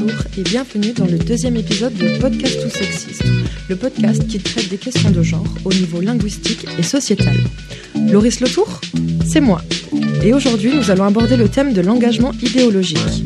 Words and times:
Bonjour 0.00 0.20
et 0.38 0.42
bienvenue 0.42 0.92
dans 0.92 1.04
le 1.04 1.18
deuxième 1.18 1.56
épisode 1.56 1.92
de 1.94 2.18
Podcast 2.18 2.58
ou 2.64 2.70
Sexiste, 2.70 3.22
le 3.68 3.76
podcast 3.76 4.26
qui 4.26 4.38
traite 4.38 4.70
des 4.70 4.78
questions 4.78 5.10
de 5.10 5.22
genre 5.22 5.44
au 5.64 5.72
niveau 5.74 6.00
linguistique 6.00 6.66
et 6.78 6.82
sociétal. 6.82 7.36
Loris 8.10 8.40
Letour 8.40 8.80
C'est 9.26 9.40
moi. 9.40 9.60
Et 10.22 10.32
aujourd'hui, 10.32 10.74
nous 10.74 10.90
allons 10.90 11.04
aborder 11.04 11.36
le 11.36 11.48
thème 11.48 11.74
de 11.74 11.82
l'engagement 11.82 12.32
idéologique. 12.42 13.24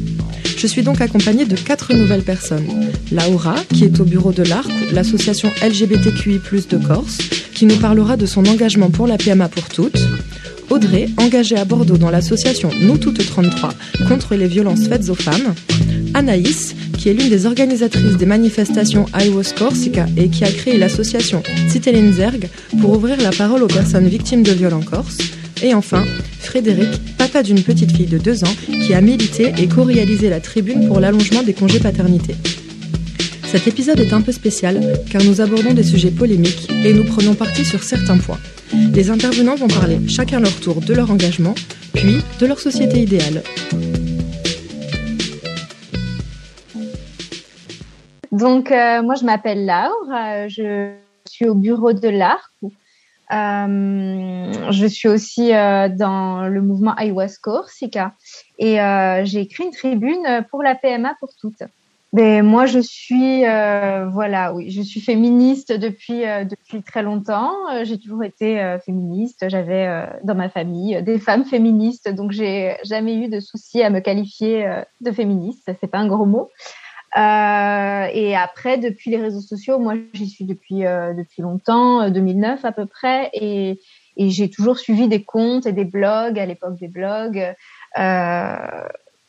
Je 0.56 0.66
suis 0.66 0.82
donc 0.82 1.00
accompagnée 1.00 1.44
de 1.44 1.54
quatre 1.56 1.92
nouvelles 1.94 2.22
personnes. 2.22 2.90
Laura, 3.12 3.54
qui 3.72 3.84
est 3.84 4.00
au 4.00 4.04
bureau 4.04 4.32
de 4.32 4.42
l'ARC, 4.42 4.70
l'association 4.92 5.50
LGBTQI+, 5.62 6.40
de 6.68 6.78
Corse, 6.78 7.18
qui 7.54 7.66
nous 7.66 7.76
parlera 7.76 8.16
de 8.16 8.26
son 8.26 8.44
engagement 8.46 8.90
pour 8.90 9.06
la 9.06 9.16
PMA 9.16 9.48
pour 9.48 9.68
toutes. 9.68 10.00
Audrey, 10.70 11.08
engagée 11.18 11.56
à 11.56 11.64
Bordeaux 11.64 11.98
dans 11.98 12.10
l'association 12.10 12.70
Nous 12.80 12.98
Toutes 12.98 13.24
33 13.24 13.74
contre 14.08 14.34
les 14.34 14.48
violences 14.48 14.88
faites 14.88 15.08
aux 15.08 15.14
femmes. 15.14 15.54
Anaïs, 16.14 16.74
qui 16.96 17.08
est 17.08 17.12
l'une 17.12 17.28
des 17.28 17.44
organisatrices 17.44 18.16
des 18.16 18.26
manifestations 18.26 19.06
I 19.14 19.28
Was 19.28 19.52
Corsica 19.56 20.06
et 20.16 20.28
qui 20.28 20.44
a 20.44 20.50
créé 20.50 20.78
l'association 20.78 21.42
Zerg 22.12 22.48
pour 22.80 22.92
ouvrir 22.92 23.20
la 23.20 23.30
parole 23.30 23.62
aux 23.62 23.68
personnes 23.68 24.08
victimes 24.08 24.42
de 24.42 24.52
viols 24.52 24.74
en 24.74 24.80
Corse. 24.80 25.18
Et 25.62 25.74
enfin, 25.74 26.04
Frédéric, 26.40 27.16
papa 27.18 27.42
d'une 27.42 27.62
petite 27.62 27.92
fille 27.92 28.06
de 28.06 28.18
2 28.18 28.44
ans, 28.44 28.56
qui 28.66 28.94
a 28.94 29.00
milité 29.00 29.52
et 29.58 29.66
co-réalisé 29.66 30.30
la 30.30 30.40
tribune 30.40 30.86
pour 30.86 31.00
l'allongement 31.00 31.42
des 31.42 31.54
congés 31.54 31.80
paternité. 31.80 32.34
Cet 33.50 33.66
épisode 33.68 34.00
est 34.00 34.12
un 34.12 34.20
peu 34.20 34.32
spécial 34.32 34.80
car 35.10 35.22
nous 35.22 35.40
abordons 35.40 35.74
des 35.74 35.84
sujets 35.84 36.10
polémiques 36.10 36.68
et 36.84 36.92
nous 36.92 37.04
prenons 37.04 37.34
parti 37.34 37.64
sur 37.64 37.82
certains 37.82 38.18
points. 38.18 38.40
Les 38.92 39.10
intervenants 39.10 39.54
vont 39.54 39.68
parler 39.68 39.98
chacun 40.08 40.40
leur 40.40 40.54
tour 40.54 40.80
de 40.80 40.94
leur 40.94 41.10
engagement, 41.10 41.54
puis 41.92 42.16
de 42.40 42.46
leur 42.46 42.58
société 42.58 43.02
idéale. 43.02 43.42
Donc, 48.34 48.72
euh, 48.72 49.00
moi, 49.00 49.14
je 49.14 49.24
m'appelle 49.24 49.64
Laure, 49.64 49.94
euh, 50.12 50.48
je 50.48 50.92
suis 51.24 51.46
au 51.46 51.54
bureau 51.54 51.92
de 51.92 52.08
l'ARC. 52.08 52.50
Euh, 53.32 54.70
je 54.72 54.86
suis 54.86 55.08
aussi 55.08 55.50
dans 55.50 56.48
le 56.48 56.60
mouvement 56.60 56.96
iWest 56.98 57.38
Corsica 57.38 58.12
et 58.58 58.76
j'ai 59.22 59.40
écrit 59.40 59.64
une 59.64 59.70
tribune 59.70 60.44
pour 60.50 60.64
la 60.64 60.74
PMA 60.74 61.14
pour 61.20 61.30
toutes. 61.40 61.62
Mais 62.14 62.42
moi, 62.42 62.66
je 62.66 62.78
suis, 62.78 63.44
euh, 63.44 64.06
voilà, 64.06 64.54
oui, 64.54 64.70
je 64.70 64.82
suis 64.82 65.00
féministe 65.00 65.72
depuis 65.72 66.24
euh, 66.24 66.44
depuis 66.44 66.80
très 66.84 67.02
longtemps. 67.02 67.50
Euh, 67.72 67.84
j'ai 67.84 67.98
toujours 67.98 68.22
été 68.22 68.60
euh, 68.60 68.78
féministe. 68.78 69.46
J'avais 69.48 69.88
euh, 69.88 70.06
dans 70.22 70.36
ma 70.36 70.48
famille 70.48 71.02
des 71.02 71.18
femmes 71.18 71.44
féministes, 71.44 72.08
donc 72.08 72.30
j'ai 72.30 72.76
jamais 72.84 73.16
eu 73.16 73.28
de 73.28 73.40
souci 73.40 73.82
à 73.82 73.90
me 73.90 73.98
qualifier 73.98 74.64
de 75.00 75.10
féministe. 75.10 75.68
C'est 75.80 75.90
pas 75.90 75.98
un 75.98 76.06
gros 76.06 76.24
mot. 76.24 76.50
Et 77.16 78.36
après, 78.36 78.78
depuis 78.78 79.10
les 79.10 79.18
réseaux 79.18 79.40
sociaux, 79.40 79.78
moi, 79.78 79.94
j'y 80.12 80.28
suis 80.28 80.44
depuis 80.44 80.80
depuis 80.80 81.42
longtemps, 81.42 82.10
2009 82.10 82.64
à 82.64 82.72
peu 82.72 82.86
près, 82.86 83.30
et, 83.34 83.80
j'ai 84.16 84.48
toujours 84.48 84.78
suivi 84.78 85.08
des 85.08 85.24
comptes 85.24 85.66
et 85.66 85.72
des 85.72 85.84
blogs 85.84 86.38
à 86.38 86.46
l'époque 86.46 86.78
des 86.78 86.88
blogs. 86.88 87.54
Euh, 87.98 88.56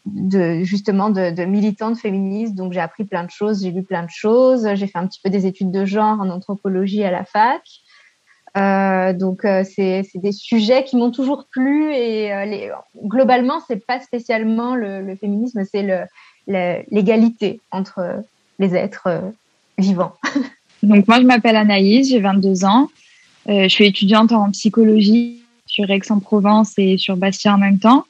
de 0.06 0.64
justement 0.64 1.10
de, 1.10 1.32
de, 1.32 1.46
militante 1.46 1.98
féministe. 1.98 2.56
Donc 2.56 2.74
j'ai 2.74 2.80
appris 2.80 3.06
plein 3.06 3.24
de 3.24 3.32
choses, 3.32 3.64
j'ai 3.64 3.72
lu 3.72 3.84
plein 3.84 4.04
de 4.04 4.10
choses. 4.10 4.68
J'ai 4.76 4.88
fait 4.88 4.98
un 4.98 5.08
petit 5.08 5.20
peu 5.24 5.30
des 5.30 5.46
études 5.46 5.72
de 5.72 5.86
genre 5.86 6.20
en 6.20 6.30
anthropologie 6.30 7.04
à 7.04 7.12
la 7.12 7.26
fac. 7.26 7.62
Euh, 8.58 9.12
donc 9.12 9.44
euh, 9.44 9.64
c'est 9.66 10.06
des 10.16 10.32
sujets 10.32 10.86
qui 10.86 10.96
m'ont 10.96 11.12
toujours 11.12 11.46
plu 11.52 11.94
et 11.94 12.34
euh, 12.34 12.46
les, 12.46 12.72
globalement 13.04 13.60
c'est 13.68 13.86
pas 13.86 14.00
spécialement 14.00 14.76
le, 14.76 15.02
le 15.02 15.16
féminisme, 15.18 15.66
c'est 15.70 15.86
l'égalité 16.48 17.60
entre 17.72 18.24
les 18.60 18.76
êtres 18.76 19.08
euh, 19.08 19.22
vivants. 19.78 20.16
Donc 20.84 21.08
moi 21.08 21.20
je 21.20 21.26
m'appelle 21.26 21.56
Anaïs, 21.56 22.10
j'ai 22.10 22.20
22 22.20 22.66
ans, 22.66 22.90
je 23.48 23.68
suis 23.68 23.86
étudiante 23.86 24.32
en 24.32 24.52
psychologie 24.52 25.42
sur 25.66 25.90
Aix-en-Provence 25.90 26.74
et 26.78 26.98
sur 26.98 27.18
Bastia 27.18 27.54
en 27.54 27.58
même 27.58 27.80
temps. 27.80 28.06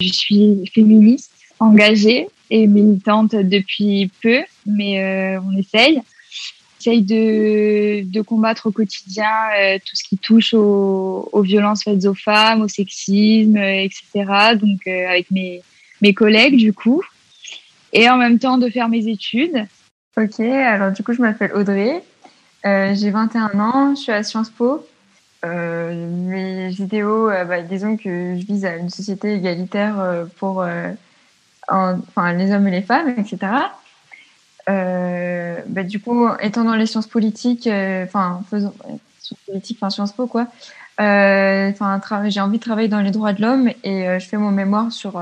Je 0.00 0.08
suis 0.08 0.70
féministe, 0.74 1.32
engagée 1.58 2.28
et 2.50 2.66
militante 2.66 3.34
depuis 3.34 4.10
peu, 4.22 4.40
mais 4.66 5.00
euh, 5.00 5.40
on 5.40 5.56
essaye. 5.56 5.98
On 5.98 6.80
essaye 6.80 7.02
de, 7.02 8.02
de 8.04 8.20
combattre 8.20 8.66
au 8.66 8.70
quotidien 8.70 9.30
euh, 9.58 9.78
tout 9.78 9.96
ce 9.96 10.04
qui 10.08 10.18
touche 10.18 10.54
aux, 10.54 11.28
aux, 11.32 11.42
violences 11.42 11.82
faites 11.82 12.04
aux 12.04 12.14
femmes, 12.14 12.62
au 12.62 12.68
sexisme, 12.68 13.56
euh, 13.56 13.82
etc. 13.82 14.56
Donc 14.60 14.86
avec 14.86 15.30
mes, 15.30 15.62
mes 16.02 16.14
collègues 16.14 16.56
du 16.56 16.72
coup. 16.72 17.02
Et 17.92 18.08
en 18.10 18.16
même 18.16 18.38
temps 18.38 18.58
de 18.58 18.68
faire 18.68 18.88
mes 18.88 19.08
études. 19.08 19.66
Ok, 20.16 20.40
alors 20.40 20.92
du 20.92 21.02
coup 21.02 21.12
je 21.12 21.20
m'appelle 21.20 21.52
Audrey, 21.54 22.02
j'ai 22.64 23.10
21 23.10 23.58
ans, 23.60 23.94
je 23.94 24.00
suis 24.00 24.12
à 24.12 24.22
Sciences 24.22 24.50
Po. 24.50 24.86
Euh, 25.46 26.08
mes 26.08 26.68
vidéos, 26.70 27.30
euh, 27.30 27.44
bah, 27.44 27.62
disons 27.62 27.96
que 27.96 28.36
je 28.38 28.46
vise 28.46 28.64
à 28.64 28.76
une 28.76 28.90
société 28.90 29.34
égalitaire 29.34 30.00
euh, 30.00 30.24
pour 30.38 30.66
enfin, 31.68 32.32
les 32.32 32.52
hommes 32.52 32.66
et 32.68 32.70
les 32.70 32.82
femmes, 32.82 33.14
etc. 33.18 33.52
Bah, 34.66 35.82
du 35.82 36.00
coup, 36.00 36.26
étant 36.40 36.64
dans 36.64 36.74
les 36.74 36.86
sciences 36.86 37.06
politiques, 37.06 37.68
enfin, 37.68 38.42
faisons 38.50 38.72
sciences 39.20 39.40
politiques, 39.46 39.78
enfin 39.80 39.90
Sciences 39.90 40.12
Po, 40.12 40.26
quoi. 40.26 40.46
J'ai 40.98 42.40
envie 42.40 42.58
de 42.58 42.62
travailler 42.62 42.88
dans 42.88 43.00
les 43.00 43.10
droits 43.10 43.32
de 43.32 43.42
l'homme 43.42 43.68
et 43.84 44.18
je 44.18 44.26
fais 44.26 44.38
mon 44.38 44.50
mémoire 44.50 44.90
sur 44.90 45.20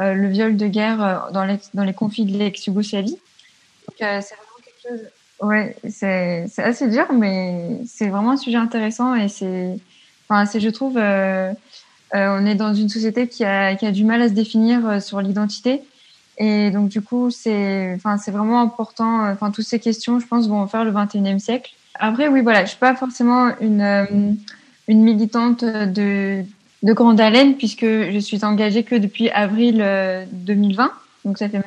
le 0.00 0.28
viol 0.28 0.56
de 0.56 0.66
guerre 0.66 1.30
dans 1.32 1.44
les, 1.44 1.58
dans 1.74 1.84
les 1.84 1.94
conflits 1.94 2.24
de 2.24 2.36
l'ex-Yougoslavie. 2.38 3.10
Donc, 3.10 3.96
c'est 3.98 4.34
vraiment 4.34 4.58
quelque 4.64 4.88
chose 4.88 5.08
Ouais, 5.40 5.76
c'est 5.88 6.46
assez 6.58 6.88
dur, 6.88 7.06
mais 7.12 7.78
c'est 7.86 8.08
vraiment 8.08 8.32
un 8.32 8.36
sujet 8.36 8.56
intéressant 8.56 9.14
et 9.14 9.28
c'est, 9.28 9.76
enfin, 10.28 10.46
c'est, 10.46 10.58
je 10.58 10.68
trouve, 10.68 10.96
euh, 10.98 11.52
euh, 12.14 12.38
on 12.40 12.44
est 12.44 12.56
dans 12.56 12.74
une 12.74 12.88
société 12.88 13.28
qui 13.28 13.44
a, 13.44 13.76
qui 13.76 13.86
a 13.86 13.92
du 13.92 14.04
mal 14.04 14.20
à 14.20 14.28
se 14.28 14.32
définir 14.32 14.86
euh, 14.88 15.00
sur 15.00 15.20
l'identité. 15.20 15.82
Et 16.38 16.70
donc, 16.70 16.88
du 16.88 17.02
coup, 17.02 17.30
c'est, 17.30 17.92
enfin, 17.94 18.16
c'est 18.16 18.32
vraiment 18.32 18.60
important. 18.60 19.26
Euh, 19.26 19.32
enfin, 19.32 19.50
toutes 19.52 19.66
ces 19.66 19.78
questions, 19.78 20.18
je 20.18 20.26
pense, 20.26 20.48
vont 20.48 20.66
faire 20.66 20.84
le 20.84 20.90
21e 20.90 21.38
siècle. 21.38 21.72
Après, 21.94 22.26
oui, 22.28 22.42
voilà, 22.42 22.64
je 22.64 22.70
suis 22.70 22.78
pas 22.78 22.96
forcément 22.96 23.50
une, 23.60 23.80
euh, 23.80 24.04
une 24.88 25.02
militante 25.02 25.64
de, 25.64 26.44
de 26.82 26.92
grande 26.92 27.20
haleine 27.20 27.56
puisque 27.56 27.84
je 27.84 28.18
suis 28.18 28.44
engagée 28.44 28.84
que 28.84 28.94
depuis 28.94 29.30
avril 29.30 29.84
2020. 30.32 30.92
Donc, 31.24 31.38
ça 31.38 31.48
fait 31.48 31.58
même 31.58 31.64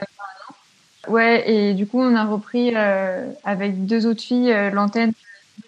Ouais, 1.07 1.49
et 1.49 1.73
du 1.73 1.87
coup, 1.87 1.99
on 1.99 2.15
a 2.15 2.25
repris 2.25 2.73
euh, 2.75 3.31
avec 3.43 3.85
deux 3.85 4.05
autres 4.05 4.21
filles 4.21 4.51
euh, 4.51 4.69
l'antenne 4.69 5.13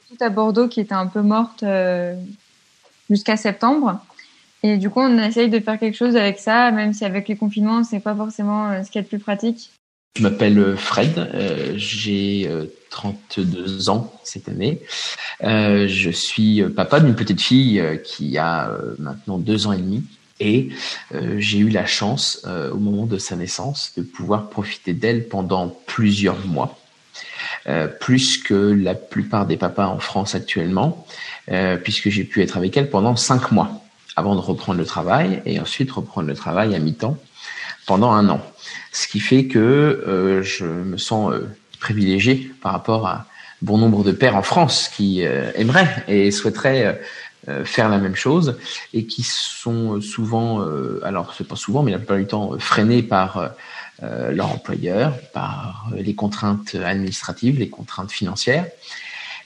tout 0.09 0.23
à 0.23 0.29
Bordeaux 0.29 0.67
qui 0.67 0.79
était 0.79 0.93
un 0.93 1.07
peu 1.07 1.21
morte 1.21 1.63
euh, 1.63 2.15
jusqu'à 3.09 3.35
septembre. 3.35 3.99
Et 4.61 4.77
du 4.77 4.89
coup, 4.89 5.01
on 5.01 5.17
essaye 5.17 5.49
de 5.49 5.59
faire 5.59 5.79
quelque 5.79 5.97
chose 5.97 6.15
avec 6.15 6.39
ça, 6.39 6.71
même 6.71 6.93
si 6.93 7.03
avec 7.03 7.27
les 7.27 7.35
confinements, 7.35 7.83
c'est 7.83 7.99
pas 7.99 8.15
forcément 8.15 8.69
euh, 8.69 8.83
ce 8.83 8.91
qui 8.91 8.99
est 8.99 9.01
le 9.01 9.07
plus 9.07 9.19
pratique. 9.19 9.71
Je 10.15 10.21
m'appelle 10.21 10.77
Fred, 10.77 11.75
j'ai 11.75 12.47
32 12.91 13.89
ans 13.89 14.13
cette 14.23 14.47
année. 14.47 14.79
je 15.41 16.09
suis 16.11 16.63
papa 16.75 16.99
d'une 16.99 17.15
petite 17.15 17.41
fille 17.41 17.83
qui 18.03 18.37
a 18.37 18.69
maintenant 18.99 19.39
deux 19.39 19.65
ans 19.65 19.73
et 19.73 19.77
demi. 19.77 20.03
Et 20.39 20.69
euh, 21.13 21.35
j'ai 21.39 21.59
eu 21.59 21.69
la 21.69 21.85
chance, 21.85 22.41
euh, 22.45 22.71
au 22.71 22.77
moment 22.77 23.05
de 23.05 23.17
sa 23.17 23.35
naissance, 23.35 23.93
de 23.97 24.03
pouvoir 24.03 24.49
profiter 24.49 24.93
d'elle 24.93 25.27
pendant 25.27 25.69
plusieurs 25.85 26.45
mois, 26.45 26.77
euh, 27.67 27.87
plus 27.87 28.37
que 28.37 28.53
la 28.53 28.95
plupart 28.95 29.45
des 29.45 29.57
papas 29.57 29.87
en 29.87 29.99
France 29.99 30.35
actuellement, 30.35 31.07
euh, 31.49 31.77
puisque 31.77 32.09
j'ai 32.09 32.23
pu 32.23 32.41
être 32.41 32.57
avec 32.57 32.75
elle 32.75 32.89
pendant 32.89 33.15
cinq 33.15 33.51
mois 33.51 33.83
avant 34.15 34.35
de 34.35 34.41
reprendre 34.41 34.77
le 34.77 34.85
travail 34.85 35.41
et 35.45 35.59
ensuite 35.59 35.91
reprendre 35.91 36.27
le 36.27 36.35
travail 36.35 36.75
à 36.75 36.79
mi-temps 36.79 37.17
pendant 37.85 38.11
un 38.11 38.29
an. 38.29 38.41
Ce 38.91 39.07
qui 39.07 39.19
fait 39.19 39.45
que 39.45 39.59
euh, 39.59 40.43
je 40.43 40.65
me 40.65 40.97
sens 40.97 41.33
privilégié 41.79 42.51
par 42.61 42.71
rapport 42.71 43.07
à 43.07 43.25
bon 43.61 43.77
nombre 43.77 44.03
de 44.03 44.11
pères 44.11 44.35
en 44.35 44.43
France 44.43 44.89
qui 44.93 45.21
aimeraient 45.21 46.03
et 46.07 46.31
souhaiteraient 46.31 46.99
euh, 47.49 47.65
faire 47.65 47.89
la 47.89 47.97
même 47.97 48.15
chose 48.15 48.57
et 48.93 49.05
qui 49.05 49.21
sont 49.23 49.99
souvent, 49.99 50.61
euh, 50.61 51.01
alors 51.03 51.33
c'est 51.37 51.45
pas 51.45 51.57
souvent, 51.57 51.83
mais 51.83 51.91
la 51.91 51.97
plupart 51.97 52.15
du 52.15 52.25
temps, 52.25 52.57
freinés 52.57 53.03
par 53.03 53.51
euh, 54.01 54.31
leur 54.31 54.49
employeur, 54.49 55.13
par 55.33 55.89
les 55.93 56.15
contraintes 56.15 56.75
administratives, 56.75 57.59
les 57.59 57.67
contraintes 57.67 58.13
financières. 58.13 58.65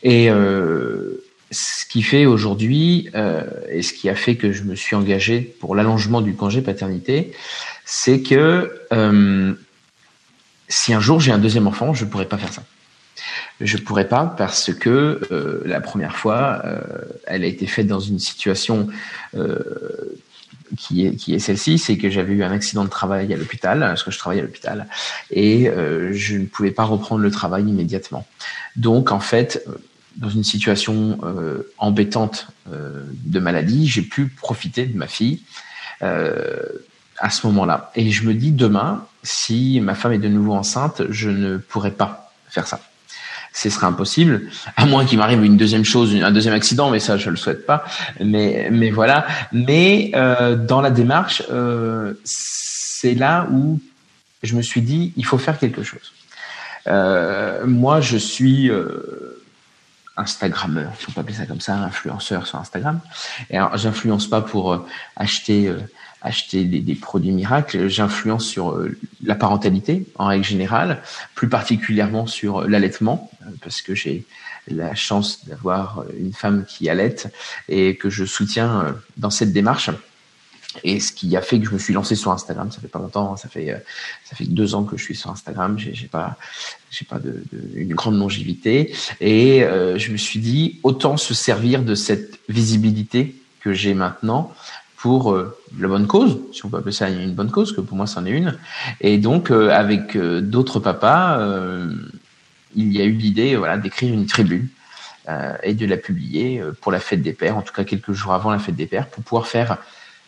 Et 0.03 0.29
ce 1.49 1.85
qui 1.89 2.03
fait 2.03 2.27
aujourd'hui, 2.27 3.09
et 3.71 3.81
ce 3.81 3.93
qui 3.93 4.09
a 4.09 4.15
fait 4.15 4.35
que 4.35 4.51
je 4.51 4.61
me 4.61 4.75
suis 4.75 4.95
engagé 4.95 5.41
pour 5.41 5.75
l'allongement 5.75 6.21
du 6.21 6.35
congé 6.35 6.61
paternité, 6.61 7.33
c'est 7.89 8.21
que 8.21 8.85
si 10.67 10.93
un 10.93 10.99
jour 10.99 11.19
j'ai 11.21 11.31
un 11.31 11.37
deuxième 11.37 11.67
enfant, 11.67 11.93
je 11.93 12.05
pourrais 12.05 12.25
pas 12.27 12.37
faire 12.37 12.51
ça. 12.51 12.63
Je 13.61 13.77
pourrais 13.77 14.07
pas 14.07 14.25
parce 14.25 14.71
que 14.73 15.21
euh, 15.31 15.61
la 15.65 15.81
première 15.81 16.15
fois, 16.15 16.61
euh, 16.65 16.81
elle 17.25 17.43
a 17.43 17.47
été 17.47 17.65
faite 17.65 17.87
dans 17.87 17.99
une 17.99 18.19
situation 18.19 18.89
euh, 19.35 19.57
qui 20.77 21.05
est, 21.05 21.39
celle-ci, 21.39 21.79
c'est 21.79 21.97
que 21.97 22.09
j'avais 22.09 22.33
eu 22.33 22.43
un 22.43 22.51
accident 22.51 22.83
de 22.83 22.89
travail 22.89 23.33
à 23.33 23.37
l'hôpital, 23.37 23.79
parce 23.79 24.03
que 24.03 24.11
je 24.11 24.19
travaillais 24.19 24.41
à 24.41 24.45
l'hôpital, 24.45 24.87
et 25.31 25.69
euh, 25.69 26.11
je 26.13 26.37
ne 26.37 26.45
pouvais 26.45 26.71
pas 26.71 26.83
reprendre 26.83 27.21
le 27.21 27.31
travail 27.31 27.63
immédiatement. 27.63 28.27
Donc, 28.75 29.11
en 29.11 29.19
fait, 29.19 29.65
dans 30.17 30.29
une 30.29 30.43
situation 30.43 31.17
euh, 31.23 31.71
embêtante 31.77 32.47
euh, 32.71 33.03
de 33.25 33.39
maladie, 33.39 33.87
j'ai 33.87 34.01
pu 34.01 34.27
profiter 34.27 34.85
de 34.85 34.97
ma 34.97 35.07
fille 35.07 35.41
euh, 36.01 36.61
à 37.19 37.29
ce 37.29 37.47
moment-là. 37.47 37.91
Et 37.95 38.11
je 38.11 38.25
me 38.25 38.33
dis, 38.33 38.51
demain, 38.51 39.05
si 39.23 39.79
ma 39.81 39.95
femme 39.95 40.13
est 40.13 40.19
de 40.19 40.27
nouveau 40.27 40.53
enceinte, 40.53 41.01
je 41.09 41.29
ne 41.29 41.57
pourrai 41.57 41.91
pas 41.91 42.31
faire 42.49 42.67
ça 42.67 42.79
ce 43.53 43.71
serait 43.71 43.87
impossible, 43.87 44.43
à 44.75 44.85
moins 44.85 45.03
qu'il 45.03 45.17
m'arrive 45.17 45.43
une 45.43 45.57
deuxième 45.57 45.83
chose, 45.83 46.15
un 46.15 46.29
deuxième 46.29 46.53
accident, 46.53 46.91
mais 46.91 46.99
ça 46.99 47.17
je 47.17 47.31
le 47.31 47.35
souhaite 47.35 47.65
pas. 47.65 47.85
Mais 48.23 48.69
mais 48.71 48.91
voilà. 48.91 49.25
Mais 49.51 50.11
euh, 50.13 50.55
dans 50.55 50.79
la 50.79 50.91
démarche, 50.91 51.41
euh, 51.49 52.13
c'est 52.23 53.15
là 53.15 53.47
où 53.51 53.79
je 54.43 54.55
me 54.55 54.61
suis 54.61 54.81
dit 54.81 55.11
il 55.17 55.25
faut 55.25 55.39
faire 55.39 55.57
quelque 55.57 55.81
chose. 55.81 56.13
Euh, 56.87 57.65
moi, 57.65 57.99
je 57.99 58.17
suis 58.17 58.69
euh, 58.69 59.43
Instagrammeur, 60.15 60.93
si 60.99 61.05
on 61.09 61.11
peut 61.11 61.21
appeler 61.21 61.35
ça 61.35 61.45
comme 61.45 61.61
ça, 61.61 61.75
influenceur 61.75 62.47
sur 62.47 62.59
Instagram. 62.59 62.99
Et 63.49 63.57
alors, 63.57 63.75
j'influence 63.77 64.27
pas 64.27 64.41
pour 64.41 64.73
euh, 64.73 64.85
acheter 65.15 65.67
euh, 65.67 65.79
acheter 66.21 66.63
des, 66.63 66.95
produits 66.95 67.31
miracles. 67.31 67.87
J'influence 67.87 68.45
sur 68.45 68.71
euh, 68.71 68.97
la 69.23 69.35
parentalité 69.35 70.05
en 70.15 70.27
règle 70.27 70.45
générale, 70.45 71.01
plus 71.35 71.49
particulièrement 71.49 72.27
sur 72.27 72.61
euh, 72.61 72.67
l'allaitement, 72.67 73.31
euh, 73.41 73.51
parce 73.61 73.81
que 73.81 73.93
j'ai 73.93 74.25
la 74.67 74.95
chance 74.95 75.45
d'avoir 75.47 76.03
une 76.19 76.33
femme 76.33 76.65
qui 76.65 76.89
allaite 76.89 77.33
et 77.69 77.95
que 77.95 78.09
je 78.09 78.25
soutiens 78.25 78.97
dans 79.15 79.29
cette 79.29 79.53
démarche. 79.53 79.89
Et 80.83 80.99
ce 80.99 81.13
qui 81.13 81.37
a 81.37 81.41
fait 81.41 81.57
que 81.57 81.65
je 81.65 81.71
me 81.71 81.79
suis 81.79 81.93
lancé 81.93 82.15
sur 82.15 82.31
Instagram, 82.31 82.69
ça 82.69 82.81
fait 82.81 82.89
pas 82.89 82.99
longtemps, 82.99 83.37
ça 83.37 83.47
fait 83.47 83.81
ça 84.25 84.35
fait 84.35 84.43
deux 84.43 84.75
ans 84.75 84.83
que 84.83 84.97
je 84.97 85.03
suis 85.03 85.15
sur 85.15 85.31
Instagram. 85.31 85.79
J'ai, 85.79 86.07
pas 86.07 86.37
j'ai 86.91 87.05
pas 87.05 87.17
de, 87.17 87.45
une 87.75 87.93
grande 87.93 88.17
longévité 88.17 88.93
et 89.21 89.61
je 89.61 90.11
me 90.11 90.17
suis 90.17 90.39
dit 90.39 90.81
autant 90.83 91.15
se 91.15 91.33
servir 91.33 91.81
de 91.81 91.95
cette 91.95 92.37
visibilité 92.49 93.35
que 93.61 93.71
j'ai 93.71 93.93
maintenant 93.93 94.53
pour 94.97 95.31
euh, 95.31 95.55
la 95.79 95.87
bonne 95.87 96.07
cause, 96.07 96.39
si 96.51 96.65
on 96.65 96.69
peut 96.69 96.77
appeler 96.77 96.91
ça 96.91 97.09
une 97.09 97.33
bonne 97.33 97.51
cause, 97.51 97.73
que 97.73 97.81
pour 97.81 97.95
moi 97.95 98.07
c'en 98.07 98.25
est 98.25 98.31
une. 98.31 98.57
Et 98.99 99.19
donc 99.19 99.51
euh, 99.51 99.69
avec 99.69 100.15
euh, 100.15 100.41
d'autres 100.41 100.79
papas, 100.79 101.39
il 102.75 102.91
y 102.91 103.01
a 103.01 103.05
eu 103.05 103.11
l'idée 103.11 103.55
voilà 103.55 103.77
d'écrire 103.77 104.13
une 104.13 104.25
tribune 104.25 104.67
et 105.63 105.73
de 105.73 105.85
la 105.85 105.97
publier 105.97 106.61
pour 106.81 106.91
la 106.91 107.01
fête 107.01 107.21
des 107.21 107.33
pères, 107.33 107.57
en 107.57 107.61
tout 107.61 107.73
cas 107.73 107.83
quelques 107.83 108.13
jours 108.13 108.33
avant 108.33 108.49
la 108.49 108.59
fête 108.59 108.77
des 108.77 108.85
pères, 108.85 109.07
pour 109.07 109.23
pouvoir 109.23 109.47
faire 109.47 109.77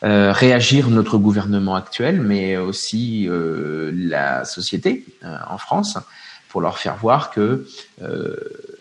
réagir 0.01 0.89
notre 0.89 1.17
gouvernement 1.17 1.75
actuel, 1.75 2.19
mais 2.21 2.57
aussi 2.57 3.29
la 3.93 4.43
société 4.43 5.05
en 5.23 5.57
France, 5.57 5.97
pour 6.49 6.59
leur 6.59 6.79
faire 6.79 6.97
voir 6.97 7.31
que, 7.31 7.65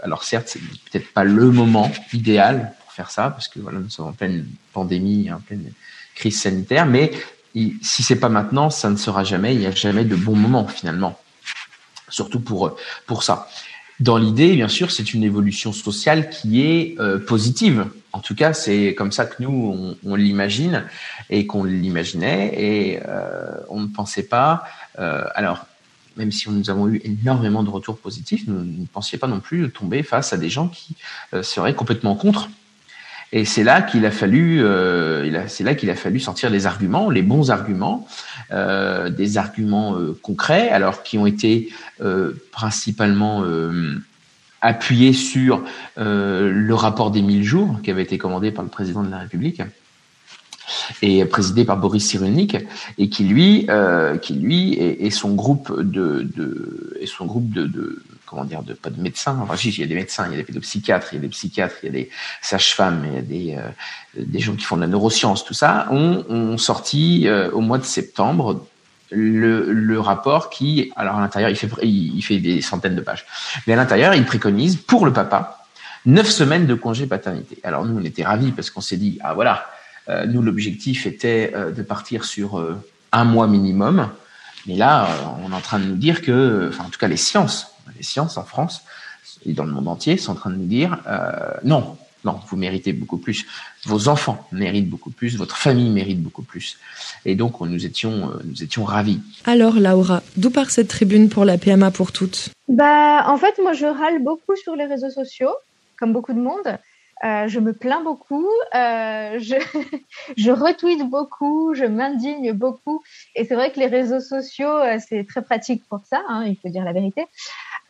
alors 0.03 0.25
certes, 0.25 0.49
c'est 0.49 0.61
peut-être 0.91 1.13
pas 1.13 1.23
le 1.23 1.53
moment 1.53 1.93
idéal 2.13 2.73
ça 3.11 3.31
parce 3.31 3.49
que 3.49 3.61
voilà, 3.61 3.79
nous 3.79 3.91
sommes 3.91 4.09
en 4.09 4.13
pleine 4.13 4.47
pandémie, 4.73 5.31
en 5.31 5.41
pleine 5.41 5.73
crise 6.15 6.41
sanitaire. 6.41 6.87
Mais 6.87 7.13
si 7.83 8.03
c'est 8.03 8.21
pas 8.21 8.29
maintenant, 8.29 8.71
ça 8.71 8.91
ne 8.91 8.97
sera 8.97 9.25
jamais. 9.25 9.55
Il 9.55 9.61
n'y 9.61 9.67
a 9.67 9.71
jamais 9.71 10.05
de 10.05 10.17
bon 10.17 10.37
moment 10.37 10.67
finalement, 10.67 11.19
surtout 12.09 12.41
pour 12.41 12.77
pour 13.07 13.23
ça. 13.23 13.49
Dans 14.01 14.17
l'idée, 14.17 14.55
bien 14.55 14.69
sûr, 14.69 14.93
c'est 14.93 15.13
une 15.13 15.25
évolution 15.25 15.73
sociale 15.73 16.31
qui 16.31 16.63
est 16.63 16.95
euh, 17.01 17.19
positive. 17.19 17.87
En 18.13 18.21
tout 18.21 18.37
cas, 18.37 18.53
c'est 18.53 18.95
comme 18.95 19.11
ça 19.11 19.27
que 19.27 19.43
nous 19.43 19.97
on, 20.05 20.15
l'imagine 20.15 20.85
et 21.31 21.47
qu'on 21.49 21.65
l'imaginait 21.65 22.53
et 22.55 23.01
euh, 23.07 23.57
on 23.69 23.81
ne 23.81 23.89
pensait 23.89 24.23
pas. 24.23 24.63
Euh, 25.01 25.25
alors 25.35 25.67
même 26.17 26.31
si 26.33 26.49
nous 26.49 26.71
avons 26.71 26.89
eu 26.89 27.01
énormément 27.05 27.63
de 27.63 27.71
retours 27.71 27.99
positifs, 27.99 28.45
nous 28.47 28.65
ne 28.65 28.87
pensions 28.87 29.19
pas 29.19 29.29
non 29.29 29.41
plus 29.41 29.71
tomber 29.71 30.03
face 30.03 30.33
à 30.33 30.37
des 30.37 30.49
gens 30.49 30.67
qui 30.67 30.97
seraient 31.43 31.75
complètement 31.75 32.17
contre 32.17 32.49
et 33.31 33.45
c'est 33.45 33.65
là 33.65 33.83
qu'il 33.83 34.07
a 34.07 34.11
fallu, 34.11 34.63
euh, 34.63 35.47
c'est 35.49 35.65
là 35.65 35.75
qu'il 35.75 35.91
a 35.91 35.95
fallu 35.95 36.19
sortir 36.19 36.49
les 36.49 36.67
arguments, 36.67 37.11
les 37.11 37.23
bons 37.23 37.51
arguments, 37.51 38.07
euh, 38.53 39.11
des 39.11 39.37
arguments 39.37 39.97
euh, 39.97 40.19
concrets, 40.23 40.71
alors 40.71 41.03
qui 41.03 41.19
ont 41.19 41.27
été 41.27 41.71
principalement 42.53 43.45
appuyés 44.61 45.13
sur 45.13 45.63
le 45.97 46.73
rapport 46.73 47.11
des 47.11 47.23
1000 47.23 47.45
jours 47.45 47.81
qui 47.83 47.91
avait 47.91 48.03
été 48.03 48.19
commandé 48.19 48.51
par 48.51 48.65
le 48.65 48.71
président 48.71 49.03
de 49.03 49.11
la 49.11 49.19
République 49.19 49.63
et 51.03 51.25
présidé 51.25 51.65
par 51.65 51.77
Boris 51.77 52.07
Cyrulnik 52.07 52.57
et 52.99 53.09
qui 53.09 53.25
lui, 53.25 53.67
qui 54.23 54.35
lui 54.35 54.75
et, 54.75 55.11
son 55.11 55.35
groupe 55.35 55.81
de, 55.81 56.97
et 57.01 57.07
son 57.07 57.27
groupe 57.27 57.51
de 57.51 58.03
comment 58.29 58.45
dire, 58.45 58.63
de, 58.63 58.75
pas 58.75 58.91
de 58.91 59.01
médecins. 59.01 59.39
Enfin, 59.43 59.57
si, 59.57 59.71
il 59.71 59.81
y 59.81 59.83
a 59.83 59.87
des 59.87 59.95
médecins, 59.95 60.27
il 60.27 60.33
y 60.33 60.35
a 60.35 60.37
des 60.37 60.45
pédopsychiatres, 60.45 61.09
il 61.13 61.17
y 61.17 61.19
a 61.19 61.23
des 61.23 61.29
psychiatres, 61.29 61.77
il 61.83 61.87
y 61.87 61.89
a 61.89 61.93
des 61.93 62.11
sages-femmes, 62.43 63.05
il 63.07 63.15
y 63.15 63.19
a 63.19 63.23
des, 63.23 63.57
euh, 63.57 64.23
des 64.23 64.41
gens 64.41 64.55
qui 64.55 64.65
font 64.65 64.77
de 64.77 64.83
la 64.83 64.87
neuroscience, 64.87 65.45
tout 65.45 65.55
ça, 65.55 65.89
ont, 65.91 66.25
ont 66.29 66.59
sorti 66.59 67.27
euh, 67.27 67.51
au 67.53 67.61
mois 67.61 67.79
de 67.79 67.85
septembre 67.85 68.67
le, 69.11 69.73
le 69.73 70.01
rapport 70.01 70.51
qui, 70.51 70.93
alors 70.97 71.17
à 71.17 71.21
l'intérieur, 71.21 71.51
il 71.51 71.57
fait, 71.57 71.69
il 71.83 72.23
fait 72.23 72.39
des 72.39 72.61
centaines 72.61 72.97
de 72.97 73.01
pages, 73.01 73.25
mais 73.67 73.73
à 73.73 73.77
l'intérieur, 73.77 74.15
il 74.15 74.25
préconise 74.25 74.77
pour 74.77 75.07
le 75.07 75.13
papa 75.13 75.65
neuf 76.05 76.29
semaines 76.29 76.67
de 76.67 76.75
congé 76.75 77.07
paternité. 77.07 77.59
Alors 77.65 77.85
nous, 77.87 77.99
on 77.99 78.05
était 78.05 78.25
ravis 78.25 78.53
parce 78.53 78.71
qu'on 78.71 78.81
s'est 78.83 78.99
dit, 78.99 79.19
ah 79.23 79.35
voilà, 79.35 79.67
euh, 80.09 80.27
nous 80.27 80.43
l'objectif 80.43 81.07
était 81.07 81.53
de 81.77 81.83
partir 81.83 82.25
sur 82.25 82.63
un 83.13 83.25
mois 83.25 83.47
minimum, 83.47 84.11
mais 84.67 84.77
là, 84.77 85.09
on 85.43 85.51
est 85.51 85.55
en 85.55 85.61
train 85.61 85.79
de 85.79 85.85
nous 85.85 85.97
dire 85.97 86.21
que, 86.21 86.69
enfin 86.71 86.85
en 86.85 86.91
tout 86.91 86.99
cas 86.99 87.09
les 87.09 87.17
sciences 87.17 87.73
les 87.99 88.05
sciences 88.05 88.39
en 88.39 88.45
France 88.45 88.83
et 89.45 89.53
dans 89.53 89.65
le 89.65 89.73
monde 89.73 89.89
entier 89.89 90.17
sont 90.17 90.33
en 90.33 90.37
train 90.37 90.51
de 90.51 90.57
nous 90.57 90.67
dire 90.67 90.99
euh, 91.07 91.53
non, 91.65 91.99
non, 92.25 92.41
vous 92.49 92.57
méritez 92.57 92.93
beaucoup 92.93 93.19
plus. 93.19 93.47
Vos 93.85 94.09
enfants 94.09 94.49
méritent 94.51 94.89
beaucoup 94.89 95.11
plus, 95.11 95.37
votre 95.37 95.57
famille 95.57 95.91
mérite 95.91 96.21
beaucoup 96.21 96.43
plus. 96.43 96.79
Et 97.25 97.35
donc, 97.35 97.61
nous 97.61 97.87
étions, 97.87 98.31
euh, 98.31 98.43
nous 98.45 98.63
étions 98.63 98.85
ravis. 98.85 99.21
Alors, 99.45 99.79
Laura, 99.79 100.23
d'où 100.37 100.51
part 100.51 100.71
cette 100.71 100.89
tribune 100.89 101.29
pour 101.29 101.45
la 101.45 101.59
PMA 101.59 101.91
pour 101.91 102.11
toutes? 102.13 102.51
Bah, 102.69 103.25
en 103.29 103.37
fait, 103.37 103.55
moi, 103.63 103.73
je 103.73 103.87
râle 103.87 104.23
beaucoup 104.23 104.57
sur 104.57 104.75
les 104.75 104.87
réseaux 104.87 105.11
sociaux, 105.11 105.53
comme 105.99 106.13
beaucoup 106.13 106.33
de 106.33 106.41
monde. 106.41 106.79
Euh, 107.25 107.49
je 107.49 107.59
me 107.59 107.73
plains 107.73 108.03
beaucoup, 108.03 108.47
euh, 108.75 109.39
je, 109.41 109.57
je 110.37 110.51
retweete 110.51 111.09
beaucoup, 111.09 111.75
je 111.75 111.85
m'indigne 111.85 112.53
beaucoup. 112.53 113.03
Et 113.35 113.45
c'est 113.45 113.57
vrai 113.57 113.73
que 113.73 113.81
les 113.81 113.87
réseaux 113.87 114.21
sociaux, 114.21 114.69
euh, 114.69 114.99
c'est 115.07 115.27
très 115.27 115.43
pratique 115.43 115.83
pour 115.89 116.01
ça, 116.05 116.21
hein, 116.29 116.45
il 116.47 116.57
faut 116.57 116.69
dire 116.69 116.85
la 116.85 116.93
vérité. 116.93 117.27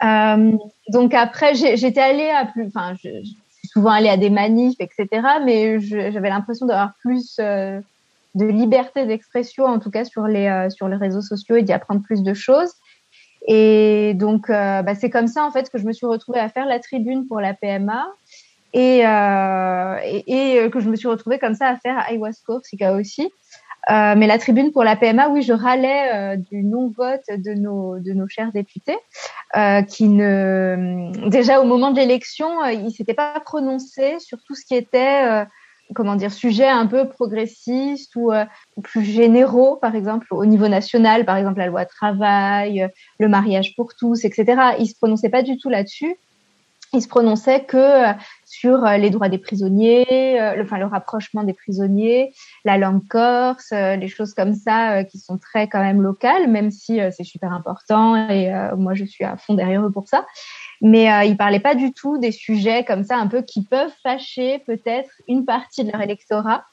Euh, 0.03 0.53
donc 0.89 1.13
après, 1.13 1.55
j'étais 1.55 2.01
allée 2.01 2.31
à 2.31 2.47
plus, 2.47 2.67
enfin, 2.69 2.95
je, 3.03 3.23
suis 3.23 3.69
souvent 3.71 3.91
allée 3.91 4.09
à 4.09 4.17
des 4.17 4.31
manifs, 4.31 4.81
etc. 4.81 5.09
Mais 5.45 5.79
j'avais 5.81 6.31
l'impression 6.31 6.65
d'avoir 6.65 6.95
plus 7.01 7.37
euh, 7.39 7.81
de 8.35 8.47
liberté 8.47 9.05
d'expression, 9.05 9.65
en 9.65 9.79
tout 9.79 9.91
cas 9.91 10.05
sur 10.05 10.27
les 10.27 10.69
sur 10.71 10.89
les 10.89 10.97
réseaux 10.97 11.23
sociaux, 11.23 11.57
et 11.57 11.63
d'y 11.63 11.73
apprendre 11.73 12.03
plus 12.03 12.23
de 12.23 12.33
choses. 12.33 12.73
Et 13.47 14.13
donc, 14.15 14.49
bah, 14.49 14.95
c'est 14.95 15.11
comme 15.11 15.27
ça 15.27 15.45
en 15.45 15.51
fait 15.51 15.71
que 15.71 15.79
je 15.79 15.87
me 15.87 15.93
suis 15.93 16.07
retrouvée 16.07 16.39
à 16.39 16.49
faire 16.49 16.67
la 16.67 16.79
tribune 16.79 17.27
pour 17.27 17.41
la 17.41 17.53
PMA. 17.53 18.07
Et, 18.75 19.07
euh, 19.07 19.97
et, 20.05 20.57
et, 20.57 20.71
que 20.71 20.81
je 20.81 20.91
me 20.91 20.97
suis 20.97 21.09
retrouvée 21.09 21.39
comme 21.39 21.55
ça 21.55 21.69
à 21.69 21.77
faire 21.77 21.99
ayahuasca, 21.99 22.55
Sika 22.63 22.93
aussi. 22.93 23.31
Euh, 23.91 24.15
mais 24.17 24.27
la 24.27 24.39
tribune 24.39 24.71
pour 24.71 24.85
la 24.85 24.97
PMA, 24.97 25.29
oui, 25.31 25.41
je 25.41 25.55
râlais 25.55 26.13
euh, 26.15 26.37
du 26.37 26.63
non-vote 26.63 27.23
de 27.31 27.55
nos, 27.55 27.99
de 27.99 28.13
nos 28.13 28.29
chers 28.29 28.53
députés, 28.53 28.99
euh, 29.57 29.81
qui 29.83 30.09
ne, 30.09 31.11
déjà 31.31 31.61
au 31.61 31.65
moment 31.65 31.91
de 31.91 31.97
l'élection, 31.97 32.63
euh, 32.63 32.73
ils 32.73 32.91
s'étaient 32.91 33.15
pas 33.15 33.41
prononcés 33.41 34.19
sur 34.19 34.39
tout 34.47 34.55
ce 34.55 34.67
qui 34.67 34.75
était, 34.75 35.27
euh, 35.27 35.45
comment 35.95 36.17
dire, 36.17 36.33
sujet 36.33 36.69
un 36.69 36.87
peu 36.87 37.09
progressiste 37.09 38.15
ou 38.17 38.31
plus 38.83 39.05
généraux, 39.05 39.77
par 39.77 39.95
exemple 39.95 40.27
au 40.33 40.45
niveau 40.45 40.69
national, 40.69 41.25
par 41.25 41.39
exemple 41.39 41.59
la 41.59 41.69
loi 41.69 41.87
travail, 41.87 42.91
le 43.19 43.29
mariage 43.29 43.75
pour 43.75 43.95
tous, 43.95 44.27
etc. 44.27 44.75
Ils 44.81 44.89
se 44.89 44.97
prononçaient 44.97 45.31
pas 45.31 45.43
du 45.43 45.57
tout 45.57 45.71
là-dessus 45.71 46.15
il 46.93 47.03
se 47.03 47.09
prononçait 47.09 47.65
que 47.65 47.77
euh, 47.77 48.13
sur 48.45 48.85
euh, 48.85 48.97
les 48.97 49.11
droits 49.11 49.29
des 49.29 49.39
prisonniers, 49.39 50.41
euh, 50.41 50.55
le, 50.55 50.63
enfin 50.63 50.79
le 50.79 50.87
rapprochement 50.87 51.45
des 51.45 51.53
prisonniers, 51.53 52.33
la 52.65 52.79
langue 52.79 53.07
corse, 53.09 53.71
les 53.73 54.09
choses 54.09 54.35
comme 54.35 54.55
ça 54.55 55.05
qui 55.05 55.19
sont 55.19 55.39
très 55.39 55.69
quand 55.69 55.81
même 55.81 56.03
locales, 56.03 56.49
même 56.49 56.71
si 56.71 57.01
c'est 57.11 57.25
super 57.25 57.53
important 57.53 58.17
et 58.31 58.51
moi 58.77 58.95
je 58.95 59.05
suis 59.05 59.25
à 59.25 59.37
fond 59.37 59.55
derrière 59.55 59.85
eux 59.85 59.93
pour 59.93 60.09
ça. 60.09 60.25
Mais 60.81 61.11
euh, 61.11 61.25
ils 61.25 61.37
parlaient 61.37 61.61
pas 61.61 61.75
du 61.75 61.93
tout 61.93 62.19
des 62.19 62.33
sujets 62.33 62.85
comme 62.85 63.05
ça 63.05 63.17
un 63.17 63.27
peu 63.27 63.43
qui 63.43 63.65
peuvent 63.65 63.93
fâcher 64.03 64.61
peut-être 64.61 65.11
une 65.27 65.45
partie 65.45 65.85
de 65.85 65.91
leur 65.91 66.01
électorat. 66.01 66.65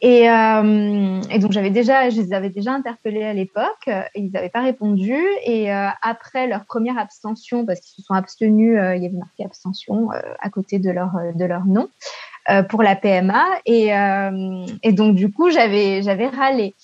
Et, 0.00 0.30
euh, 0.30 1.20
et, 1.30 1.38
donc 1.40 1.50
j'avais 1.50 1.70
déjà, 1.70 2.08
je 2.08 2.20
les 2.20 2.32
avais 2.32 2.50
déjà 2.50 2.72
interpellés 2.72 3.24
à 3.24 3.32
l'époque, 3.32 3.90
ils 4.14 4.30
n'avaient 4.30 4.48
pas 4.48 4.62
répondu. 4.62 5.16
Et 5.44 5.72
euh, 5.72 5.88
après 6.02 6.46
leur 6.46 6.64
première 6.66 6.98
abstention, 6.98 7.66
parce 7.66 7.80
qu'ils 7.80 8.02
se 8.02 8.06
sont 8.06 8.14
abstenus, 8.14 8.78
euh, 8.78 8.94
il 8.94 9.02
y 9.02 9.06
avait 9.06 9.16
marqué 9.16 9.44
abstention 9.44 10.12
euh, 10.12 10.20
à 10.40 10.50
côté 10.50 10.78
de 10.78 10.90
leur 10.90 11.12
de 11.34 11.44
leur 11.44 11.64
nom. 11.64 11.88
pour 12.68 12.82
la 12.82 12.96
PMA 12.96 13.44
et, 13.66 13.90
et 14.82 14.92
donc 14.92 15.14
du 15.14 15.30
coup 15.30 15.50
j'avais 15.50 16.02
j'avais 16.02 16.28
râlé. 16.28 16.74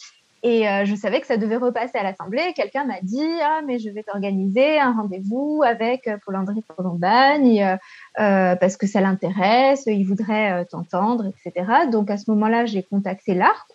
Et 0.47 0.67
je 0.85 0.95
savais 0.95 1.23
que 1.23 1.27
ça 1.27 1.39
devait 1.39 1.57
repasser 1.57 1.97
à 1.97 2.03
l'Assemblée. 2.03 2.53
Quelqu'un 2.55 2.85
m'a 2.85 3.01
dit 3.01 3.27
ah 3.43 3.61
mais 3.67 3.79
je 3.79 3.89
vais 3.89 4.03
t'organiser 4.03 4.79
un 4.79 4.93
rendez-vous 4.93 5.63
avec 5.65 6.07
Paul-André 6.27 6.61
Colombagne 6.77 7.79
euh, 8.21 8.55
parce 8.55 8.77
que 8.77 8.87
ça 8.87 9.01
l'intéresse, 9.01 9.85
il 9.87 10.05
voudrait 10.05 10.67
t'entendre, 10.67 11.25
etc. 11.27 11.67
Donc 11.91 12.11
à 12.11 12.19
ce 12.19 12.31
moment-là, 12.31 12.67
j'ai 12.67 12.83
contacté 12.83 13.33
l'ARC 13.33 13.73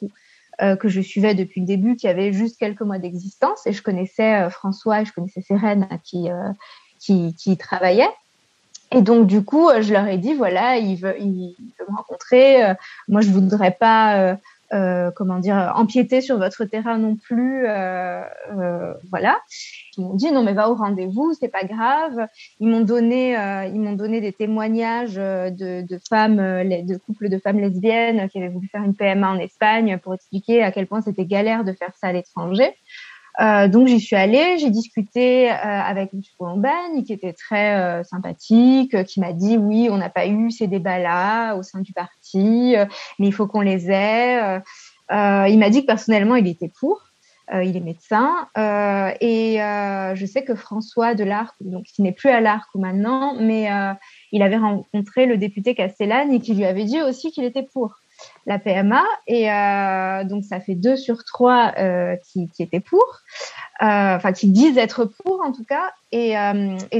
euh, 0.61 0.75
que 0.75 0.89
je 0.89 0.99
suivais 0.99 1.35
depuis 1.35 1.61
le 1.61 1.67
début, 1.67 1.95
qui 1.95 2.05
avait 2.05 2.33
juste 2.33 2.59
quelques 2.59 2.81
mois 2.81 2.97
d'existence, 2.97 3.65
et 3.65 3.71
je 3.71 3.81
connaissais 3.81 4.41
euh, 4.41 4.49
François 4.49 5.01
et 5.01 5.05
je 5.05 5.13
connaissais 5.13 5.39
Sérène 5.39 5.87
qui, 6.03 6.29
euh, 6.29 6.51
qui, 6.99 7.33
qui 7.35 7.55
travaillaient. 7.55 8.11
Et 8.91 9.01
donc 9.01 9.25
du 9.25 9.41
coup, 9.41 9.69
je 9.79 9.93
leur 9.93 10.05
ai 10.07 10.17
dit 10.17 10.33
voilà, 10.33 10.75
il 10.75 10.97
veut, 10.97 11.15
il 11.17 11.55
veut 11.79 11.85
me 11.89 11.95
rencontrer. 11.95 12.73
moi, 13.07 13.21
je 13.21 13.29
voudrais 13.29 13.71
pas 13.71 14.35
euh, 14.73 15.09
comment 15.15 15.39
dire, 15.39 15.73
empiéter 15.75 16.21
sur 16.21 16.37
votre 16.37 16.65
terrain 16.65 16.97
non 16.97 17.15
plus. 17.15 17.65
Euh, 17.67 18.21
euh, 18.57 18.93
voilà. 19.09 19.39
Ils 19.97 20.03
m'ont 20.03 20.13
dit 20.13 20.31
non 20.31 20.43
mais 20.43 20.53
va 20.53 20.69
au 20.69 20.75
rendez-vous, 20.75 21.33
c'est 21.39 21.47
pas 21.47 21.63
grave. 21.63 22.27
Ils 22.59 22.67
m'ont 22.67 22.81
donné, 22.81 23.37
euh, 23.37 23.65
ils 23.65 23.79
m'ont 23.79 23.93
donné 23.93 24.21
des 24.21 24.31
témoignages 24.31 25.15
de, 25.15 25.81
de 25.81 25.99
femmes, 26.07 26.37
de 26.37 26.97
couples 26.97 27.29
de 27.29 27.39
femmes 27.39 27.59
lesbiennes 27.59 28.29
qui 28.29 28.37
avaient 28.37 28.49
voulu 28.49 28.67
faire 28.67 28.83
une 28.83 28.95
PMA 28.95 29.29
en 29.29 29.39
Espagne 29.39 29.97
pour 29.97 30.13
expliquer 30.13 30.63
à 30.63 30.71
quel 30.71 30.87
point 30.87 31.01
c'était 31.01 31.25
galère 31.25 31.63
de 31.63 31.73
faire 31.73 31.93
ça 31.99 32.07
à 32.07 32.13
l'étranger. 32.13 32.75
Euh, 33.39 33.69
donc 33.69 33.87
j'y 33.87 33.99
suis 33.99 34.15
allée, 34.15 34.57
j'ai 34.57 34.69
discuté 34.69 35.49
euh, 35.49 35.53
avec 35.53 36.13
M. 36.13 36.21
Colombagne, 36.37 37.03
qui 37.05 37.13
était 37.13 37.33
très 37.33 37.77
euh, 37.77 38.03
sympathique, 38.03 39.03
qui 39.05 39.19
m'a 39.21 39.31
dit 39.31 39.57
oui, 39.57 39.87
on 39.89 39.97
n'a 39.97 40.09
pas 40.09 40.27
eu 40.27 40.51
ces 40.51 40.67
débats-là 40.67 41.55
au 41.55 41.63
sein 41.63 41.79
du 41.79 41.93
parti, 41.93 42.75
mais 43.17 43.27
il 43.27 43.33
faut 43.33 43.47
qu'on 43.47 43.61
les 43.61 43.89
ait. 43.89 44.59
il 45.09 45.59
m'a 45.59 45.69
dit 45.69 45.81
que 45.81 45.87
personnellement, 45.87 46.35
il 46.35 46.47
était 46.47 46.71
pour. 46.79 47.01
il 47.53 47.75
est 47.75 47.79
médecin 47.79 48.47
et 48.57 49.57
je 50.15 50.25
sais 50.25 50.43
que 50.43 50.55
François 50.55 51.15
Delarc, 51.15 51.55
donc 51.61 51.85
qui 51.85 52.01
n'est 52.01 52.11
plus 52.11 52.29
à 52.29 52.41
l'Arc 52.41 52.69
maintenant, 52.75 53.35
mais 53.39 53.69
il 54.31 54.43
avait 54.43 54.57
rencontré 54.57 55.25
le 55.25 55.37
député 55.37 55.75
Castellane 55.75 56.33
et 56.33 56.41
qui 56.41 56.53
lui 56.53 56.65
avait 56.65 56.85
dit 56.85 57.01
aussi 57.01 57.31
qu'il 57.31 57.45
était 57.45 57.63
pour 57.63 57.95
la 58.45 58.59
PMA. 58.59 59.03
Et 59.27 59.51
euh, 59.51 60.23
donc, 60.23 60.43
ça 60.43 60.59
fait 60.59 60.75
deux 60.75 60.95
sur 60.95 61.23
trois 61.23 61.73
euh, 61.77 62.15
qui, 62.31 62.49
étaient 62.59 62.79
pour, 62.79 63.19
euh, 63.81 64.15
enfin, 64.15 64.33
qui 64.33 64.47
disent 64.47 64.77
être 64.77 65.05
pour 65.05 65.41
en 65.41 65.51
tout 65.51 65.63
cas. 65.63 65.91
Et, 66.11 66.33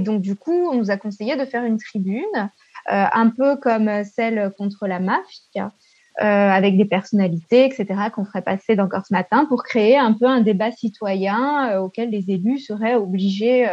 donc, 0.01 0.21
du 0.21 0.35
coup, 0.35 0.69
on 0.71 0.75
nous 0.75 0.91
a 0.91 0.97
conseillé 0.97 1.35
de 1.35 1.45
faire 1.45 1.63
une 1.63 1.77
tribune, 1.77 2.49
un 2.85 3.29
peu 3.29 3.57
comme 3.57 4.03
celle 4.03 4.51
contre 4.57 4.87
la 4.87 4.99
mafia. 4.99 5.71
avec 6.17 6.77
des 6.77 6.85
personnalités, 6.85 7.65
etc., 7.65 7.87
qu'on 8.13 8.25
ferait 8.25 8.41
passer 8.41 8.75
d'encore 8.75 9.05
ce 9.07 9.13
matin 9.13 9.45
pour 9.45 9.63
créer 9.63 9.97
un 9.97 10.13
peu 10.13 10.25
un 10.25 10.41
débat 10.41 10.71
citoyen 10.71 11.79
auquel 11.79 12.09
les 12.11 12.29
élus 12.29 12.59
seraient 12.59 12.95
obligés 12.95 13.67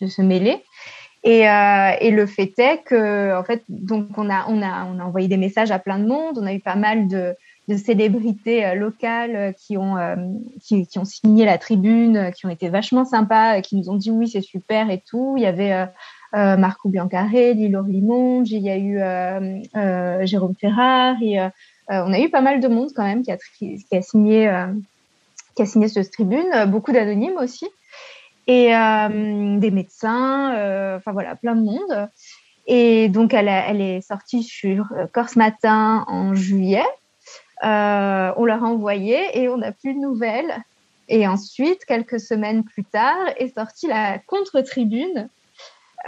de 0.00 0.06
se 0.06 0.20
mêler. 0.20 0.62
Et, 1.24 1.48
euh, 1.48 1.92
et, 2.00 2.10
le 2.10 2.26
fait 2.26 2.52
est 2.58 2.82
que, 2.84 3.34
en 3.34 3.44
fait, 3.44 3.62
donc 3.70 4.08
on 4.18 4.28
a, 4.28 4.44
on 4.48 4.60
a, 4.60 4.84
on 4.84 5.00
a 5.00 5.04
envoyé 5.04 5.26
des 5.26 5.38
messages 5.38 5.70
à 5.70 5.78
plein 5.78 5.98
de 5.98 6.06
monde. 6.06 6.38
On 6.38 6.46
a 6.46 6.52
eu 6.52 6.60
pas 6.60 6.76
mal 6.76 7.08
de, 7.08 7.34
de 7.68 7.76
célébrités 7.76 8.64
euh, 8.64 8.74
locales 8.74 9.36
euh, 9.36 9.52
qui 9.52 9.76
ont, 9.76 9.96
euh, 9.96 10.16
qui, 10.62 10.86
qui, 10.86 10.98
ont 10.98 11.04
signé 11.04 11.44
la 11.44 11.58
tribune, 11.58 12.30
qui 12.36 12.46
ont 12.46 12.50
été 12.50 12.68
vachement 12.68 13.04
sympas, 13.04 13.62
qui 13.62 13.76
nous 13.76 13.88
ont 13.88 13.96
dit 13.96 14.10
oui, 14.10 14.28
c'est 14.28 14.42
super 14.42 14.90
et 14.90 15.02
tout. 15.08 15.34
Il 15.36 15.42
y 15.42 15.46
avait 15.46 15.72
euh, 16.34 16.56
Marco 16.56 16.88
Biancaré, 16.88 17.54
Lilo 17.54 17.82
Limonge, 17.82 18.50
il 18.50 18.62
y 18.62 18.70
a 18.70 18.76
eu 18.76 20.26
Jérôme 20.26 20.54
Ferrari. 20.60 21.36
Et, 21.36 21.48
on 21.90 22.12
a 22.12 22.18
eu 22.18 22.30
pas 22.30 22.40
mal 22.40 22.60
de 22.60 22.68
monde 22.68 22.90
quand 22.96 23.04
même 23.04 23.22
qui 23.22 23.30
a, 23.30 23.36
qui 23.58 23.84
a 23.92 24.00
signé, 24.00 24.50
qui 25.54 25.62
a 25.62 25.66
signé 25.66 25.88
cette 25.88 26.10
tribune, 26.10 26.48
beaucoup 26.66 26.92
d'anonymes 26.92 27.36
aussi 27.36 27.66
et 28.46 28.74
euh, 28.74 29.58
des 29.58 29.70
médecins, 29.70 30.54
euh, 30.54 30.96
enfin 30.96 31.12
voilà, 31.12 31.34
plein 31.36 31.54
de 31.54 31.62
monde. 31.62 32.08
Et 32.66 33.08
donc 33.08 33.34
elle, 33.34 33.48
elle 33.48 33.80
est 33.80 34.00
sortie 34.00 34.42
sur 34.42 34.86
euh, 34.92 35.06
Corse 35.12 35.36
Matin 35.36 36.04
en 36.08 36.34
juillet. 36.34 36.84
Euh, 37.62 38.32
on 38.36 38.44
l'a 38.44 38.56
renvoyée 38.56 39.38
et 39.38 39.48
on 39.48 39.58
n'a 39.58 39.72
plus 39.72 39.94
de 39.94 39.98
nouvelles. 39.98 40.54
Et 41.08 41.26
ensuite, 41.28 41.84
quelques 41.84 42.20
semaines 42.20 42.64
plus 42.64 42.84
tard, 42.84 43.18
est 43.36 43.54
sortie 43.54 43.86
la 43.86 44.18
contre-tribune. 44.18 45.28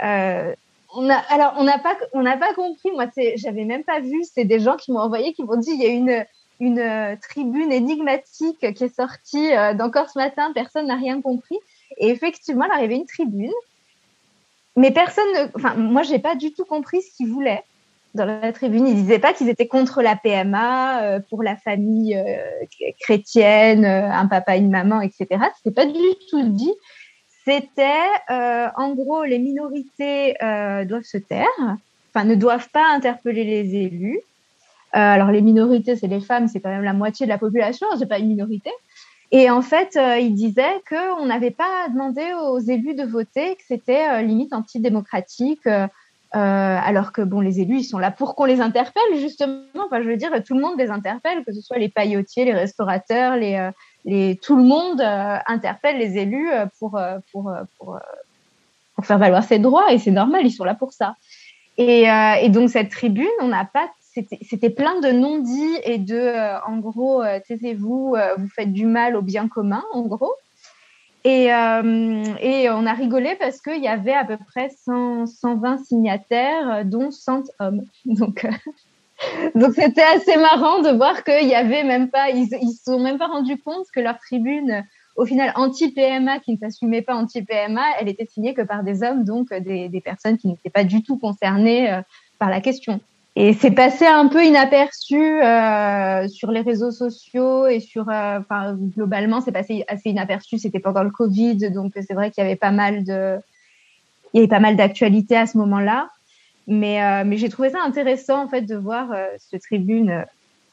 Euh, 0.03 0.53
on 0.95 1.09
a, 1.09 1.15
alors, 1.29 1.53
on 1.57 1.63
n'a 1.63 1.77
pas, 1.77 1.95
on 2.13 2.23
n'a 2.23 2.37
pas 2.37 2.53
compris. 2.53 2.89
Moi, 2.91 3.05
j'avais 3.35 3.63
même 3.63 3.83
pas 3.83 3.99
vu. 3.99 4.23
C'est 4.23 4.45
des 4.45 4.59
gens 4.59 4.75
qui 4.75 4.91
m'ont 4.91 4.99
envoyé, 4.99 5.33
qui 5.33 5.43
m'ont 5.43 5.57
dit, 5.57 5.71
il 5.71 5.81
y 5.81 5.85
a 5.85 5.89
une, 5.89 6.25
une 6.59 7.17
tribune 7.19 7.71
énigmatique 7.71 8.73
qui 8.73 8.83
est 8.83 8.95
sortie 8.95 9.55
euh, 9.55 9.73
d'encore 9.75 10.09
ce 10.09 10.17
matin. 10.17 10.51
Personne 10.53 10.87
n'a 10.87 10.95
rien 10.95 11.21
compris. 11.21 11.59
Et 11.97 12.09
effectivement, 12.09 12.65
il 12.65 12.71
arrivait 12.71 12.95
une 12.95 13.05
tribune. 13.05 13.51
Mais 14.75 14.91
personne 14.91 15.25
ne, 15.33 15.47
enfin, 15.55 15.73
moi, 15.75 16.03
j'ai 16.03 16.19
pas 16.19 16.35
du 16.35 16.53
tout 16.53 16.65
compris 16.65 17.01
ce 17.01 17.15
qu'ils 17.17 17.29
voulaient 17.29 17.63
dans 18.13 18.25
la 18.25 18.51
tribune. 18.51 18.87
Ils 18.87 18.95
disaient 18.95 19.19
pas 19.19 19.33
qu'ils 19.33 19.49
étaient 19.49 19.67
contre 19.67 20.01
la 20.01 20.15
PMA, 20.15 21.01
euh, 21.01 21.19
pour 21.29 21.43
la 21.43 21.55
famille 21.55 22.15
euh, 22.15 22.93
chrétienne, 22.99 23.85
euh, 23.85 24.11
un 24.11 24.27
papa, 24.27 24.57
une 24.57 24.69
maman, 24.69 25.01
etc. 25.01 25.27
C'était 25.57 25.73
pas 25.73 25.85
du 25.85 25.99
tout 26.29 26.49
dit. 26.49 26.73
C'était, 27.45 27.93
en 28.27 28.93
gros, 28.93 29.23
les 29.23 29.39
minorités 29.39 30.35
doivent 30.41 31.03
se 31.03 31.17
taire, 31.17 31.47
enfin, 32.09 32.25
ne 32.25 32.35
doivent 32.35 32.67
pas 32.73 32.83
interpeller 32.93 33.45
les 33.45 33.73
élus. 33.73 34.19
alors, 34.91 35.31
les 35.31 35.41
minorités, 35.41 35.95
c'est 35.95 36.07
les 36.07 36.19
femmes, 36.19 36.49
c'est 36.49 36.59
quand 36.59 36.69
même 36.69 36.83
la 36.83 36.91
moitié 36.91 37.25
de 37.25 37.31
la 37.31 37.37
population, 37.37 37.87
c'est 37.97 38.05
pas 38.05 38.19
une 38.19 38.27
minorité. 38.27 38.69
Et 39.31 39.49
en 39.49 39.61
fait, 39.61 39.97
euh, 39.97 40.17
il 40.19 40.33
disait 40.33 40.81
qu'on 40.89 41.25
n'avait 41.25 41.51
pas 41.51 41.89
demandé 41.89 42.23
aux 42.33 42.59
élus 42.59 42.95
de 42.95 43.03
voter, 43.03 43.55
que 43.55 43.63
c'était 43.67 44.07
euh, 44.09 44.21
limite 44.21 44.53
antidémocratique, 44.53 45.67
euh, 45.67 45.87
alors 46.33 47.11
que 47.11 47.21
bon, 47.21 47.41
les 47.41 47.59
élus, 47.59 47.79
ils 47.79 47.83
sont 47.83 47.97
là 47.97 48.11
pour 48.11 48.35
qu'on 48.35 48.45
les 48.45 48.61
interpelle 48.61 49.17
justement. 49.17 49.63
Enfin, 49.85 50.01
je 50.01 50.07
veux 50.07 50.17
dire, 50.17 50.31
tout 50.45 50.55
le 50.55 50.61
monde 50.61 50.77
les 50.77 50.89
interpelle, 50.89 51.43
que 51.43 51.53
ce 51.53 51.61
soit 51.61 51.77
les 51.77 51.89
paillotiers, 51.89 52.45
les 52.45 52.53
restaurateurs, 52.53 53.35
les, 53.35 53.69
les 54.05 54.37
tout 54.41 54.55
le 54.55 54.63
monde 54.63 55.01
interpelle 55.01 55.97
les 55.97 56.17
élus 56.17 56.49
pour 56.79 56.99
pour, 57.31 57.51
pour 57.77 57.99
pour 58.95 59.05
faire 59.05 59.17
valoir 59.17 59.43
ses 59.43 59.59
droits 59.59 59.93
et 59.93 59.99
c'est 59.99 60.11
normal, 60.11 60.45
ils 60.45 60.51
sont 60.51 60.65
là 60.65 60.75
pour 60.75 60.91
ça. 60.91 61.15
Et, 61.77 62.07
et 62.41 62.49
donc 62.49 62.69
cette 62.69 62.89
tribune, 62.89 63.25
on 63.39 63.47
n'a 63.47 63.63
pas 63.63 63.87
c'était 64.41 64.69
plein 64.69 64.99
de 64.99 65.09
non-dits 65.09 65.77
et 65.83 65.97
de, 65.97 66.15
euh, 66.15 66.59
en 66.65 66.77
gros, 66.77 67.21
euh, 67.21 67.39
taisez-vous, 67.45 68.15
euh, 68.15 68.35
vous 68.37 68.47
faites 68.47 68.73
du 68.73 68.85
mal 68.85 69.15
au 69.15 69.21
bien 69.21 69.47
commun, 69.47 69.83
en 69.93 70.03
gros. 70.03 70.33
Et, 71.23 71.47
et 71.47 72.69
on 72.69 72.85
a 72.85 72.93
rigolé 72.93 73.35
parce 73.35 73.59
qu'il 73.59 73.83
y 73.83 73.87
avait 73.89 74.13
à 74.13 74.23
peu 74.23 74.37
près 74.37 74.69
120 74.85 75.83
signataires, 75.83 76.85
dont 76.85 77.11
100 77.11 77.43
hommes. 77.59 77.83
Donc, 78.05 78.47
donc 79.55 79.73
c'était 79.73 80.03
assez 80.03 80.37
marrant 80.37 80.81
de 80.81 80.95
voir 80.95 81.25
qu'il 81.25 81.47
y 81.47 81.55
avait 81.55 81.83
même 81.83 82.09
pas, 82.09 82.29
ils, 82.29 82.47
ils 82.61 82.71
se 82.71 82.83
sont 82.85 82.99
même 82.99 83.17
pas 83.17 83.27
rendus 83.27 83.57
compte 83.57 83.87
que 83.93 83.99
leur 83.99 84.19
tribune, 84.19 84.85
au 85.17 85.25
final 85.25 85.51
anti-PMA, 85.55 86.39
qui 86.39 86.53
ne 86.53 86.57
s'assumait 86.59 87.01
pas 87.01 87.15
anti-PMA, 87.15 87.81
elle 87.99 88.07
était 88.07 88.27
signée 88.27 88.53
que 88.53 88.61
par 88.61 88.83
des 88.83 89.03
hommes, 89.03 89.25
donc 89.25 89.53
des, 89.53 89.89
des 89.89 90.01
personnes 90.01 90.37
qui 90.37 90.47
n'étaient 90.47 90.69
pas 90.69 90.85
du 90.85 91.03
tout 91.03 91.17
concernées 91.17 91.99
par 92.39 92.49
la 92.49 92.61
question. 92.61 93.01
Et 93.39 93.53
c'est 93.53 93.69
passé 93.69 94.03
un 94.03 94.29
peu 94.29 94.43
inaperçu 94.43 95.43
euh, 95.43 96.27
sur 96.27 96.49
les 96.49 96.61
réseaux 96.61 96.89
sociaux 96.89 97.67
et 97.67 97.79
sur, 97.79 98.09
euh, 98.09 98.39
enfin 98.39 98.73
globalement, 98.73 99.41
c'est 99.41 99.51
passé 99.51 99.85
assez 99.87 100.09
inaperçu. 100.09 100.57
C'était 100.57 100.79
pendant 100.79 101.03
le 101.03 101.11
Covid, 101.11 101.69
donc 101.69 101.93
c'est 101.95 102.15
vrai 102.15 102.31
qu'il 102.31 102.43
y 102.43 102.47
avait 102.47 102.55
pas 102.55 102.71
mal 102.71 103.03
de, 103.03 103.37
il 104.33 104.37
y 104.37 104.39
avait 104.39 104.47
pas 104.47 104.59
mal 104.59 104.75
d'actualités 104.75 105.37
à 105.37 105.45
ce 105.45 105.55
moment-là. 105.59 106.09
Mais, 106.65 107.03
euh, 107.03 107.23
mais 107.27 107.37
j'ai 107.37 107.49
trouvé 107.49 107.69
ça 107.69 107.83
intéressant 107.83 108.43
en 108.43 108.47
fait 108.47 108.63
de 108.63 108.75
voir 108.75 109.11
euh, 109.11 109.27
ce 109.37 109.55
tribune. 109.57 110.25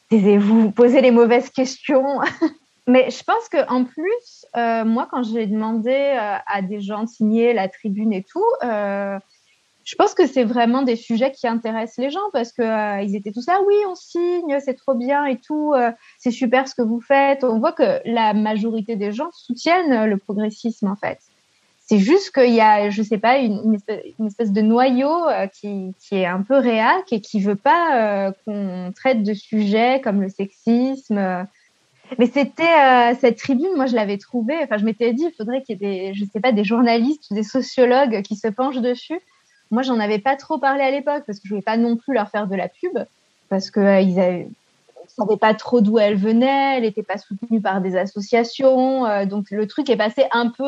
Taisez-vous, 0.08 0.70
posez 0.70 1.02
les 1.02 1.10
mauvaises 1.10 1.50
questions. 1.50 2.20
mais 2.86 3.10
je 3.10 3.22
pense 3.24 3.46
que 3.50 3.70
en 3.70 3.84
plus, 3.84 4.46
euh, 4.56 4.86
moi, 4.86 5.06
quand 5.10 5.22
j'ai 5.22 5.46
demandé 5.46 6.16
à 6.46 6.62
des 6.62 6.80
gens 6.80 7.02
de 7.02 7.10
signer 7.10 7.52
la 7.52 7.68
tribune 7.68 8.14
et 8.14 8.22
tout 8.22 8.42
je 9.84 9.94
pense 9.96 10.14
que 10.14 10.26
c'est 10.26 10.44
vraiment 10.44 10.82
des 10.82 10.96
sujets 10.96 11.30
qui 11.30 11.46
intéressent 11.46 12.02
les 12.02 12.10
gens 12.10 12.30
parce 12.32 12.52
que 12.52 12.62
euh, 12.62 13.02
ils 13.02 13.14
étaient 13.16 13.32
tous 13.32 13.46
là, 13.46 13.60
oui, 13.66 13.74
on 13.88 13.94
signe, 13.94 14.58
c'est 14.64 14.74
trop 14.74 14.94
bien 14.94 15.26
et 15.26 15.38
tout, 15.38 15.74
euh, 15.74 15.90
c'est 16.18 16.30
super 16.30 16.66
ce 16.68 16.74
que 16.74 16.82
vous 16.82 17.00
faites. 17.00 17.44
On 17.44 17.58
voit 17.58 17.72
que 17.72 18.00
la 18.06 18.32
majorité 18.32 18.96
des 18.96 19.12
gens 19.12 19.28
soutiennent 19.32 19.92
euh, 19.92 20.06
le 20.06 20.16
progressisme 20.16 20.88
en 20.88 20.96
fait. 20.96 21.18
C'est 21.86 21.98
juste 21.98 22.32
qu'il 22.32 22.54
y 22.54 22.62
a, 22.62 22.88
je 22.88 23.02
sais 23.02 23.18
pas, 23.18 23.36
une, 23.36 23.78
espèce, 24.26 24.52
de 24.52 24.62
noyau 24.62 25.26
qui, 25.52 25.92
qui, 26.00 26.14
est 26.16 26.24
un 26.24 26.40
peu 26.40 26.56
réac 26.56 27.12
et 27.12 27.20
qui 27.20 27.40
veut 27.40 27.56
pas 27.56 28.32
qu'on 28.46 28.90
traite 28.96 29.22
de 29.22 29.34
sujets 29.34 30.00
comme 30.00 30.22
le 30.22 30.30
sexisme. 30.30 31.46
Mais 32.18 32.26
c'était 32.32 33.14
cette 33.20 33.36
tribune, 33.36 33.76
moi 33.76 33.84
je 33.84 33.94
l'avais 33.94 34.16
trouvée. 34.16 34.56
Enfin, 34.62 34.78
je 34.78 34.86
m'étais 34.86 35.12
dit, 35.12 35.24
il 35.24 35.36
faudrait 35.36 35.62
qu'il 35.62 35.76
y 35.82 35.84
ait 35.84 36.12
des, 36.12 36.14
je 36.14 36.24
sais 36.24 36.40
pas, 36.40 36.52
des 36.52 36.64
journalistes 36.64 37.26
ou 37.30 37.34
des 37.34 37.42
sociologues 37.42 38.22
qui 38.22 38.36
se 38.36 38.48
penchent 38.48 38.80
dessus 38.80 39.20
moi, 39.74 39.82
j'en 39.82 40.00
avais 40.00 40.18
pas 40.18 40.36
trop 40.36 40.58
parlé 40.58 40.82
à 40.82 40.90
l'époque 40.90 41.24
parce 41.26 41.38
que 41.38 41.44
je 41.46 41.50
voulais 41.50 41.62
pas 41.62 41.76
non 41.76 41.96
plus 41.96 42.14
leur 42.14 42.30
faire 42.30 42.46
de 42.46 42.56
la 42.56 42.68
pub. 42.68 42.98
parce 43.50 43.70
que 43.70 44.02
ils 44.02 44.18
avaient 44.18 44.48
savait 45.08 45.36
pas 45.36 45.54
trop 45.54 45.80
d'où 45.80 45.98
elle 45.98 46.16
venait, 46.16 46.78
elle 46.78 46.82
n'était 46.82 47.04
pas 47.04 47.18
soutenue 47.18 47.60
par 47.60 47.80
des 47.80 47.96
associations, 47.96 49.26
donc 49.26 49.50
le 49.52 49.68
truc 49.68 49.88
est 49.88 49.96
passé 49.96 50.24
un 50.32 50.48
peu 50.48 50.66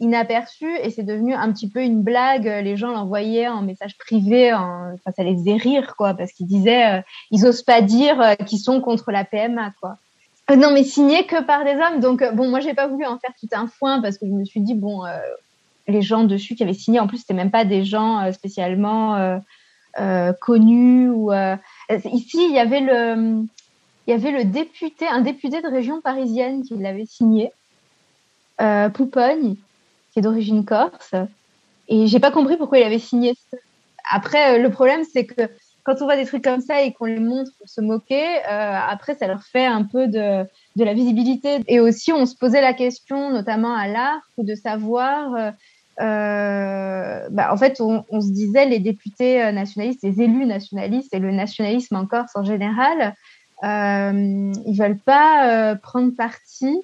inaperçu 0.00 0.66
et 0.82 0.90
c'est 0.90 1.02
devenu 1.02 1.34
un 1.34 1.52
petit 1.52 1.68
peu 1.68 1.82
une 1.82 2.02
blague. 2.02 2.46
Les 2.46 2.76
gens 2.76 2.90
l'envoyaient 2.90 3.48
en 3.48 3.62
message 3.62 3.96
privé, 3.98 4.52
en... 4.52 4.94
enfin, 4.94 5.12
ça 5.14 5.22
les 5.22 5.34
faisait 5.34 5.56
rire, 5.56 5.94
quoi, 5.96 6.14
parce 6.14 6.32
qu'ils 6.32 6.46
disaient, 6.46 6.98
euh, 6.98 7.02
ils 7.30 7.46
osent 7.46 7.62
pas 7.62 7.82
dire 7.82 8.20
euh, 8.20 8.34
qu'ils 8.34 8.58
sont 8.58 8.80
contre 8.80 9.12
la 9.12 9.24
PMA, 9.24 9.72
quoi. 9.80 9.96
Euh, 10.50 10.56
non, 10.56 10.72
mais 10.72 10.82
signé 10.82 11.26
que 11.26 11.42
par 11.42 11.64
des 11.64 11.74
hommes. 11.74 12.00
Donc, 12.00 12.24
bon, 12.34 12.48
moi, 12.48 12.60
j'ai 12.60 12.74
pas 12.74 12.88
voulu 12.88 13.06
en 13.06 13.18
faire 13.18 13.32
tout 13.38 13.48
un 13.52 13.68
foin 13.68 14.00
parce 14.00 14.18
que 14.18 14.26
je 14.26 14.32
me 14.32 14.44
suis 14.44 14.60
dit, 14.60 14.74
bon, 14.74 15.02
les 15.86 16.02
gens 16.02 16.24
dessus 16.24 16.54
qui 16.54 16.62
avaient 16.62 16.72
signé, 16.72 17.00
en 17.00 17.06
plus, 17.06 17.18
c'était 17.18 17.34
même 17.34 17.50
pas 17.50 17.64
des 17.64 17.84
gens 17.84 18.30
spécialement 18.32 19.40
connus 20.40 21.10
ou. 21.10 21.32
Ici, 22.04 22.46
il 22.48 22.54
y 22.54 22.58
avait 22.58 22.80
le, 22.80 23.44
il 24.06 24.10
y 24.10 24.12
avait 24.12 24.30
le 24.30 24.44
député, 24.44 25.06
un 25.08 25.20
député 25.20 25.60
de 25.62 25.68
région 25.68 26.00
parisienne 26.00 26.62
qui 26.62 26.76
l'avait 26.76 27.06
signé. 27.06 27.52
Poupogne, 28.94 29.56
qui 30.12 30.18
est 30.18 30.22
d'origine 30.22 30.64
corse. 30.64 31.14
Et 31.90 32.06
j'ai 32.06 32.20
pas 32.20 32.30
compris 32.30 32.56
pourquoi 32.56 32.78
il 32.78 32.84
avait 32.84 33.00
signé. 33.00 33.34
Après, 34.10 34.54
euh, 34.54 34.62
le 34.62 34.70
problème, 34.70 35.02
c'est 35.12 35.26
que 35.26 35.42
quand 35.84 36.02
on 36.02 36.04
voit 36.04 36.16
des 36.16 36.26
trucs 36.26 36.44
comme 36.44 36.60
ça 36.60 36.82
et 36.82 36.92
qu'on 36.92 37.06
les 37.06 37.20
montre 37.20 37.50
pour 37.58 37.68
se 37.68 37.80
moquer, 37.80 38.38
euh, 38.38 38.78
après, 38.88 39.14
ça 39.14 39.26
leur 39.26 39.42
fait 39.42 39.66
un 39.66 39.84
peu 39.84 40.08
de, 40.08 40.44
de 40.76 40.84
la 40.84 40.94
visibilité. 40.94 41.58
Et 41.68 41.80
aussi, 41.80 42.12
on 42.12 42.26
se 42.26 42.36
posait 42.36 42.60
la 42.60 42.74
question, 42.74 43.30
notamment 43.30 43.74
à 43.74 43.88
l'art, 43.88 44.20
de 44.38 44.54
savoir. 44.54 45.34
Euh, 45.34 45.50
euh, 46.00 47.28
bah, 47.30 47.52
en 47.52 47.56
fait, 47.56 47.80
on, 47.80 48.04
on, 48.10 48.20
se 48.20 48.30
disait 48.30 48.66
les 48.66 48.78
députés 48.78 49.52
nationalistes, 49.52 50.02
les 50.02 50.22
élus 50.22 50.46
nationalistes 50.46 51.12
et 51.12 51.18
le 51.18 51.30
nationalisme 51.30 51.96
en 51.96 52.06
Corse 52.06 52.34
en 52.36 52.44
général, 52.44 53.14
euh, 53.64 54.52
ils 54.64 54.76
veulent 54.78 54.98
pas 54.98 55.76
prendre 55.76 56.14
parti 56.16 56.80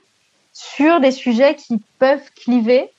sur 0.52 1.00
des 1.00 1.12
sujets 1.12 1.54
qui 1.54 1.80
peuvent 1.98 2.30
cliver 2.34 2.90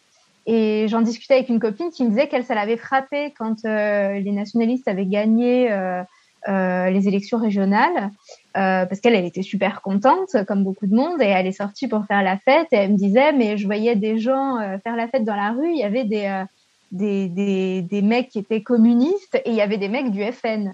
et 0.47 0.87
j'en 0.87 1.01
discutais 1.01 1.33
avec 1.33 1.49
une 1.49 1.59
copine 1.59 1.91
qui 1.91 2.05
me 2.05 2.09
disait 2.09 2.29
qu'elle, 2.29 2.45
ça 2.45 2.55
l'avait 2.55 2.77
frappé 2.77 3.33
quand 3.37 3.65
euh, 3.65 4.13
les 4.13 4.31
nationalistes 4.31 4.87
avaient 4.87 5.05
gagné 5.05 5.69
euh, 5.69 6.01
euh, 6.47 6.89
les 6.89 7.09
élections 7.09 7.37
régionales, 7.37 8.11
parce 8.53 9.01
qu'elle, 9.01 9.13
elle 9.13 9.25
était 9.25 9.43
super 9.43 9.81
contente, 9.81 10.35
comme 10.47 10.63
beaucoup 10.63 10.87
de 10.87 10.95
monde, 10.95 11.21
et 11.21 11.25
elle 11.25 11.45
est 11.45 11.51
sortie 11.51 11.87
pour 11.87 12.05
faire 12.05 12.23
la 12.23 12.37
fête. 12.37 12.67
Et 12.71 12.77
elle 12.77 12.93
me 12.93 12.97
disait, 12.97 13.33
mais 13.33 13.57
je 13.57 13.65
voyais 13.65 13.95
des 13.95 14.17
gens 14.17 14.57
faire 14.83 14.95
la 14.95 15.07
fête 15.07 15.25
dans 15.25 15.35
la 15.35 15.51
rue. 15.51 15.69
Il 15.69 15.77
y 15.77 15.83
avait 15.83 16.05
des, 16.05 16.43
des, 16.91 17.27
des, 17.27 17.81
des, 17.83 18.01
mecs 18.01 18.29
qui 18.29 18.39
étaient 18.39 18.63
communistes 18.63 19.35
et 19.45 19.49
il 19.51 19.53
y 19.53 19.61
avait 19.61 19.77
des 19.77 19.89
mecs 19.89 20.09
du 20.09 20.23
FN. 20.31 20.73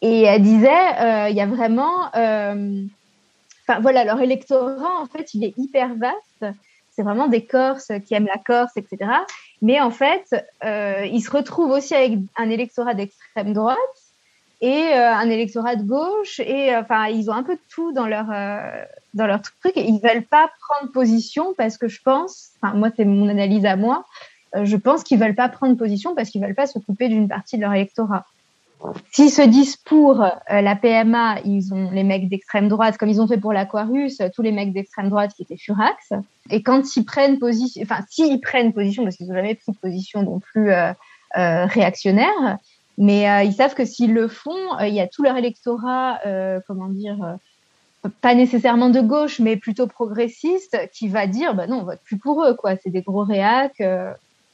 Et 0.00 0.22
elle 0.22 0.40
disait, 0.40 1.28
il 1.28 1.36
y 1.36 1.42
a 1.42 1.46
vraiment, 1.46 2.06
enfin 2.06 3.80
voilà, 3.80 4.04
leur 4.04 4.20
électorat 4.22 5.02
en 5.02 5.06
fait, 5.06 5.34
il 5.34 5.44
est 5.44 5.52
hyper 5.58 5.94
vaste 5.96 6.56
c'est 6.98 7.04
vraiment 7.04 7.28
des 7.28 7.44
Corses 7.44 7.92
qui 8.06 8.14
aiment 8.14 8.26
la 8.26 8.38
Corse, 8.44 8.76
etc. 8.76 9.08
Mais 9.62 9.80
en 9.80 9.92
fait, 9.92 10.34
euh, 10.64 11.06
ils 11.06 11.20
se 11.20 11.30
retrouvent 11.30 11.70
aussi 11.70 11.94
avec 11.94 12.18
un 12.36 12.50
électorat 12.50 12.94
d'extrême 12.94 13.52
droite 13.52 13.78
et 14.60 14.88
euh, 14.94 15.14
un 15.14 15.30
électorat 15.30 15.76
de 15.76 15.84
gauche. 15.84 16.40
Et 16.40 16.74
euh, 16.74 16.80
enfin 16.80 17.06
ils 17.06 17.30
ont 17.30 17.34
un 17.34 17.44
peu 17.44 17.54
de 17.54 17.60
tout 17.70 17.92
dans 17.92 18.08
leur 18.08 18.26
dans 19.14 19.28
leur 19.28 19.42
truc. 19.42 19.76
Et 19.76 19.86
ils 19.86 20.00
veulent 20.00 20.24
pas 20.24 20.50
prendre 20.60 20.90
position 20.90 21.54
parce 21.56 21.78
que 21.78 21.86
je 21.86 22.02
pense 22.02 22.48
enfin 22.60 22.74
moi 22.74 22.88
c'est 22.96 23.04
mon 23.04 23.28
analyse 23.28 23.64
à 23.64 23.76
moi 23.76 24.04
je 24.60 24.76
pense 24.76 25.04
qu'ils 25.04 25.20
veulent 25.20 25.36
pas 25.36 25.48
prendre 25.48 25.76
position 25.76 26.16
parce 26.16 26.30
qu'ils 26.30 26.42
veulent 26.42 26.56
pas 26.56 26.66
s'occuper 26.66 27.08
d'une 27.08 27.28
partie 27.28 27.58
de 27.58 27.62
leur 27.62 27.74
électorat 27.74 28.26
S'ils 29.10 29.30
se 29.30 29.42
disent 29.42 29.76
pour 29.76 30.22
euh, 30.22 30.30
la 30.48 30.76
PMA, 30.76 31.40
ils 31.44 31.74
ont 31.74 31.90
les 31.90 32.04
mecs 32.04 32.28
d'extrême 32.28 32.68
droite, 32.68 32.96
comme 32.96 33.08
ils 33.08 33.20
ont 33.20 33.26
fait 33.26 33.38
pour 33.38 33.52
l'Aquarius, 33.52 34.22
tous 34.34 34.42
les 34.42 34.52
mecs 34.52 34.72
d'extrême 34.72 35.08
droite 35.08 35.32
qui 35.36 35.42
étaient 35.42 35.56
furax. 35.56 36.12
Et 36.50 36.62
quand 36.62 36.96
ils 36.96 37.04
prennent 37.04 37.38
position, 37.38 37.82
enfin, 37.82 38.00
s'ils 38.08 38.40
prennent 38.40 38.72
position, 38.72 39.04
parce 39.04 39.16
qu'ils 39.16 39.26
n'ont 39.26 39.34
jamais 39.34 39.54
pris 39.54 39.72
position 39.72 40.22
non 40.22 40.40
plus 40.40 40.72
euh, 40.72 40.92
euh, 41.36 41.66
réactionnaire, 41.66 42.58
mais 42.96 43.28
euh, 43.28 43.42
ils 43.42 43.52
savent 43.52 43.74
que 43.74 43.84
s'ils 43.84 44.14
le 44.14 44.28
font, 44.28 44.78
il 44.80 44.94
y 44.94 45.00
a 45.00 45.06
tout 45.06 45.22
leur 45.22 45.36
électorat, 45.36 46.20
comment 46.66 46.88
dire, 46.88 47.36
pas 48.20 48.34
nécessairement 48.34 48.90
de 48.90 49.00
gauche, 49.00 49.40
mais 49.40 49.56
plutôt 49.56 49.86
progressiste, 49.86 50.76
qui 50.92 51.08
va 51.08 51.26
dire, 51.26 51.54
bah 51.54 51.66
non, 51.66 51.80
on 51.80 51.84
vote 51.84 52.00
plus 52.04 52.18
pour 52.18 52.44
eux, 52.44 52.54
quoi. 52.54 52.76
C'est 52.76 52.90
des 52.90 53.02
gros 53.02 53.24
réacs 53.24 53.82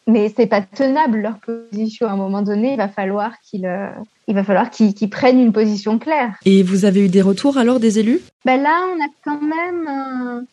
mais 0.07 0.33
c'est 0.35 0.47
pas 0.47 0.61
tenable 0.61 1.19
leur 1.21 1.39
position. 1.39 2.07
À 2.07 2.13
un 2.13 2.17
moment 2.17 2.43
donné, 2.43 2.73
il 2.73 2.77
va 2.77 2.89
falloir 2.89 3.33
qu'ils 3.41 3.67
euh, 3.67 3.89
il 4.27 4.35
va 4.35 4.45
falloir 4.45 4.71
qu'ils 4.71 5.11
prennent 5.11 5.41
une 5.41 5.53
position 5.53 5.99
claire. 5.99 6.35
Et 6.45 6.63
vous 6.63 6.85
avez 6.85 7.05
eu 7.05 7.09
des 7.09 7.23
retours 7.23 7.59
alors 7.59 7.81
des 7.81 7.99
élus? 7.99 8.21
Ben 8.45 8.61
là, 8.63 8.87
on 8.95 9.01
a 9.03 9.09
quand 9.25 9.41
même 9.41 10.47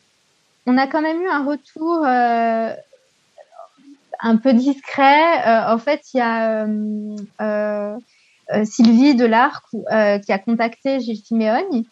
on 0.68 0.78
a 0.78 0.88
quand 0.88 1.02
même 1.02 1.22
eu 1.22 1.28
un 1.28 1.44
retour 1.44 2.06
euh, 2.06 2.74
un 4.22 4.36
peu 4.38 4.54
discret. 4.54 5.48
Euh, 5.48 5.74
en 5.74 5.78
fait, 5.78 6.02
il 6.14 6.18
y 6.18 6.22
a 6.22 6.66
Sylvie 8.66 9.16
Delarc 9.16 9.66
qui 9.72 10.32
a 10.32 10.40
contacté 10.40 11.00
Gilles 11.00 11.24
Simeone. 11.24 11.84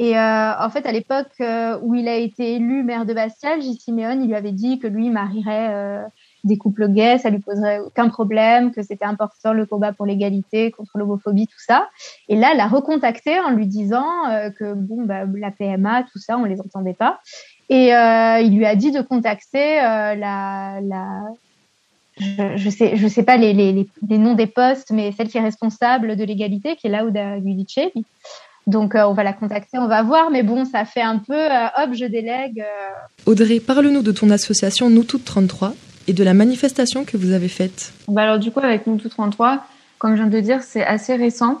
Et 0.00 0.16
en 0.16 0.70
fait, 0.70 0.86
à 0.86 0.92
l'époque 0.92 1.42
où 1.82 1.94
il 1.94 2.06
a 2.08 2.16
été 2.16 2.54
élu 2.54 2.84
maire 2.84 3.06
de 3.06 3.14
Bastia, 3.14 3.58
Gilles 3.58 3.80
Simeone, 3.80 4.22
il 4.22 4.28
lui 4.28 4.36
avait 4.36 4.52
dit 4.52 4.78
que 4.78 4.86
lui 4.86 5.10
marierait 5.10 6.04
des 6.44 6.56
couples 6.56 6.88
gays, 6.88 7.18
ça 7.18 7.30
lui 7.30 7.40
poserait 7.40 7.80
aucun 7.80 8.08
problème, 8.08 8.72
que 8.72 8.82
c'était 8.82 9.04
important 9.04 9.52
le 9.52 9.66
combat 9.66 9.92
pour 9.92 10.06
l'égalité, 10.06 10.70
contre 10.70 10.98
l'homophobie, 10.98 11.46
tout 11.46 11.58
ça. 11.58 11.88
Et 12.28 12.36
là, 12.36 12.50
elle 12.52 12.60
a 12.60 12.68
recontacté 12.68 13.38
en 13.40 13.50
lui 13.50 13.66
disant 13.66 14.06
euh, 14.30 14.50
que 14.50 14.74
bon, 14.74 15.04
bah, 15.04 15.24
la 15.34 15.50
PMA, 15.50 16.04
tout 16.04 16.18
ça, 16.18 16.38
on 16.38 16.44
les 16.44 16.60
entendait 16.60 16.94
pas. 16.94 17.20
Et 17.68 17.94
euh, 17.94 18.40
il 18.40 18.56
lui 18.56 18.66
a 18.66 18.76
dit 18.76 18.92
de 18.92 19.02
contacter 19.02 19.80
euh, 19.80 20.14
la, 20.14 20.80
je, 22.18 22.56
je 22.56 22.70
sais, 22.70 22.96
je 22.96 23.08
sais 23.08 23.22
pas 23.24 23.36
les, 23.36 23.52
les, 23.52 23.86
les, 24.08 24.18
noms 24.18 24.34
des 24.34 24.46
postes, 24.46 24.90
mais 24.90 25.12
celle 25.12 25.28
qui 25.28 25.38
est 25.38 25.42
responsable 25.42 26.16
de 26.16 26.24
l'égalité, 26.24 26.76
qui 26.76 26.86
est 26.86 26.90
Lauda 26.90 27.38
Guidicevi. 27.40 28.04
Donc 28.66 28.94
on 28.94 29.14
va 29.14 29.24
la 29.24 29.32
contacter, 29.32 29.78
on 29.78 29.88
va 29.88 30.02
voir, 30.02 30.30
mais 30.30 30.42
bon, 30.42 30.66
ça 30.66 30.84
fait 30.84 31.00
un 31.00 31.18
peu 31.18 31.46
hop, 31.46 31.90
je 31.94 32.04
délègue. 32.04 32.62
Audrey, 33.24 33.60
parle-nous 33.60 34.02
de 34.02 34.12
ton 34.12 34.28
association 34.28 34.90
Nous 34.90 35.04
Toutes 35.04 35.24
33 35.24 35.72
et 36.08 36.14
de 36.14 36.24
la 36.24 36.34
manifestation 36.34 37.04
que 37.04 37.16
vous 37.16 37.32
avez 37.32 37.48
faite 37.48 37.92
bah 38.08 38.22
Alors 38.22 38.38
du 38.38 38.50
coup, 38.50 38.60
avec 38.60 38.86
Nous 38.86 38.96
33, 38.96 39.64
comme 39.98 40.12
je 40.16 40.22
viens 40.22 40.26
de 40.26 40.40
dire, 40.40 40.62
c'est 40.62 40.84
assez 40.84 41.14
récent, 41.14 41.60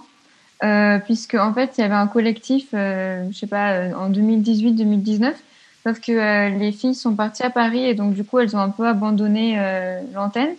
euh, 0.64 0.98
puisque 0.98 1.34
en 1.34 1.52
fait, 1.52 1.74
il 1.76 1.82
y 1.82 1.84
avait 1.84 1.94
un 1.94 2.06
collectif, 2.06 2.68
euh, 2.72 3.24
je 3.30 3.38
sais 3.38 3.46
pas, 3.46 3.72
euh, 3.72 3.92
en 3.92 4.10
2018-2019, 4.10 5.34
sauf 5.84 6.00
que 6.00 6.12
euh, 6.12 6.48
les 6.58 6.72
filles 6.72 6.94
sont 6.94 7.14
parties 7.14 7.42
à 7.42 7.50
Paris 7.50 7.84
et 7.84 7.94
donc 7.94 8.14
du 8.14 8.24
coup, 8.24 8.38
elles 8.38 8.56
ont 8.56 8.60
un 8.60 8.70
peu 8.70 8.86
abandonné 8.86 9.56
euh, 9.58 10.00
l'antenne. 10.14 10.56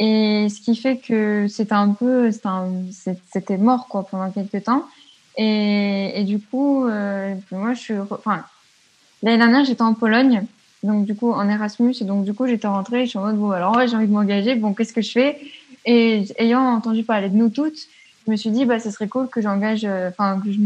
Et 0.00 0.48
ce 0.50 0.60
qui 0.60 0.74
fait 0.74 0.96
que 0.96 1.46
c'était 1.48 1.72
un 1.72 1.90
peu, 1.90 2.32
c'était 2.32 3.58
mort 3.58 3.86
quoi 3.86 4.04
pendant 4.10 4.28
quelques 4.32 4.64
temps. 4.64 4.86
Et, 5.36 6.20
et 6.20 6.24
du 6.24 6.40
coup, 6.40 6.80
moi, 7.52 7.74
je 7.74 7.78
suis, 7.78 7.94
enfin, 8.10 8.42
l'année 9.22 9.38
dernière, 9.38 9.64
j'étais 9.64 9.82
en 9.82 9.94
Pologne 9.94 10.44
donc 10.84 11.06
du 11.06 11.14
coup 11.14 11.32
en 11.32 11.48
Erasmus 11.48 11.94
et 12.00 12.04
donc 12.04 12.24
du 12.24 12.34
coup 12.34 12.46
j'étais 12.46 12.66
rentrée 12.66 13.06
je 13.06 13.10
suis 13.10 13.18
en 13.18 13.22
mode 13.22 13.36
bon 13.36 13.50
alors 13.50 13.74
ouais 13.74 13.88
j'ai 13.88 13.96
envie 13.96 14.06
de 14.06 14.12
m'engager 14.12 14.54
bon 14.54 14.74
qu'est-ce 14.74 14.92
que 14.92 15.02
je 15.02 15.10
fais? 15.10 15.40
Et 15.86 16.24
ayant 16.38 16.60
entendu 16.60 17.02
parler 17.02 17.30
de 17.30 17.36
nous 17.36 17.48
toutes 17.48 17.78
je 18.26 18.30
me 18.30 18.36
suis 18.36 18.50
dit 18.50 18.66
bah 18.66 18.78
ce 18.78 18.90
serait 18.90 19.08
cool 19.08 19.28
que 19.28 19.40
j'engage 19.40 19.84
euh, 19.84 20.10
enfin 20.10 20.40
que 20.44 20.52
je 20.52 20.58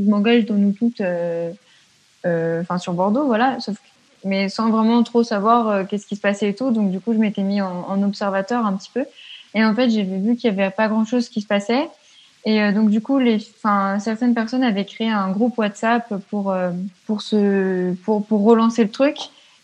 m'engage 0.00 0.46
dans 0.46 0.54
nous 0.54 0.72
toutes 0.72 1.00
euh, 1.00 1.50
euh, 2.24 2.60
enfin 2.62 2.78
sur 2.78 2.92
Bordeaux 2.92 3.26
voilà. 3.26 3.58
Sauf 3.60 3.76
mais 4.24 4.48
sans 4.48 4.70
vraiment 4.70 5.02
trop 5.02 5.24
savoir 5.24 5.88
qu'est-ce 5.88 6.06
qui 6.06 6.14
se 6.14 6.20
passait 6.20 6.50
et 6.50 6.54
tout. 6.54 6.70
Donc 6.70 6.92
du 6.92 7.00
coup 7.00 7.12
je 7.12 7.18
m'étais 7.18 7.42
mis 7.42 7.60
en, 7.60 7.88
en, 7.88 8.00
observateur 8.04 8.64
un 8.64 8.76
petit 8.76 8.90
peu. 8.94 9.04
Et 9.54 9.64
en 9.64 9.74
fait 9.74 9.90
j'ai 9.90 10.04
vu 10.04 10.36
qu'il 10.36 10.48
y 10.48 10.60
avait 10.60 10.70
pas 10.70 10.86
grand 10.86 11.04
chose 11.04 11.28
qui 11.28 11.40
se 11.40 11.48
passait 11.48 11.88
et 12.44 12.60
euh, 12.60 12.72
donc 12.72 12.90
du 12.90 13.00
coup, 13.00 13.18
les, 13.18 13.36
enfin, 13.36 13.98
certaines 14.00 14.34
personnes 14.34 14.64
avaient 14.64 14.84
créé 14.84 15.08
un 15.08 15.30
groupe 15.30 15.58
WhatsApp 15.58 16.12
pour 16.30 16.50
euh, 16.50 16.70
pour 17.06 17.22
se 17.22 17.94
pour 18.04 18.26
pour 18.26 18.42
relancer 18.44 18.82
le 18.84 18.90
truc. 18.90 19.16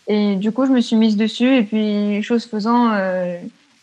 Et 0.06 0.36
du 0.36 0.52
coup, 0.52 0.64
je 0.64 0.70
me 0.70 0.80
suis 0.80 0.96
mise 0.96 1.16
dessus. 1.16 1.56
Et 1.56 1.62
puis, 1.64 2.22
chose 2.22 2.46
faisant, 2.46 2.92
euh, 2.92 3.36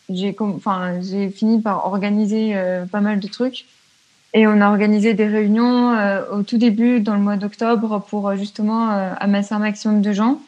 j'ai 0.08 0.34
enfin 0.40 1.00
j'ai 1.02 1.28
fini 1.30 1.60
par 1.60 1.86
organiser 1.86 2.56
pas 2.90 3.00
mal 3.00 3.20
de 3.20 3.28
trucs. 3.28 3.66
Et 4.34 4.46
on 4.46 4.60
a 4.60 4.68
organisé 4.68 5.14
des 5.14 5.26
réunions 5.26 5.96
au 6.32 6.42
tout 6.42 6.58
début, 6.58 7.00
dans 7.00 7.14
le 7.14 7.20
mois 7.20 7.36
d'octobre, 7.36 8.04
pour 8.08 8.34
justement 8.36 8.90
amasser 9.18 9.54
un 9.54 9.60
maximum 9.60 10.02
de 10.02 10.12
gens. 10.12 10.40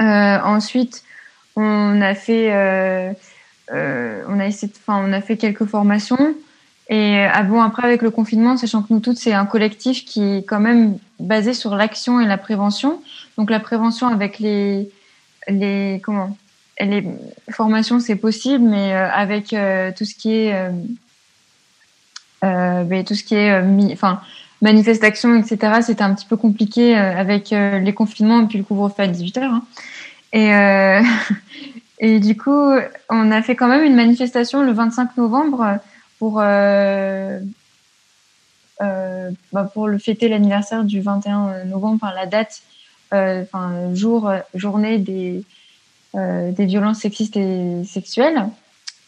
ensuite, 0.00 1.02
on 1.56 2.00
a 2.02 2.14
fait 2.14 3.16
on 3.70 4.40
a 4.40 4.46
essayé, 4.46 4.72
enfin, 4.80 5.02
on 5.04 5.12
a 5.12 5.20
fait 5.20 5.36
quelques 5.36 5.66
formations. 5.66 6.34
Et 6.88 7.22
ah 7.24 7.42
bon, 7.42 7.60
après, 7.60 7.82
avec 7.82 8.00
le 8.00 8.10
confinement, 8.10 8.56
sachant 8.56 8.82
que 8.82 8.92
nous 8.92 9.00
toutes, 9.00 9.18
c'est 9.18 9.34
un 9.34 9.44
collectif 9.44 10.06
qui 10.06 10.22
est 10.22 10.42
quand 10.42 10.60
même 10.60 10.98
basé 11.20 11.52
sur 11.52 11.76
l'action 11.76 12.20
et 12.20 12.26
la 12.26 12.38
prévention. 12.38 13.02
Donc, 13.36 13.50
la 13.50 13.60
prévention 13.60 14.08
avec 14.08 14.38
les, 14.38 14.90
les, 15.48 16.00
comment, 16.02 16.36
les 16.80 17.04
formations, 17.50 18.00
c'est 18.00 18.16
possible, 18.16 18.64
mais 18.64 18.94
euh, 18.94 19.10
avec 19.10 19.52
euh, 19.52 19.90
tout 19.96 20.04
ce 20.04 20.14
qui 20.14 20.32
est, 20.34 20.70
euh, 22.44 22.84
ben, 22.84 23.04
tout 23.04 23.14
ce 23.14 23.24
qui 23.24 23.34
est 23.34 23.60
enfin 23.92 24.20
manifestation, 24.60 25.36
etc. 25.36 25.80
C'était 25.82 26.02
un 26.02 26.14
petit 26.14 26.26
peu 26.26 26.36
compliqué 26.36 26.96
avec 26.96 27.50
les 27.50 27.94
confinements 27.94 28.42
et 28.42 28.46
puis 28.46 28.58
le 28.58 28.64
couvre-feu 28.64 29.04
à 29.04 29.06
18 29.06 29.38
h 29.38 29.42
hein. 29.44 29.62
Et 30.32 30.50
et 32.14 32.18
du 32.18 32.36
coup, 32.36 32.72
on 33.08 33.30
a 33.30 33.42
fait 33.42 33.54
quand 33.54 33.68
même 33.68 33.84
une 33.84 33.94
manifestation 33.94 34.62
le 34.62 34.72
25 34.72 35.16
novembre 35.16 35.78
pour 36.18 36.40
euh, 38.80 39.30
bah, 39.52 39.68
pour 39.72 39.88
le 39.88 39.98
fêter 39.98 40.28
l'anniversaire 40.28 40.84
du 40.84 41.00
21 41.00 41.64
novembre, 41.64 41.98
enfin 42.02 42.14
la 42.14 42.26
date, 42.26 42.62
euh, 43.12 43.42
enfin 43.42 43.92
jour, 43.94 44.30
journée 44.54 44.98
des 44.98 45.42
euh, 46.14 46.52
des 46.52 46.64
violences 46.64 47.00
sexistes 47.00 47.36
et 47.36 47.84
sexuelles. 47.84 48.48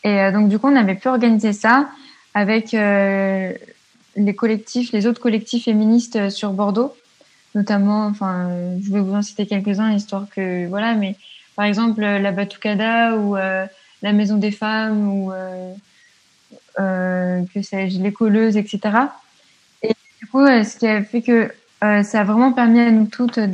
Et 0.02 0.32
donc 0.32 0.48
du 0.48 0.58
coup, 0.58 0.68
on 0.68 0.76
avait 0.76 0.94
pu 0.94 1.08
organiser 1.08 1.52
ça 1.52 1.88
avec 2.34 2.72
les 2.72 4.34
collectifs, 4.34 4.92
les 4.92 5.06
autres 5.06 5.20
collectifs 5.20 5.64
féministes 5.66 6.30
sur 6.30 6.52
Bordeaux, 6.52 6.94
notamment. 7.54 8.06
Enfin, 8.06 8.50
je 8.82 8.92
vais 8.92 9.00
vous 9.00 9.14
en 9.14 9.22
citer 9.22 9.46
quelques-uns 9.46 9.92
histoire 9.92 10.26
que 10.34 10.66
voilà, 10.68 10.94
mais 10.94 11.16
par 11.54 11.66
exemple 11.66 12.00
la 12.00 12.32
Batucada 12.32 13.16
ou 13.16 13.36
la 14.02 14.12
Maison 14.12 14.36
des 14.36 14.50
Femmes 14.50 15.08
ou 15.08 15.32
euh, 15.32 15.72
que 16.76 17.62
sais-je, 17.62 18.00
les 18.00 18.12
colleuses, 18.12 18.56
etc 18.56 19.08
coup, 20.30 20.46
ce 20.46 20.76
qui 20.76 20.86
a 20.86 21.02
fait 21.02 21.22
que 21.22 21.50
euh, 21.84 22.02
ça 22.02 22.20
a 22.20 22.24
vraiment 22.24 22.52
permis 22.52 22.80
à 22.80 22.90
nous 22.90 23.06
toutes, 23.06 23.38
euh, 23.38 23.48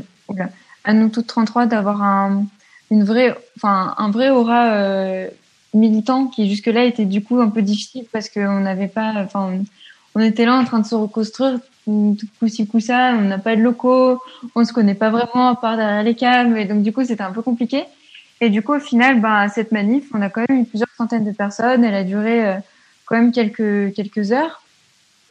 à 0.84 0.92
nous 0.92 1.08
toutes 1.08 1.26
33 1.26 1.66
d'avoir 1.66 2.02
un, 2.02 2.44
une 2.90 3.04
vraie, 3.04 3.34
enfin, 3.56 3.94
un 3.98 4.10
vrai 4.10 4.30
aura 4.30 4.72
euh, 4.72 5.28
militant 5.74 6.26
qui 6.26 6.48
jusque-là 6.48 6.84
était 6.84 7.04
du 7.04 7.22
coup 7.22 7.40
un 7.40 7.48
peu 7.48 7.62
difficile 7.62 8.06
parce 8.12 8.28
qu'on 8.28 8.60
n'avait 8.60 8.88
pas, 8.88 9.12
enfin, 9.16 9.60
on, 10.14 10.20
était 10.20 10.46
là 10.46 10.56
en 10.56 10.64
train 10.64 10.80
de 10.80 10.86
se 10.86 10.94
reconstruire 10.94 11.58
tout 11.84 12.16
coup-ci 12.40 12.66
coup-ça, 12.66 13.14
on 13.16 13.22
n'a 13.22 13.38
pas 13.38 13.54
de 13.54 13.60
locaux, 13.60 14.20
on 14.56 14.64
se 14.64 14.72
connaît 14.72 14.94
pas 14.94 15.10
vraiment 15.10 15.48
à 15.48 15.54
part 15.54 15.76
derrière 15.76 16.02
les 16.02 16.16
câbles, 16.16 16.58
et 16.58 16.64
donc 16.64 16.82
du 16.82 16.92
coup 16.92 17.04
c'était 17.04 17.22
un 17.22 17.32
peu 17.32 17.42
compliqué. 17.42 17.84
Et 18.40 18.50
du 18.50 18.60
coup 18.60 18.74
au 18.74 18.80
final, 18.80 19.20
bah, 19.20 19.48
cette 19.48 19.70
manif, 19.70 20.06
on 20.12 20.20
a 20.20 20.28
quand 20.28 20.42
même 20.48 20.62
eu 20.62 20.64
plusieurs 20.64 20.88
centaines 20.96 21.24
de 21.24 21.30
personnes, 21.30 21.84
elle 21.84 21.94
a 21.94 22.02
duré 22.02 22.56
quand 23.06 23.16
même 23.16 23.32
quelques 23.32 23.94
quelques 23.94 24.32
heures 24.32 24.62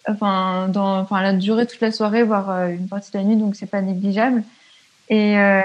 enfin, 0.07 0.69
dans, 0.69 0.99
enfin, 0.99 1.19
elle 1.19 1.25
a 1.27 1.33
duré 1.33 1.65
toute 1.65 1.81
la 1.81 1.91
soirée, 1.91 2.23
voire 2.23 2.49
euh, 2.49 2.69
une 2.69 2.87
partie 2.87 3.11
de 3.11 3.17
la 3.17 3.23
nuit, 3.23 3.35
donc 3.35 3.55
c'est 3.55 3.65
pas 3.65 3.81
négligeable. 3.81 4.43
Et, 5.09 5.37
euh, 5.37 5.61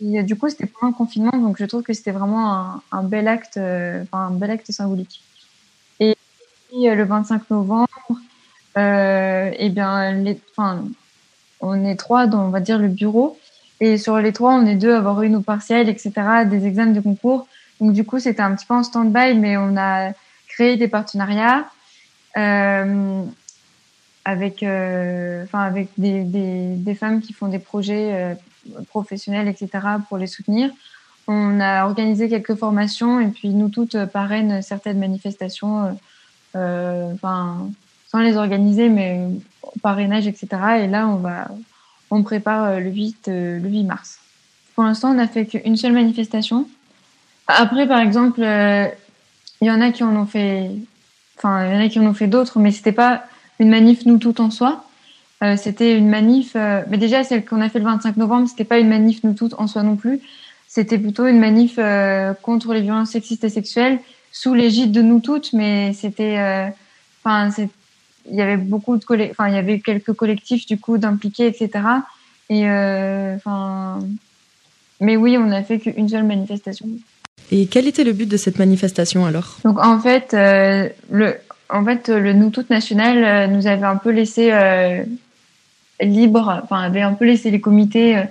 et 0.00 0.22
du 0.22 0.36
coup, 0.36 0.48
c'était 0.48 0.66
pendant 0.66 0.92
un 0.92 0.96
confinement, 0.96 1.36
donc 1.36 1.56
je 1.58 1.64
trouve 1.64 1.82
que 1.82 1.92
c'était 1.92 2.10
vraiment 2.10 2.52
un, 2.52 2.82
un, 2.92 3.02
bel 3.02 3.28
acte, 3.28 3.56
euh, 3.56 4.04
un 4.12 4.30
bel 4.30 4.50
acte 4.50 4.70
symbolique. 4.70 5.22
Et 6.00 6.16
puis, 6.68 6.84
le 6.84 7.04
25 7.04 7.50
novembre, 7.50 7.88
euh, 8.76 9.50
et 9.50 9.66
eh 9.66 9.68
bien, 9.70 10.12
les, 10.12 10.40
enfin, 10.52 10.84
on 11.60 11.84
est 11.84 11.96
trois 11.96 12.26
dans, 12.26 12.44
on 12.46 12.50
va 12.50 12.60
dire, 12.60 12.78
le 12.78 12.88
bureau. 12.88 13.38
Et 13.80 13.96
sur 13.96 14.18
les 14.18 14.32
trois, 14.32 14.54
on 14.54 14.66
est 14.66 14.74
deux 14.74 14.92
à 14.92 14.98
avoir 14.98 15.22
eu 15.22 15.30
nos 15.30 15.40
partiels, 15.40 15.88
etc., 15.88 16.12
des 16.46 16.66
examens 16.66 16.92
de 16.92 17.00
concours. 17.00 17.46
Donc, 17.80 17.92
du 17.92 18.04
coup, 18.04 18.18
c'était 18.18 18.42
un 18.42 18.54
petit 18.54 18.66
peu 18.66 18.74
en 18.74 18.82
stand-by, 18.82 19.34
mais 19.34 19.56
on 19.56 19.76
a 19.76 20.12
créé 20.58 20.76
des 20.76 20.88
partenariats. 20.88 21.66
Euh, 22.36 23.22
avec, 24.24 24.62
euh, 24.62 25.44
enfin 25.44 25.60
avec 25.60 25.88
des, 25.96 26.22
des, 26.24 26.94
femmes 26.94 27.22
qui 27.22 27.32
font 27.32 27.48
des 27.48 27.58
projets 27.58 28.10
euh, 28.12 28.34
professionnels, 28.88 29.48
etc., 29.48 29.70
pour 30.06 30.18
les 30.18 30.26
soutenir. 30.26 30.70
On 31.28 31.60
a 31.60 31.86
organisé 31.86 32.28
quelques 32.28 32.56
formations 32.56 33.20
et 33.20 33.28
puis 33.28 33.50
nous 33.50 33.70
toutes 33.70 34.04
parrainent 34.06 34.60
certaines 34.60 34.98
manifestations, 34.98 35.98
enfin 36.54 37.70
sans 38.08 38.20
les 38.20 38.36
organiser, 38.36 38.88
mais 38.88 39.20
parrainage, 39.82 40.26
etc. 40.26 40.48
Et 40.80 40.86
là, 40.88 41.06
on 41.08 41.16
va, 41.16 41.48
on 42.10 42.22
prépare 42.22 42.80
le 42.80 42.90
8, 42.90 43.28
le 43.28 43.68
8 43.68 43.84
mars. 43.84 44.18
Pour 44.74 44.84
l'instant, 44.84 45.10
on 45.10 45.14
n'a 45.14 45.28
fait 45.28 45.46
qu'une 45.46 45.76
seule 45.76 45.92
manifestation. 45.92 46.68
Après, 47.46 47.86
par 47.86 48.00
exemple, 48.00 48.42
il 49.60 49.68
y 49.68 49.70
en 49.70 49.80
a 49.80 49.90
qui 49.90 50.04
en 50.04 50.14
ont 50.16 50.26
fait, 50.26 50.70
enfin, 51.36 51.66
il 51.66 51.74
y 51.74 51.76
en 51.76 51.84
a 51.84 51.88
qui 51.88 51.98
en 51.98 52.06
ont 52.06 52.14
fait 52.14 52.26
d'autres, 52.26 52.58
mais 52.58 52.70
c'était 52.70 52.92
pas 52.92 53.24
une 53.58 53.70
manif 53.70 54.06
nous 54.06 54.18
toutes 54.18 54.40
en 54.40 54.50
soi. 54.50 54.84
Euh, 55.42 55.56
c'était 55.56 55.96
une 55.96 56.08
manif, 56.08 56.52
euh, 56.56 56.82
mais 56.88 56.98
déjà 56.98 57.22
celle 57.22 57.44
qu'on 57.44 57.60
a 57.60 57.68
fait 57.68 57.78
le 57.78 57.84
25 57.84 58.16
novembre, 58.16 58.48
c'était 58.48 58.64
pas 58.64 58.78
une 58.78 58.88
manif 58.88 59.22
nous 59.22 59.34
toutes 59.34 59.54
en 59.58 59.66
soi 59.66 59.82
non 59.82 59.96
plus. 59.96 60.20
C'était 60.66 60.98
plutôt 60.98 61.26
une 61.26 61.38
manif 61.38 61.76
euh, 61.78 62.34
contre 62.34 62.74
les 62.74 62.82
violences 62.82 63.10
sexistes 63.10 63.44
et 63.44 63.48
sexuelles 63.48 64.00
sous 64.32 64.54
l'égide 64.54 64.92
de 64.92 65.00
nous 65.00 65.20
toutes, 65.20 65.52
mais 65.52 65.92
c'était, 65.92 66.38
euh, 66.38 66.68
enfin, 67.24 67.50
il 68.30 68.36
y 68.36 68.42
avait 68.42 68.56
beaucoup 68.56 68.96
de 68.96 69.30
enfin, 69.30 69.48
il 69.48 69.54
y 69.54 69.58
avait 69.58 69.80
quelques 69.80 70.12
collectifs 70.12 70.66
du 70.66 70.78
coup 70.78 70.98
d'impliqués, 70.98 71.46
etc. 71.46 71.70
Et 72.50 72.64
enfin, 73.36 74.00
mais 75.00 75.16
oui, 75.16 75.36
on 75.38 75.50
a 75.50 75.62
fait 75.62 75.78
qu'une 75.78 76.08
seule 76.08 76.24
manifestation. 76.24 76.88
Et 77.50 77.66
quel 77.66 77.86
était 77.86 78.04
le 78.04 78.12
but 78.12 78.28
de 78.28 78.36
cette 78.36 78.58
manifestation 78.58 79.26
alors? 79.26 79.58
Donc 79.64 79.78
en 79.78 79.98
fait, 79.98 80.32
le 80.32 81.36
en 81.70 81.84
fait, 81.84 82.08
le 82.08 82.32
Nous 82.32 82.50
Toutes 82.50 82.70
National 82.70 83.24
euh, 83.24 83.46
nous 83.46 83.66
avait 83.66 83.86
un 83.86 83.96
peu 83.96 84.10
laissé 84.10 84.50
euh, 84.52 85.04
libre, 86.00 86.60
enfin, 86.62 86.80
avait 86.80 87.02
un 87.02 87.12
peu 87.12 87.24
laissé 87.26 87.50
les 87.50 87.60
comités 87.60 88.16
euh, 88.16 88.22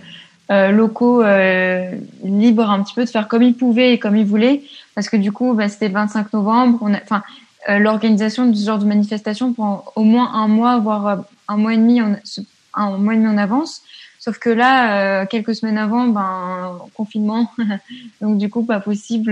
euh 0.49 0.71
locaux 0.71 1.21
euh, 1.21 1.91
libres 2.23 2.69
un 2.69 2.81
petit 2.81 2.93
peu 2.93 3.03
de 3.03 3.09
faire 3.09 3.27
comme 3.27 3.43
ils 3.43 3.53
pouvaient 3.53 3.93
et 3.93 3.99
comme 3.99 4.15
ils 4.15 4.25
voulaient, 4.25 4.63
parce 4.95 5.09
que 5.09 5.17
du 5.17 5.31
coup, 5.31 5.53
bah, 5.53 5.69
c'était 5.69 5.89
le 5.89 5.93
25 5.93 6.33
novembre. 6.33 6.89
Enfin, 7.03 7.23
l'organisation 7.67 8.45
de 8.45 8.55
ce 8.55 8.65
genre 8.65 8.79
de 8.79 8.85
manifestation 8.85 9.51
prend 9.51 9.83
au 9.95 10.03
moins 10.03 10.33
un 10.33 10.47
mois, 10.47 10.79
voire 10.79 11.25
un 11.49 11.57
mois 11.57 11.73
et 11.73 11.77
demi, 11.77 11.99
un 11.99 12.97
mois 12.97 13.13
et 13.13 13.17
demi 13.17 13.27
en 13.27 13.37
avance. 13.37 13.81
Sauf 14.27 14.39
que 14.39 14.49
là, 14.49 15.25
quelques 15.27 15.55
semaines 15.55 15.77
avant, 15.77 16.07
ben 16.07 16.79
confinement, 16.95 17.49
donc 18.21 18.37
du 18.37 18.49
coup 18.49 18.63
pas 18.63 18.81
possible 18.81 19.31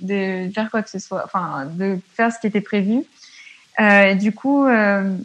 de 0.00 0.50
faire 0.54 0.70
quoi 0.70 0.82
que 0.82 0.90
ce 0.90 0.98
soit, 0.98 1.22
enfin, 1.24 1.66
de 1.66 1.98
faire 2.14 2.32
ce 2.32 2.38
qui 2.38 2.46
était 2.46 2.60
prévu. 2.60 3.04
Euh, 3.80 4.14
du 4.14 4.32
coup, 4.32 4.66
euh, 4.66 5.16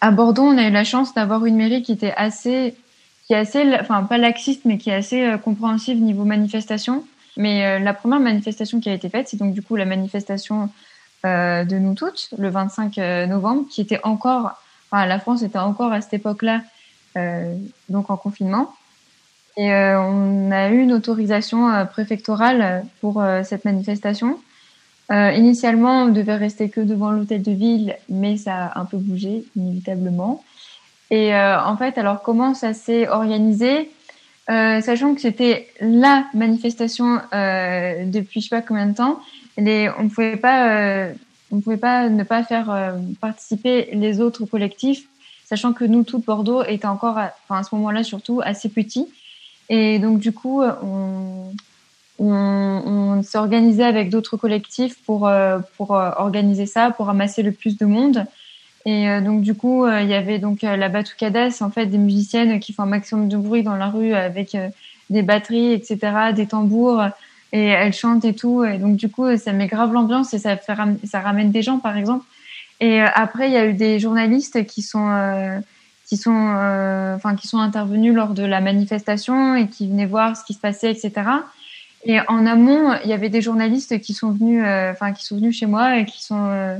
à 0.00 0.10
Bordeaux, 0.10 0.42
on 0.42 0.58
a 0.58 0.66
eu 0.66 0.70
la 0.70 0.84
chance 0.84 1.14
d'avoir 1.14 1.46
une 1.46 1.56
mairie 1.56 1.82
qui 1.82 1.92
était 1.92 2.14
assez, 2.16 2.74
qui 3.26 3.34
est 3.34 3.36
assez, 3.36 3.64
enfin, 3.80 4.02
pas 4.04 4.18
laxiste, 4.18 4.64
mais 4.64 4.78
qui 4.78 4.90
est 4.90 4.94
assez 4.94 5.24
euh, 5.24 5.38
compréhensive 5.38 6.00
niveau 6.00 6.24
manifestation. 6.24 7.04
Mais 7.36 7.64
euh, 7.64 7.78
la 7.78 7.94
première 7.94 8.20
manifestation 8.20 8.80
qui 8.80 8.88
a 8.88 8.94
été 8.94 9.08
faite, 9.08 9.28
c'est 9.28 9.36
donc 9.36 9.54
du 9.54 9.62
coup 9.62 9.76
la 9.76 9.84
manifestation 9.84 10.68
euh, 11.24 11.64
de 11.64 11.76
nous 11.78 11.94
toutes, 11.94 12.28
le 12.36 12.50
25 12.50 12.96
novembre, 13.28 13.64
qui 13.70 13.80
était 13.80 14.00
encore, 14.02 14.60
enfin, 14.90 15.06
la 15.06 15.18
France 15.18 15.42
était 15.42 15.58
encore 15.58 15.92
à 15.92 16.00
cette 16.00 16.14
époque-là, 16.14 16.62
donc 17.88 18.10
en 18.10 18.16
confinement. 18.16 18.74
Et 19.56 19.72
euh, 19.72 20.00
on 20.00 20.50
a 20.50 20.70
eu 20.70 20.78
une 20.78 20.92
autorisation 20.92 21.68
euh, 21.68 21.84
préfectorale 21.84 22.84
pour 23.00 23.20
euh, 23.20 23.42
cette 23.42 23.64
manifestation. 23.64 24.38
initialement, 25.10 26.04
on 26.04 26.08
devait 26.08 26.36
rester 26.36 26.70
que 26.70 26.80
devant 26.80 27.10
l'hôtel 27.10 27.42
de 27.42 27.52
ville, 27.52 27.96
mais 28.08 28.38
ça 28.38 28.66
a 28.66 28.80
un 28.80 28.86
peu 28.86 28.96
bougé, 28.96 29.44
inévitablement. 29.56 30.42
Et 31.10 31.34
en 31.36 31.76
fait, 31.76 31.98
alors 31.98 32.22
comment 32.22 32.54
ça 32.54 32.72
s'est 32.72 33.06
organisé? 33.06 33.90
Sachant 34.48 35.14
que 35.14 35.20
c'était 35.20 35.68
la 35.82 36.24
manifestation 36.32 37.20
depuis 38.06 38.40
je 38.40 38.48
sais 38.48 38.56
pas 38.56 38.62
combien 38.62 38.86
de 38.86 38.94
temps, 38.94 39.20
les, 39.58 39.90
on 39.98 40.08
pouvait 40.08 40.38
pas, 40.38 41.08
on 41.50 41.60
pouvait 41.60 41.76
pas 41.76 42.08
ne 42.08 42.24
pas 42.24 42.42
faire 42.42 42.96
participer 43.20 43.90
les 43.92 44.22
autres 44.22 44.46
collectifs, 44.46 45.04
sachant 45.52 45.74
que 45.74 45.84
nous, 45.84 46.02
tout 46.02 46.18
Bordeaux, 46.18 46.64
était 46.64 46.86
encore, 46.86 47.18
enfin 47.18 47.60
à 47.60 47.62
ce 47.62 47.74
moment-là 47.74 48.02
surtout, 48.02 48.40
assez 48.42 48.70
petit. 48.70 49.06
Et 49.68 49.98
donc, 49.98 50.18
du 50.18 50.32
coup, 50.32 50.62
on, 50.62 51.52
organisé 53.34 53.84
avec 53.84 54.08
d'autres 54.08 54.38
collectifs 54.38 54.96
pour, 55.04 55.28
euh, 55.28 55.58
pour 55.76 55.94
euh, 55.94 56.10
organiser 56.16 56.64
ça, 56.64 56.90
pour 56.90 57.04
ramasser 57.06 57.42
le 57.42 57.52
plus 57.52 57.76
de 57.76 57.84
monde. 57.84 58.24
Et 58.86 59.10
euh, 59.10 59.20
donc, 59.20 59.42
du 59.42 59.54
coup, 59.54 59.86
il 59.86 60.06
y 60.06 60.14
avait 60.14 60.38
donc 60.38 60.62
la 60.62 60.88
Batucada, 60.88 61.48
en 61.60 61.70
fait 61.70 61.84
des 61.84 61.98
musiciennes 61.98 62.58
qui 62.58 62.72
font 62.72 62.84
un 62.84 62.86
maximum 62.86 63.28
de 63.28 63.36
bruit 63.36 63.62
dans 63.62 63.76
la 63.76 63.88
rue 63.88 64.14
avec 64.14 64.56
des 65.10 65.22
batteries, 65.22 65.72
etc., 65.74 65.98
des 66.34 66.46
tambours, 66.46 67.02
et 67.52 67.66
elles 67.66 67.92
chantent 67.92 68.24
et 68.24 68.34
tout. 68.34 68.64
Et 68.64 68.78
donc, 68.78 68.96
du 68.96 69.10
coup, 69.10 69.36
ça 69.36 69.52
met 69.52 69.66
grave 69.66 69.92
l'ambiance 69.92 70.32
et 70.32 70.38
ça, 70.38 70.56
fait 70.56 70.72
ça 71.04 71.20
ramène 71.20 71.50
des 71.50 71.60
gens, 71.60 71.78
par 71.78 71.98
exemple. 71.98 72.24
Et 72.82 73.00
après, 73.00 73.48
il 73.48 73.52
y 73.52 73.56
a 73.56 73.64
eu 73.64 73.74
des 73.74 73.98
journalistes 73.98 74.66
qui 74.66 74.82
sont 74.82 75.08
qui 76.12 76.18
sont, 76.18 76.54
euh, 76.58 77.16
enfin, 77.16 77.36
qui 77.36 77.48
sont 77.48 77.58
intervenus 77.58 78.12
lors 78.12 78.34
de 78.34 78.42
la 78.42 78.60
manifestation 78.60 79.56
et 79.56 79.66
qui 79.66 79.88
venaient 79.88 80.04
voir 80.04 80.36
ce 80.36 80.44
qui 80.44 80.52
se 80.52 80.58
passait, 80.58 80.90
etc. 80.90 81.12
Et 82.04 82.20
en 82.28 82.44
amont, 82.44 82.92
il 83.02 83.08
y 83.08 83.14
avait 83.14 83.30
des 83.30 83.40
journalistes 83.40 83.98
qui 83.98 84.12
sont 84.12 84.30
venus, 84.30 84.62
euh, 84.62 84.92
enfin, 84.92 85.14
qui 85.14 85.24
sont 85.24 85.36
venus 85.36 85.58
chez 85.58 85.64
moi 85.64 85.96
et 85.96 86.04
qui 86.04 86.22
sont, 86.22 86.48
euh, 86.50 86.76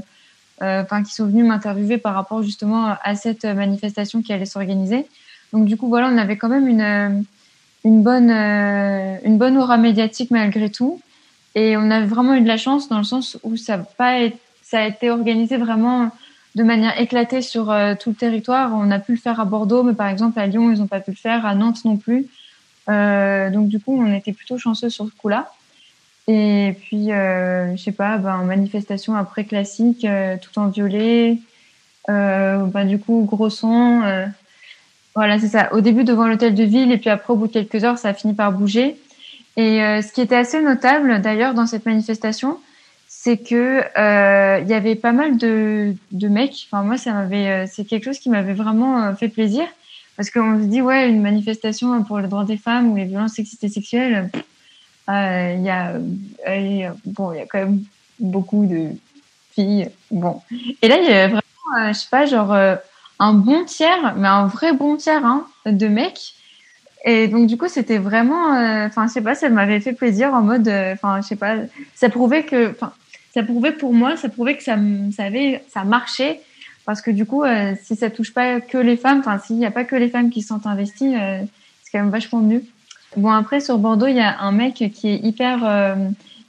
enfin, 0.61 1.03
qui 1.03 1.15
sont 1.15 1.25
venus 1.25 1.47
m'interviewer 1.47 1.97
par 1.97 2.13
rapport 2.13 2.43
justement 2.43 2.95
à 3.03 3.15
cette 3.15 3.47
manifestation 3.47 4.21
qui 4.21 4.35
allait 4.35 4.45
s'organiser. 4.45 5.07
Donc 5.55 5.65
du 5.65 5.79
coup, 5.79 5.89
voilà, 5.89 6.11
on 6.13 6.19
avait 6.19 6.37
quand 6.37 6.51
même 6.51 6.69
une, 6.69 7.25
une 7.87 8.03
bonne, 8.03 8.31
une 8.31 9.39
bonne 9.39 9.57
aura 9.57 9.79
médiatique 9.79 10.31
malgré 10.31 10.69
tout. 10.69 11.01
Et 11.55 11.79
on 11.79 11.91
a 11.91 12.05
vraiment 12.05 12.35
eu 12.35 12.43
de 12.43 12.49
la 12.49 12.59
chance 12.59 12.91
dans 12.91 12.99
le 12.99 13.05
sens 13.05 13.39
où 13.45 13.57
ça 13.57 13.77
a 13.77 13.79
pas, 13.79 14.19
ça 14.73 14.81
a 14.81 14.87
été 14.87 15.11
organisé 15.11 15.57
vraiment 15.57 16.11
de 16.55 16.63
manière 16.63 16.99
éclatée 17.01 17.43
sur 17.43 17.75
tout 18.01 18.11
le 18.11 18.17
territoire. 18.17 18.73
On 18.75 18.91
a 18.91 18.99
pu 18.99 19.13
le 19.13 19.19
faire 19.19 19.39
à 19.39 19.45
Bordeaux, 19.45 19.83
mais 19.83 19.95
par 19.95 20.09
exemple 20.09 20.39
à 20.39 20.47
Lyon, 20.47 20.71
ils 20.71 20.79
n'ont 20.79 20.87
pas 20.87 21.01
pu 21.01 21.11
le 21.13 21.17
faire, 21.17 21.47
à 21.47 21.55
Nantes 21.55 21.85
non 21.85 21.97
plus. 21.97 22.27
donc 22.89 23.69
du 23.69 23.79
coup, 23.81 24.03
on 24.03 24.13
était 24.13 24.33
plutôt 24.33 24.59
chanceux 24.59 24.91
sur 24.91 25.07
ce 25.07 25.15
coup-là. 25.15 25.53
Et 26.27 26.77
puis, 26.81 27.09
je 27.09 27.81
sais 27.83 27.93
pas, 27.93 28.17
ben, 28.19 28.45
manifestation 28.45 29.15
après 29.15 29.45
classique, 29.45 30.07
tout 30.41 30.59
en 30.59 30.69
violet. 30.69 31.39
ben, 32.09 32.85
du 32.87 32.99
coup, 32.99 33.27
gros 33.31 33.51
son. 33.51 34.03
voilà, 35.15 35.39
c'est 35.39 35.49
ça. 35.49 35.73
Au 35.73 35.81
début 35.81 36.05
devant 36.05 36.27
l'hôtel 36.27 36.55
de 36.55 36.65
ville, 36.65 36.93
et 36.93 36.99
puis 36.99 37.11
après, 37.11 37.33
au 37.33 37.37
bout 37.37 37.47
de 37.47 37.53
quelques 37.53 37.85
heures, 37.85 37.99
ça 37.99 38.09
a 38.09 38.15
fini 38.15 38.35
par 38.35 38.53
bouger. 38.53 38.97
Et 39.57 39.83
euh, 39.83 40.03
ce 40.03 40.13
qui 40.13 40.21
était 40.21 40.37
assez 40.37 40.61
notable 40.63 41.21
d'ailleurs 41.21 41.55
dans 41.55 41.67
cette 41.67 41.85
manifestation, 41.85 42.59
c'est 43.23 43.37
que 43.37 43.85
euh, 43.97 44.59
il 44.63 44.69
y 44.69 44.75
avait 44.75 44.97
pas 44.97 45.13
mal 45.13 45.37
de, 45.37 45.95
de 46.11 46.29
mecs. 46.29 46.67
Enfin 46.67 46.83
moi, 46.83 46.99
ça 46.99 47.13
m'avait, 47.13 47.47
euh, 47.47 47.67
c'est 47.71 47.85
quelque 47.85 48.03
chose 48.05 48.19
qui 48.19 48.29
m'avait 48.29 48.53
vraiment 48.53 49.01
euh, 49.01 49.15
fait 49.15 49.29
plaisir 49.29 49.65
parce 50.17 50.29
qu'on 50.29 50.59
se 50.59 50.65
dit 50.65 50.83
ouais, 50.83 51.09
une 51.09 51.23
manifestation 51.23 52.03
pour 52.03 52.19
les 52.19 52.27
droits 52.27 52.45
des 52.45 52.57
femmes 52.57 52.91
ou 52.91 52.97
les 52.97 53.05
violences 53.05 53.35
sexistes 53.35 53.63
et 53.63 53.69
sexuelles, 53.69 54.29
il 55.09 55.63
y 55.63 55.71
a, 55.71 55.93
bon, 57.05 57.33
y 57.33 57.39
a 57.39 57.47
quand 57.47 57.59
même 57.59 57.85
beaucoup 58.19 58.67
de 58.67 58.89
filles. 59.53 59.89
Bon, 60.11 60.43
et 60.83 60.89
là 60.89 60.99
il 60.99 61.05
y 61.05 61.13
avait 61.13 61.29
vraiment, 61.29 61.93
je 61.93 61.99
sais 61.99 62.09
pas, 62.11 62.27
genre 62.27 62.53
un 63.21 63.35
bon 63.35 63.65
tiers, 63.65 64.17
mais 64.17 64.27
un 64.27 64.49
vrai 64.49 64.73
bon 64.73 64.97
tiers 64.97 65.25
hein, 65.25 65.47
de 65.65 65.87
mecs 65.87 66.35
et 67.05 67.29
donc 67.29 67.47
du 67.49 67.57
coup, 67.57 67.69
c'était 67.69 67.99
vraiment, 67.99 68.55
euh, 68.55 68.87
enfin, 68.87 69.09
je 69.09 69.13
sais 69.13 69.21
pas, 69.21 69.35
ça 69.35 69.49
m'avait 69.49 69.81
fait 69.81 69.93
plaisir 69.93 70.33
en 70.35 70.43
mode, 70.43 70.69
euh, 70.69 70.93
enfin, 70.93 71.21
je 71.21 71.27
sais 71.27 71.37
pas, 71.37 71.57
ça 71.95 72.09
prouvait 72.09 72.45
que, 72.45 72.75
ça 73.35 73.43
prouvait 73.43 73.73
pour 73.73 73.95
moi, 73.95 74.17
ça 74.17 74.29
prouvait 74.29 74.57
que 74.57 74.63
ça, 74.63 74.77
ça 75.17 75.25
avait, 75.25 75.65
ça 75.69 75.85
marchait, 75.85 76.41
parce 76.85 77.01
que 77.01 77.11
du 77.11 77.27
coup, 77.27 77.45
euh, 77.45 77.75
si 77.83 77.97
ça 77.97 78.11
touche 78.11 78.35
pas 78.35 78.61
que 78.61 78.79
les 78.79 78.97
femmes, 78.97 79.21
enfin, 79.21 79.39
s'il 79.39 79.57
n'y 79.57 79.67
a 79.67 79.71
pas 79.71 79.85
que 79.85 79.97
les 79.97 80.09
femmes 80.09 80.31
qui 80.31 80.43
sont 80.43 80.67
investies, 80.67 81.15
c'est 81.83 81.93
quand 81.93 82.01
même 82.01 82.11
vachement 82.11 82.41
mieux. 82.41 82.65
Bon 83.17 83.31
après 83.31 83.61
sur 83.61 83.79
Bordeaux, 83.79 84.07
il 84.07 84.17
y 84.17 84.21
a 84.21 84.41
un 84.41 84.53
mec 84.53 84.75
qui 84.75 85.09
est 85.09 85.17
hyper, 85.17 85.97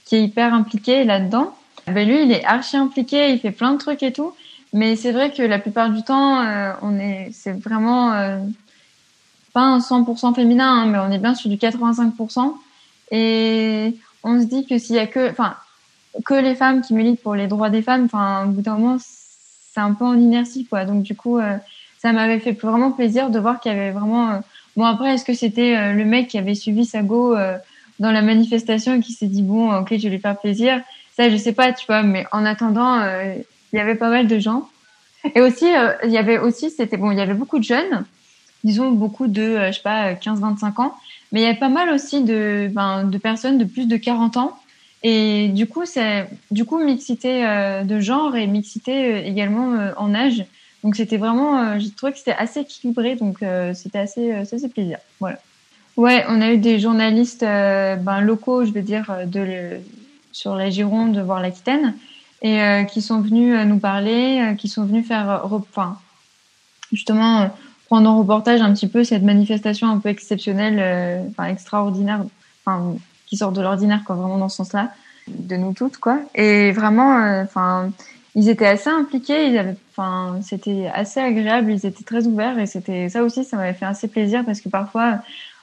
qui 0.05 0.15
est 0.15 0.23
hyper 0.23 0.53
impliqué 0.53 1.03
là-dedans. 1.03 1.53
Ben 1.87 2.07
lui, 2.07 2.23
il 2.23 2.31
est 2.31 2.45
archi 2.45 2.77
impliqué, 2.77 3.31
il 3.31 3.39
fait 3.39 3.51
plein 3.51 3.73
de 3.73 3.77
trucs 3.77 4.01
et 4.01 4.13
tout. 4.13 4.33
Mais 4.71 4.95
c'est 4.95 5.11
vrai 5.11 5.31
que 5.31 5.43
la 5.43 5.59
plupart 5.59 5.89
du 5.89 6.03
temps, 6.03 6.41
on 6.81 6.99
est, 6.99 7.29
c'est 7.33 7.51
vraiment 7.51 8.11
pas 9.53 9.61
un 9.61 9.79
100% 9.79 10.35
féminin, 10.35 10.67
hein, 10.67 10.85
mais 10.87 10.97
on 10.97 11.11
est 11.11 11.19
bien 11.19 11.35
sur 11.35 11.49
du 11.49 11.57
85%. 11.57 12.53
Et 13.11 13.95
on 14.23 14.41
se 14.41 14.45
dit 14.45 14.65
que 14.65 14.77
s'il 14.77 14.95
y 14.95 14.99
a 14.99 15.07
que, 15.07 15.29
enfin, 15.29 15.55
que 16.25 16.33
les 16.33 16.55
femmes 16.55 16.81
qui 16.81 16.93
militent 16.93 17.21
pour 17.21 17.35
les 17.35 17.47
droits 17.47 17.69
des 17.69 17.81
femmes, 17.81 18.05
enfin, 18.05 18.45
au 18.45 18.49
bout 18.49 18.61
d'un 18.61 18.77
moment, 18.77 18.97
c'est 18.99 19.79
un 19.79 19.93
peu 19.93 20.05
en 20.05 20.17
inertie, 20.17 20.65
quoi. 20.65 20.85
Donc, 20.85 21.03
du 21.03 21.15
coup, 21.15 21.39
euh, 21.39 21.57
ça 21.99 22.11
m'avait 22.11 22.39
fait 22.39 22.51
vraiment 22.51 22.91
plaisir 22.91 23.29
de 23.29 23.39
voir 23.39 23.59
qu'il 23.59 23.71
y 23.71 23.75
avait 23.75 23.91
vraiment. 23.91 24.31
Euh, 24.31 24.39
bon, 24.75 24.85
après, 24.85 25.13
est-ce 25.13 25.25
que 25.25 25.33
c'était 25.33 25.75
euh, 25.75 25.93
le 25.93 26.05
mec 26.05 26.27
qui 26.27 26.37
avait 26.37 26.55
suivi 26.55 26.85
sa 26.85 27.01
go 27.01 27.35
dans 27.99 28.11
la 28.11 28.21
manifestation 28.21 28.95
et 28.95 28.99
qui 28.99 29.13
s'est 29.13 29.27
dit 29.27 29.43
bon, 29.43 29.73
ok, 29.73 29.89
je 29.91 30.03
vais 30.03 30.09
lui 30.09 30.19
faire 30.19 30.37
plaisir? 30.37 30.81
Ça, 31.15 31.29
je 31.29 31.37
sais 31.37 31.53
pas, 31.53 31.73
tu 31.73 31.85
vois. 31.87 32.03
Mais 32.03 32.25
en 32.31 32.45
attendant, 32.45 32.99
il 33.71 33.77
y 33.77 33.79
avait 33.79 33.95
pas 33.95 34.09
mal 34.09 34.27
de 34.27 34.39
gens. 34.39 34.69
Et 35.35 35.41
aussi, 35.41 35.67
il 36.03 36.11
y 36.11 36.17
avait 36.17 36.37
aussi, 36.37 36.69
c'était 36.69 36.97
bon, 36.97 37.11
il 37.11 37.17
y 37.17 37.21
avait 37.21 37.35
beaucoup 37.35 37.59
de 37.59 37.63
jeunes 37.63 38.05
disons, 38.63 38.91
beaucoup 38.91 39.27
de, 39.27 39.41
euh, 39.41 39.67
je 39.67 39.77
sais 39.77 39.81
pas, 39.81 40.13
15-25 40.13 40.81
ans. 40.81 40.95
Mais 41.31 41.41
il 41.41 41.43
y 41.43 41.49
a 41.49 41.55
pas 41.55 41.69
mal 41.69 41.89
aussi 41.89 42.23
de, 42.23 42.69
ben, 42.71 43.03
de 43.03 43.17
personnes 43.17 43.57
de 43.57 43.65
plus 43.65 43.87
de 43.87 43.97
40 43.97 44.37
ans. 44.37 44.57
Et 45.03 45.49
du 45.49 45.67
coup, 45.67 45.85
c'est, 45.85 46.27
du 46.51 46.65
coup, 46.65 46.83
mixité 46.83 47.45
euh, 47.45 47.83
de 47.83 47.99
genre 47.99 48.35
et 48.35 48.47
mixité 48.47 49.13
euh, 49.13 49.25
également 49.25 49.91
en 49.97 50.15
âge. 50.15 50.45
Donc, 50.83 50.95
c'était 50.95 51.17
vraiment, 51.17 51.79
j'ai 51.79 51.91
trouvé 51.91 52.11
que 52.11 52.17
c'était 52.17 52.35
assez 52.37 52.61
équilibré. 52.61 53.15
Donc, 53.15 53.37
c'était 53.73 53.99
assez, 53.99 54.33
assez 54.33 54.67
plaisir. 54.67 54.97
Voilà. 55.21 55.39
Ouais, 55.95 56.25
on 56.27 56.41
a 56.41 56.51
eu 56.51 56.57
des 56.57 56.77
journalistes 56.77 57.39
ben, 57.39 58.19
locaux, 58.19 58.65
je 58.65 58.71
veux 58.71 58.81
dire, 58.81 59.09
de, 59.25 59.77
sur 60.33 60.55
la 60.55 60.69
Gironde, 60.69 61.17
voire 61.19 61.41
l'Aquitaine, 61.41 61.95
et 62.41 62.85
qui 62.91 63.01
sont 63.01 63.21
venus 63.21 63.57
nous 63.65 63.79
parler, 63.79 64.55
qui 64.57 64.67
sont 64.67 64.83
venus 64.83 65.07
faire, 65.07 65.43
enfin, 65.45 65.97
justement, 66.91 67.49
prendre 67.93 68.09
en 68.09 68.17
reportage 68.17 68.59
un 68.61 68.73
petit 68.73 68.87
peu 68.87 69.03
cette 69.03 69.21
manifestation 69.21 69.87
un 69.87 69.99
peu 69.99 70.09
exceptionnelle, 70.09 70.79
euh, 70.79 71.29
enfin 71.29 71.45
extraordinaire, 71.45 72.21
enfin 72.65 72.95
qui 73.33 73.37
sort 73.37 73.51
de 73.51 73.61
l'ordinaire 73.61 74.03
quoi, 74.05 74.15
vraiment 74.15 74.37
dans 74.37 74.49
ce 74.49 74.57
sens-là, 74.57 74.91
de 75.27 75.55
nous 75.55 75.73
toutes 75.73 75.97
quoi. 75.97 76.19
Et 76.35 76.71
vraiment, 76.71 77.17
euh, 77.19 77.43
enfin, 77.43 77.91
ils 78.35 78.49
étaient 78.49 78.67
assez 78.67 78.89
impliqués, 78.89 79.61
enfin, 79.91 80.39
c'était 80.41 80.89
assez 80.93 81.19
agréable, 81.19 81.71
ils 81.71 81.85
étaient 81.85 82.03
très 82.03 82.27
ouverts 82.27 82.59
et 82.59 82.65
c'était 82.65 83.09
ça 83.09 83.23
aussi, 83.23 83.43
ça 83.43 83.57
m'avait 83.57 83.73
fait 83.73 83.85
assez 83.85 84.07
plaisir 84.07 84.43
parce 84.45 84.61
que 84.61 84.69
parfois 84.69 85.19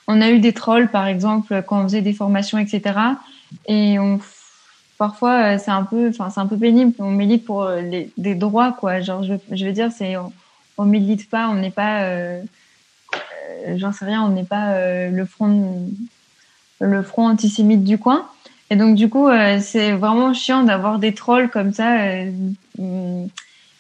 on 0.07 0.21
a 0.21 0.31
eu 0.31 0.41
des 0.41 0.53
trolls 0.53 0.89
par 0.89 1.07
exemple 1.07 1.63
quand 1.67 1.81
on 1.81 1.83
faisait 1.85 2.03
des 2.03 2.13
formations 2.13 2.59
etc. 2.59 2.83
Et 3.67 3.99
on 3.99 4.21
parfois 4.99 5.55
euh, 5.55 5.59
c'est 5.59 5.71
un 5.71 5.85
peu 5.85 6.09
enfin 6.09 6.31
c'est 6.31 6.41
un 6.41 6.47
peu 6.47 6.59
pénible 6.59 6.93
on 6.99 7.11
milite 7.11 7.45
pour 7.45 7.67
les, 7.69 8.13
des 8.19 8.35
droits 8.35 8.73
quoi 8.73 9.01
genre 9.01 9.23
je, 9.23 9.35
je 9.51 9.65
veux 9.65 9.73
dire 9.73 9.91
c'est 9.91 10.15
on 10.81 10.85
milite 10.87 11.29
pas, 11.29 11.49
on 11.49 11.57
n'est 11.57 11.71
pas, 11.71 12.05
euh, 12.05 12.43
euh, 13.67 13.77
j'en 13.77 13.93
sais 13.93 14.07
rien, 14.07 14.23
on 14.23 14.31
n'est 14.31 14.45
pas 14.45 14.73
euh, 14.73 15.11
le 15.11 15.27
front, 15.27 15.91
le 16.81 17.03
front 17.03 17.29
antisémite 17.29 17.85
du 17.85 17.99
coin. 17.99 18.27
Et 18.71 18.77
donc 18.77 18.95
du 18.95 19.09
coup, 19.09 19.29
c'est 19.61 19.93
vraiment 19.93 20.33
chiant 20.33 20.63
d'avoir 20.63 20.99
des 20.99 21.13
trolls 21.13 21.51
comme 21.51 21.73
ça, 21.73 21.97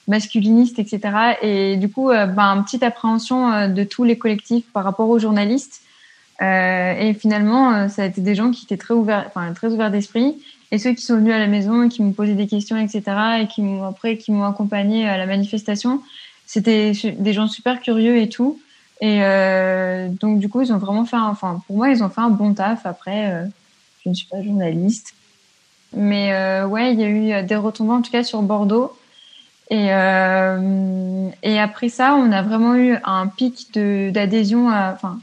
masculinistes, 0.09 0.79
etc. 0.79 1.01
Et 1.43 1.77
du 1.77 1.89
coup, 1.89 2.09
ben, 2.09 2.57
une 2.57 2.65
petite 2.65 2.83
appréhension 2.83 3.69
de 3.69 3.85
tous 3.85 4.03
les 4.03 4.19
collectifs 4.19 4.65
par 4.73 4.83
rapport 4.83 5.09
aux 5.09 5.21
journalistes. 5.21 5.83
et 6.41 7.15
finalement, 7.19 7.89
ça 7.89 8.03
a 8.03 8.07
été 8.07 8.21
des 8.21 8.35
gens 8.35 8.51
qui 8.51 8.65
étaient 8.65 8.77
très 8.77 8.95
ouverts, 8.95 9.27
enfin 9.29 9.53
très 9.53 9.69
ouverts 9.69 9.93
d'esprit, 9.93 10.43
et 10.73 10.79
ceux 10.79 10.93
qui 10.93 11.03
sont 11.03 11.17
venus 11.17 11.35
à 11.35 11.39
la 11.39 11.47
maison, 11.47 11.89
qui 11.89 12.03
m'ont 12.03 12.13
posé 12.13 12.35
des 12.35 12.49
questions, 12.49 12.77
etc. 12.77 13.03
Et 13.43 13.47
qui 13.47 13.63
m'ont 13.63 13.85
après, 13.85 14.17
qui 14.17 14.33
m'ont 14.33 14.45
accompagné 14.45 15.09
à 15.09 15.17
la 15.17 15.27
manifestation 15.27 16.03
c'était 16.51 16.91
des 17.17 17.33
gens 17.33 17.47
super 17.47 17.81
curieux 17.81 18.17
et 18.19 18.29
tout. 18.29 18.61
Et 19.01 19.21
euh, 19.23 20.09
donc, 20.09 20.39
du 20.39 20.49
coup, 20.49 20.61
ils 20.61 20.73
ont 20.73 20.79
vraiment 20.79 21.05
fait 21.05 21.17
un, 21.17 21.29
enfin, 21.29 21.63
pour 21.67 21.77
moi, 21.77 21.89
ils 21.91 22.05
ont 22.05 22.11
fait 22.11 22.21
un 22.21 22.31
bon 22.31 22.53
taf. 22.53 22.85
Après, 22.85 23.33
euh, 23.33 23.47
je 24.05 24.11
ne 24.11 24.15
suis 24.15 24.27
pas 24.27 24.43
journaliste. 24.43 25.15
Mais 25.95 26.33
euh, 26.35 26.67
ouais, 26.67 26.93
il 26.93 27.01
y 27.01 27.05
a 27.05 27.09
eu 27.41 27.47
des 27.47 27.57
retombées, 27.57 27.93
en 27.93 28.03
tout 28.03 28.11
cas, 28.11 28.23
sur 28.23 28.43
Bordeaux. 28.43 28.93
Et, 29.71 29.93
euh, 29.93 31.29
et 31.43 31.59
après 31.59 31.89
ça, 31.89 32.15
on 32.15 32.31
a 32.33 32.43
vraiment 32.43 32.75
eu 32.75 32.97
un 33.05 33.29
pic 33.29 33.73
d'adhésion, 33.73 34.69
enfin, 34.69 35.21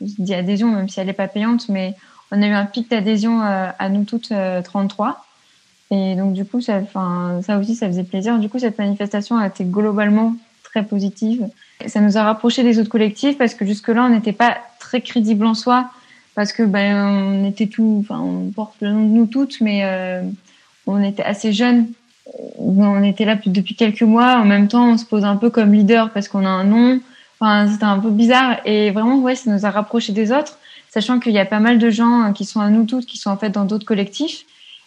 je 0.00 0.14
dis 0.18 0.34
adhésion, 0.34 0.68
même 0.68 0.88
si 0.88 1.00
elle 1.00 1.06
n'est 1.06 1.12
pas 1.12 1.28
payante, 1.28 1.68
mais 1.68 1.94
on 2.32 2.42
a 2.42 2.46
eu 2.46 2.52
un 2.52 2.66
pic 2.66 2.90
d'adhésion 2.90 3.40
à, 3.40 3.88
nous 3.88 4.04
toutes 4.04 4.32
33. 4.64 5.24
Et 5.92 6.16
donc, 6.16 6.32
du 6.32 6.44
coup, 6.44 6.60
ça, 6.60 6.80
ça 7.42 7.58
aussi, 7.58 7.76
ça 7.76 7.86
faisait 7.86 8.02
plaisir. 8.02 8.38
Du 8.38 8.48
coup, 8.48 8.58
cette 8.58 8.78
manifestation 8.78 9.36
a 9.36 9.46
été 9.46 9.64
globalement 9.64 10.34
très 10.74 10.84
positive. 10.84 11.46
Ça 11.86 12.00
nous 12.00 12.16
a 12.18 12.24
rapprochés 12.24 12.64
des 12.64 12.78
autres 12.80 12.88
collectifs 12.88 13.38
parce 13.38 13.54
que 13.54 13.64
jusque-là, 13.64 14.04
on 14.04 14.08
n'était 14.08 14.32
pas 14.32 14.58
très 14.80 15.00
crédible 15.00 15.46
en 15.46 15.54
soi 15.54 15.90
parce 16.34 16.52
que 16.52 16.64
ben 16.64 17.06
on 17.06 17.48
était 17.48 17.68
tout, 17.68 17.98
enfin 18.00 18.20
on 18.20 18.50
porte 18.50 18.74
le 18.80 18.90
nom 18.90 19.02
de 19.02 19.10
nous 19.10 19.26
toutes, 19.26 19.60
mais 19.60 19.82
euh, 19.84 20.22
on 20.88 21.00
était 21.00 21.22
assez 21.22 21.52
jeunes. 21.52 21.86
On 22.58 23.04
était 23.04 23.24
là 23.24 23.38
depuis 23.46 23.76
quelques 23.76 24.02
mois. 24.02 24.38
En 24.38 24.44
même 24.44 24.66
temps, 24.66 24.88
on 24.88 24.98
se 24.98 25.04
pose 25.04 25.24
un 25.24 25.36
peu 25.36 25.50
comme 25.50 25.72
leader 25.72 26.10
parce 26.10 26.26
qu'on 26.26 26.44
a 26.44 26.48
un 26.48 26.64
nom. 26.64 27.00
Enfin, 27.38 27.70
c'était 27.70 27.84
un 27.84 28.00
peu 28.00 28.10
bizarre 28.10 28.56
et 28.64 28.90
vraiment 28.90 29.18
ouais, 29.20 29.36
ça 29.36 29.52
nous 29.52 29.64
a 29.64 29.70
rapprochés 29.70 30.12
des 30.12 30.32
autres, 30.32 30.58
sachant 30.90 31.20
qu'il 31.20 31.32
y 31.32 31.38
a 31.38 31.44
pas 31.44 31.60
mal 31.60 31.78
de 31.78 31.90
gens 31.90 32.32
qui 32.32 32.44
sont 32.44 32.60
à 32.60 32.70
nous 32.70 32.84
toutes, 32.84 33.06
qui 33.06 33.18
sont 33.18 33.30
en 33.30 33.36
fait 33.36 33.50
dans 33.50 33.64
d'autres 33.64 33.86
collectifs. 33.86 34.44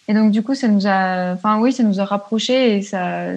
Et 0.10 0.14
donc 0.14 0.32
du 0.32 0.42
coup, 0.42 0.54
ça 0.54 0.68
nous 0.68 0.86
a, 0.86 1.34
enfin 1.34 1.60
oui, 1.60 1.72
ça 1.72 1.84
nous 1.84 2.00
a 2.02 2.06
rapprochés 2.06 2.78
et 2.78 2.82
ça, 2.82 3.28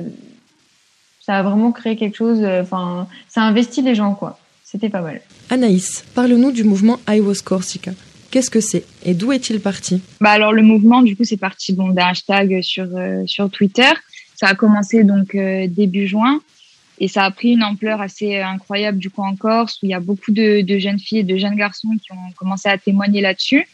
ça 1.30 1.38
a 1.38 1.42
vraiment 1.44 1.70
créé 1.70 1.94
quelque 1.94 2.16
chose. 2.16 2.40
Euh, 2.42 2.62
enfin, 2.62 3.06
ça 3.28 3.42
a 3.42 3.44
investi 3.44 3.82
les 3.82 3.94
gens, 3.94 4.14
quoi. 4.14 4.36
C'était 4.64 4.88
pas 4.88 5.00
mal. 5.00 5.20
Anaïs, 5.48 6.04
parle-nous 6.12 6.50
du 6.50 6.64
mouvement 6.64 6.98
I 7.08 7.20
Was 7.20 7.40
Corsica. 7.44 7.92
Qu'est-ce 8.32 8.50
que 8.50 8.60
c'est 8.60 8.84
et 9.04 9.14
d'où 9.14 9.30
est-il 9.30 9.60
parti? 9.60 10.02
Bah 10.20 10.30
alors 10.30 10.52
le 10.52 10.62
mouvement, 10.62 11.02
du 11.02 11.16
coup, 11.16 11.22
c'est 11.22 11.36
parti 11.36 11.72
bon 11.72 11.90
d'un 11.90 12.08
hashtag 12.08 12.62
sur 12.62 12.88
euh, 12.96 13.22
sur 13.26 13.48
Twitter. 13.48 13.92
Ça 14.34 14.48
a 14.48 14.54
commencé 14.56 15.04
donc 15.04 15.36
euh, 15.36 15.68
début 15.68 16.08
juin 16.08 16.40
et 16.98 17.06
ça 17.06 17.22
a 17.24 17.30
pris 17.30 17.52
une 17.52 17.62
ampleur 17.62 18.00
assez 18.00 18.40
incroyable 18.40 18.98
du 18.98 19.08
coup 19.08 19.22
en 19.22 19.36
Corse 19.36 19.74
où 19.82 19.86
il 19.86 19.90
y 19.90 19.94
a 19.94 20.00
beaucoup 20.00 20.32
de, 20.32 20.62
de 20.62 20.78
jeunes 20.80 20.98
filles 20.98 21.20
et 21.20 21.30
de 21.32 21.36
jeunes 21.36 21.56
garçons 21.56 21.94
qui 22.02 22.10
ont 22.12 22.32
commencé 22.36 22.68
à 22.68 22.76
témoigner 22.76 23.20
là-dessus. 23.20 23.68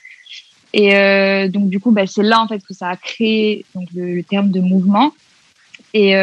Et 0.75 1.49
donc 1.49 1.71
du 1.71 1.81
coup, 1.81 1.91
bah, 1.91 2.07
c'est 2.07 2.23
là 2.23 2.39
en 2.41 2.49
fait 2.49 2.61
que 2.69 2.75
ça 2.75 2.89
a 2.91 2.97
créé 2.97 3.65
donc 3.75 3.89
le, 3.95 4.15
le 4.15 4.23
terme 4.23 4.51
de 4.51 4.61
mouvement. 4.61 5.13
Et 5.95 6.15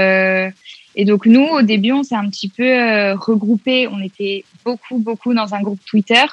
et 0.96 1.06
donc 1.06 1.26
nous, 1.26 1.44
au 1.44 1.62
début, 1.62 1.92
on 1.92 2.04
s'est 2.04 2.16
un 2.16 2.30
petit 2.30 2.50
peu 2.50 2.64
euh, 2.64 3.16
regroupé. 3.16 3.88
On 3.88 4.00
était 4.02 4.46
beaucoup, 4.64 5.00
beaucoup 5.00 5.34
dans 5.34 5.54
un 5.54 5.62
groupe 5.62 5.84
Twitter 5.86 6.24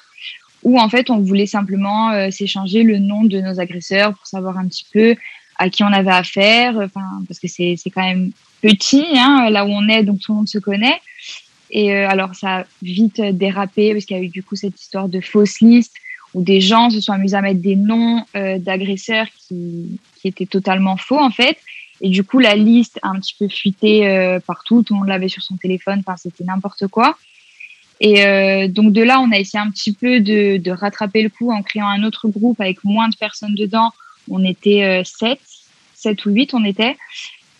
où 0.62 0.78
en 0.78 0.90
fait, 0.90 1.08
on 1.08 1.18
voulait 1.18 1.46
simplement 1.46 2.10
euh, 2.10 2.30
s'échanger 2.30 2.82
le 2.82 2.98
nom 2.98 3.24
de 3.24 3.40
nos 3.40 3.60
agresseurs 3.60 4.14
pour 4.14 4.26
savoir 4.26 4.58
un 4.58 4.66
petit 4.68 4.86
peu 4.92 5.16
à 5.58 5.70
qui 5.70 5.82
on 5.82 5.92
avait 5.92 6.10
affaire, 6.10 6.76
enfin 6.76 7.22
parce 7.28 7.38
que 7.38 7.46
c'est 7.46 7.74
c'est 7.76 7.90
quand 7.90 8.02
même 8.02 8.30
petit 8.62 9.04
hein, 9.14 9.48
là 9.50 9.66
où 9.66 9.68
on 9.68 9.88
est, 9.88 10.04
donc 10.04 10.20
tout 10.20 10.32
le 10.32 10.36
monde 10.38 10.48
se 10.48 10.58
connaît. 10.58 11.00
Et 11.70 11.92
alors 11.92 12.34
ça 12.34 12.60
a 12.60 12.64
vite 12.82 13.20
dérapé 13.20 13.92
parce 13.92 14.04
qu'il 14.06 14.16
y 14.16 14.20
a 14.20 14.22
eu 14.22 14.28
du 14.28 14.42
coup 14.42 14.56
cette 14.56 14.80
histoire 14.80 15.08
de 15.08 15.20
fausses 15.20 15.60
listes 15.60 15.94
où 16.32 16.42
des 16.42 16.60
gens 16.60 16.88
se 16.88 17.00
sont 17.00 17.12
amusés 17.12 17.36
à 17.36 17.42
mettre 17.42 17.60
des 17.60 17.76
noms 17.76 18.24
d'agresseurs 18.34 19.26
qui 19.38 19.98
qui 20.20 20.28
étaient 20.28 20.46
totalement 20.46 20.96
faux 20.96 21.18
en 21.18 21.30
fait. 21.30 21.58
Et 22.00 22.08
du 22.08 22.24
coup, 22.24 22.38
la 22.38 22.56
liste 22.56 22.98
a 23.02 23.08
un 23.08 23.20
petit 23.20 23.34
peu 23.38 23.48
fuité 23.48 24.08
euh, 24.08 24.40
partout. 24.40 24.82
Tout 24.82 24.94
le 24.94 25.00
monde 25.00 25.08
l'avait 25.08 25.28
sur 25.28 25.42
son 25.42 25.56
téléphone. 25.56 26.00
Enfin, 26.00 26.16
c'était 26.16 26.44
n'importe 26.44 26.86
quoi. 26.86 27.16
Et 28.00 28.24
euh, 28.24 28.66
donc 28.66 28.92
de 28.92 29.02
là, 29.02 29.20
on 29.20 29.30
a 29.30 29.38
essayé 29.38 29.62
un 29.62 29.70
petit 29.70 29.92
peu 29.92 30.20
de, 30.20 30.56
de, 30.56 30.70
rattraper 30.70 31.22
le 31.22 31.28
coup 31.28 31.52
en 31.52 31.62
créant 31.62 31.86
un 31.86 32.02
autre 32.02 32.28
groupe 32.28 32.60
avec 32.60 32.82
moins 32.82 33.08
de 33.08 33.16
personnes 33.16 33.54
dedans. 33.54 33.92
On 34.30 34.42
était 34.42 34.84
euh, 34.84 35.04
sept, 35.04 35.40
sept 35.94 36.24
ou 36.24 36.30
huit, 36.30 36.54
on 36.54 36.64
était. 36.64 36.96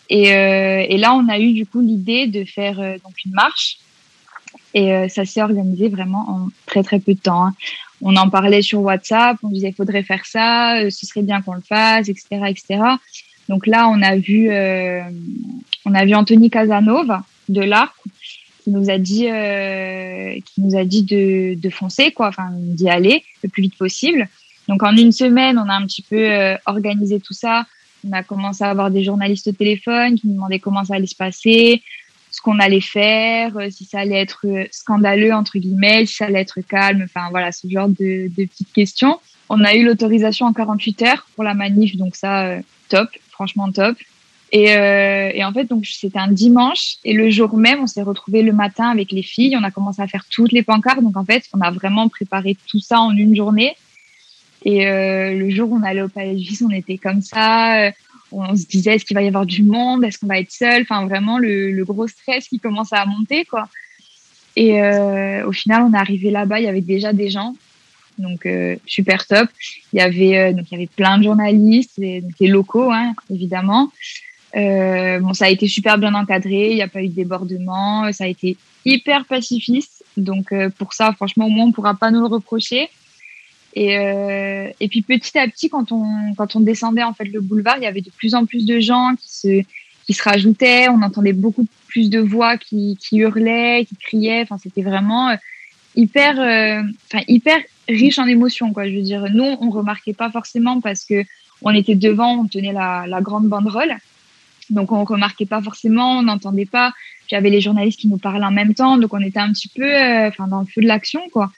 Et, 0.09 0.33
euh, 0.33 0.85
et, 0.89 0.97
là, 0.97 1.15
on 1.15 1.29
a 1.29 1.39
eu 1.39 1.53
du 1.53 1.67
coup 1.67 1.81
l'idée 1.81 2.27
de 2.27 2.45
faire 2.45 2.77
donc 2.77 3.25
une 3.25 3.33
marche. 3.33 3.79
Et 4.73 5.09
ça 5.09 5.25
s'est 5.25 5.43
organisé 5.43 5.89
vraiment 5.89 6.29
en 6.29 6.49
très 6.67 6.83
très 6.83 7.01
peu 7.01 7.15
de 7.15 7.21
temps. 7.21 7.47
Hein. 7.47 7.55
On 8.03 8.17
en 8.17 8.29
parlait 8.29 8.63
sur 8.63 8.81
WhatsApp. 8.81 9.37
On 9.43 9.49
disait, 9.49 9.73
faudrait 9.73 10.03
faire 10.03 10.25
ça. 10.27 10.81
ce 10.91 11.07
serait 11.07 11.23
bien 11.23 11.43
qu'on 11.43 11.55
le 11.55 11.61
fasse, 11.61 12.09
etc., 12.09 12.27
etc. 12.49 12.81
Donc 13.51 13.67
là, 13.67 13.89
on 13.89 14.01
a 14.01 14.17
vu, 14.17 14.49
euh, 14.49 15.03
on 15.85 15.93
a 15.93 16.05
vu 16.05 16.15
Anthony 16.15 16.51
Casanova 16.51 17.25
de 17.49 17.61
l'Arc 17.61 17.97
qui 18.63 18.71
nous 18.71 18.89
a 18.89 18.97
dit, 18.97 19.29
euh, 19.29 20.39
qui 20.47 20.61
nous 20.61 20.77
a 20.77 20.85
dit 20.85 21.03
de, 21.03 21.71
foncer, 21.71 22.13
quoi, 22.13 22.29
enfin 22.29 22.51
d'y 22.53 22.89
aller 22.89 23.25
le 23.43 23.49
plus 23.49 23.63
vite 23.63 23.77
possible. 23.77 24.29
Donc 24.69 24.85
en 24.85 24.97
une 24.97 25.11
semaine, 25.11 25.59
on 25.59 25.69
a 25.69 25.75
un 25.75 25.85
petit 25.85 26.03
peu 26.03 26.17
euh, 26.17 26.55
organisé 26.67 27.19
tout 27.19 27.33
ça. 27.33 27.67
On 28.09 28.13
a 28.13 28.23
commencé 28.23 28.63
à 28.63 28.71
avoir 28.71 28.89
des 28.89 29.03
journalistes 29.03 29.49
au 29.49 29.53
téléphone 29.53 30.15
qui 30.15 30.29
nous 30.29 30.35
demandaient 30.35 30.61
comment 30.61 30.85
ça 30.85 30.95
allait 30.95 31.07
se 31.07 31.17
passer, 31.17 31.83
ce 32.31 32.41
qu'on 32.41 32.61
allait 32.61 32.81
faire, 32.81 33.53
si 33.71 33.85
ça 33.85 33.99
allait 33.99 34.21
être 34.21 34.47
scandaleux 34.71 35.35
entre 35.35 35.59
guillemets, 35.59 36.07
si 36.07 36.15
ça 36.15 36.27
allait 36.27 36.43
être 36.43 36.61
calme, 36.61 37.03
enfin 37.03 37.31
voilà, 37.31 37.51
ce 37.51 37.67
genre 37.69 37.89
de 37.89 38.31
petites 38.37 38.73
questions. 38.73 39.19
On 39.49 39.65
a 39.65 39.75
eu 39.75 39.85
l'autorisation 39.85 40.47
en 40.47 40.53
48 40.53 41.03
heures 41.03 41.27
pour 41.35 41.43
la 41.43 41.55
manif, 41.55 41.97
donc 41.97 42.15
ça, 42.15 42.55
top 42.89 43.09
franchement 43.41 43.73
top. 43.73 43.97
Et, 44.53 44.77
euh, 44.77 45.31
et, 45.33 45.45
en 45.45 45.53
fait, 45.53 45.65
donc 45.65 45.87
c'était 45.87 46.19
un 46.19 46.31
dimanche 46.31 46.97
et 47.05 47.15
le 47.15 47.31
jour 47.31 47.57
même, 47.57 47.81
on 47.81 47.87
s'est 47.87 48.03
retrouvé 48.03 48.43
le 48.43 48.53
matin 48.53 48.91
avec 48.91 49.13
les 49.13 49.23
filles. 49.23 49.57
On 49.57 49.65
a 49.65 49.71
commencé 49.71 50.03
à 50.03 50.07
faire 50.07 50.25
toutes 50.29 50.53
les 50.53 50.63
pancartes. 50.63 51.03
Donc 51.03 51.17
en 51.17 51.25
fait, 51.25 51.45
on 51.55 51.61
a 51.63 51.71
vraiment 51.71 52.09
préparé 52.09 52.57
tout 52.69 52.81
ça 52.81 53.01
en 53.01 53.13
une 53.13 53.35
journée. 53.35 53.77
Et 54.65 54.87
euh, 54.87 55.35
le 55.35 55.49
jour 55.49 55.71
où 55.71 55.77
on 55.79 55.83
allait 55.83 56.03
au 56.03 56.09
Palais 56.09 56.35
de 56.35 56.39
Justice, 56.39 56.63
on 56.67 56.71
était 56.71 56.99
comme 56.99 57.23
ça. 57.23 57.87
Euh, 57.87 57.91
on 58.31 58.55
se 58.55 58.67
disait 58.67 58.97
est-ce 58.97 59.07
qu'il 59.07 59.15
va 59.15 59.23
y 59.23 59.29
avoir 59.29 59.47
du 59.47 59.63
monde? 59.63 60.05
Est-ce 60.05 60.19
qu'on 60.19 60.27
va 60.27 60.39
être 60.39 60.53
seul? 60.53 60.83
Enfin 60.83 61.07
vraiment 61.07 61.39
le, 61.39 61.83
gros 61.85 62.09
stress 62.09 62.47
qui 62.47 62.59
commence 62.61 62.93
à 62.93 63.07
monter 63.07 63.45
quoi. 63.47 63.69
Et 64.57 64.83
au 65.43 65.53
final, 65.53 65.85
on 65.89 65.95
est 65.95 65.97
arrivé 65.97 66.31
là-bas, 66.31 66.61
il 66.61 66.65
y 66.65 66.69
avait 66.69 66.81
déjà 66.81 67.13
des 67.13 67.31
gens 67.31 67.55
donc 68.21 68.47
euh, 68.47 68.77
super 68.87 69.27
top. 69.27 69.49
Il 69.93 69.99
y 69.99 70.03
avait 70.03 70.39
euh, 70.39 70.53
donc 70.53 70.67
il 70.71 70.75
y 70.75 70.77
avait 70.77 70.87
plein 70.87 71.19
de 71.19 71.25
journalistes, 71.25 71.99
et, 71.99 72.23
les 72.39 72.47
locaux 72.49 72.93
hein, 72.93 73.15
évidemment. 73.31 73.91
Euh, 74.57 75.21
bon, 75.21 75.33
ça 75.33 75.47
a 75.47 75.49
été 75.49 75.69
super 75.69 75.99
bien 75.99 76.15
encadré, 76.15 76.71
il 76.71 76.77
n'y 76.77 76.83
a 76.83 76.89
pas 76.89 77.03
eu 77.03 77.09
de 77.09 77.15
débordement, 77.15 78.13
ça 78.13 78.25
a 78.25 78.27
été 78.27 78.57
hyper 78.85 79.25
pacifiste. 79.25 80.05
Donc 80.17 80.53
pour 80.77 80.93
ça, 80.93 81.13
franchement, 81.13 81.47
au 81.47 81.51
moins 81.51 81.67
on 81.67 81.73
pourra 81.73 81.95
pas 81.95 82.11
nous 82.11 82.21
le 82.21 82.27
reprocher. 82.27 82.89
Et, 83.75 83.95
et 84.81 84.89
puis 84.89 85.03
petit 85.03 85.39
à 85.39 85.47
petit, 85.47 85.69
quand 85.69 85.93
on 85.93 86.35
quand 86.37 86.57
on 86.57 86.61
descendait 86.61 87.05
en 87.05 87.15
fait 87.15 87.27
le 87.27 87.41
boulevard, 87.41 87.77
il 87.79 87.85
y 87.85 87.87
avait 87.87 88.01
de 88.01 88.11
plus 88.11 88.35
en 88.35 88.45
plus 88.45 88.67
de 88.67 88.81
gens 88.81 89.15
qui 89.21 89.29
se 89.29 89.63
qui 90.07 90.15
se 90.15 90.23
rajoutaient. 90.25 90.89
On 90.89 91.03
entendait 91.03 91.33
beaucoup 91.33 91.67
plus 91.87 92.11
de 92.11 92.19
voix 92.19 92.57
qui, 92.57 92.99
qui 93.01 93.19
hurlaient, 93.19 93.85
qui 93.85 93.95
criaient. 93.95 94.43
Enfin, 94.43 94.59
c'était 94.59 94.83
vraiment 94.83 95.37
hyper, 95.95 96.35
enfin 97.07 97.23
hyper 97.29 97.61
riche 97.91 98.19
en 98.19 98.27
émotions, 98.27 98.73
quoi. 98.73 98.89
Je 98.89 98.95
veux 98.95 99.03
dire, 99.03 99.27
nous, 99.33 99.57
on 99.61 99.71
remarquait 99.71 100.13
pas 100.13 100.31
forcément 100.31 100.81
parce 100.81 101.05
que 101.05 101.25
on 101.63 101.75
était 101.75 101.95
devant, 101.95 102.41
on 102.41 102.47
tenait 102.47 102.73
la, 102.73 103.21
grande 103.21 103.49
banderole. 103.49 103.95
Donc, 104.71 104.93
on 104.93 105.05
remarquait 105.05 105.47
pas 105.47 105.61
forcément, 105.61 106.19
on 106.19 106.23
n'entendait 106.23 106.67
pas. 106.67 106.93
Puis, 107.27 107.39
les 107.51 107.61
journalistes 107.61 108.01
qui 108.01 108.09
nous 108.09 108.19
parlaient 108.19 108.45
en 108.45 108.51
même 108.51 108.75
temps. 108.75 108.97
Donc, 108.97 109.13
on 109.13 109.21
était 109.21 109.41
un 109.41 109.53
petit 109.53 109.69
peu, 109.69 109.85
euh, 109.85 110.29
enfin, 110.29 110.47
dans 110.47 110.61
le 110.61 110.67
feu 110.67 110.81
de 110.81 110.87
l'action, 110.87 111.21
quoi. 111.33 111.51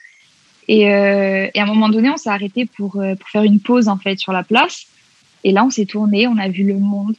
Et, 0.67 0.91
euh, 0.91 1.47
et, 1.53 1.59
à 1.59 1.63
un 1.63 1.67
moment 1.67 1.89
donné, 1.89 2.09
on 2.09 2.17
s'est 2.17 2.29
arrêté 2.29 2.65
pour, 2.65 2.97
euh, 2.97 3.15
pour 3.15 3.29
faire 3.29 3.43
une 3.43 3.59
pause, 3.59 3.87
en 3.87 3.97
fait, 3.97 4.17
sur 4.19 4.31
la 4.31 4.43
place. 4.43 4.87
Et 5.43 5.51
là, 5.51 5.63
on 5.65 5.69
s'est 5.69 5.85
tourné, 5.85 6.27
on 6.27 6.37
a 6.37 6.49
vu 6.49 6.63
le 6.63 6.75
monde. 6.75 7.15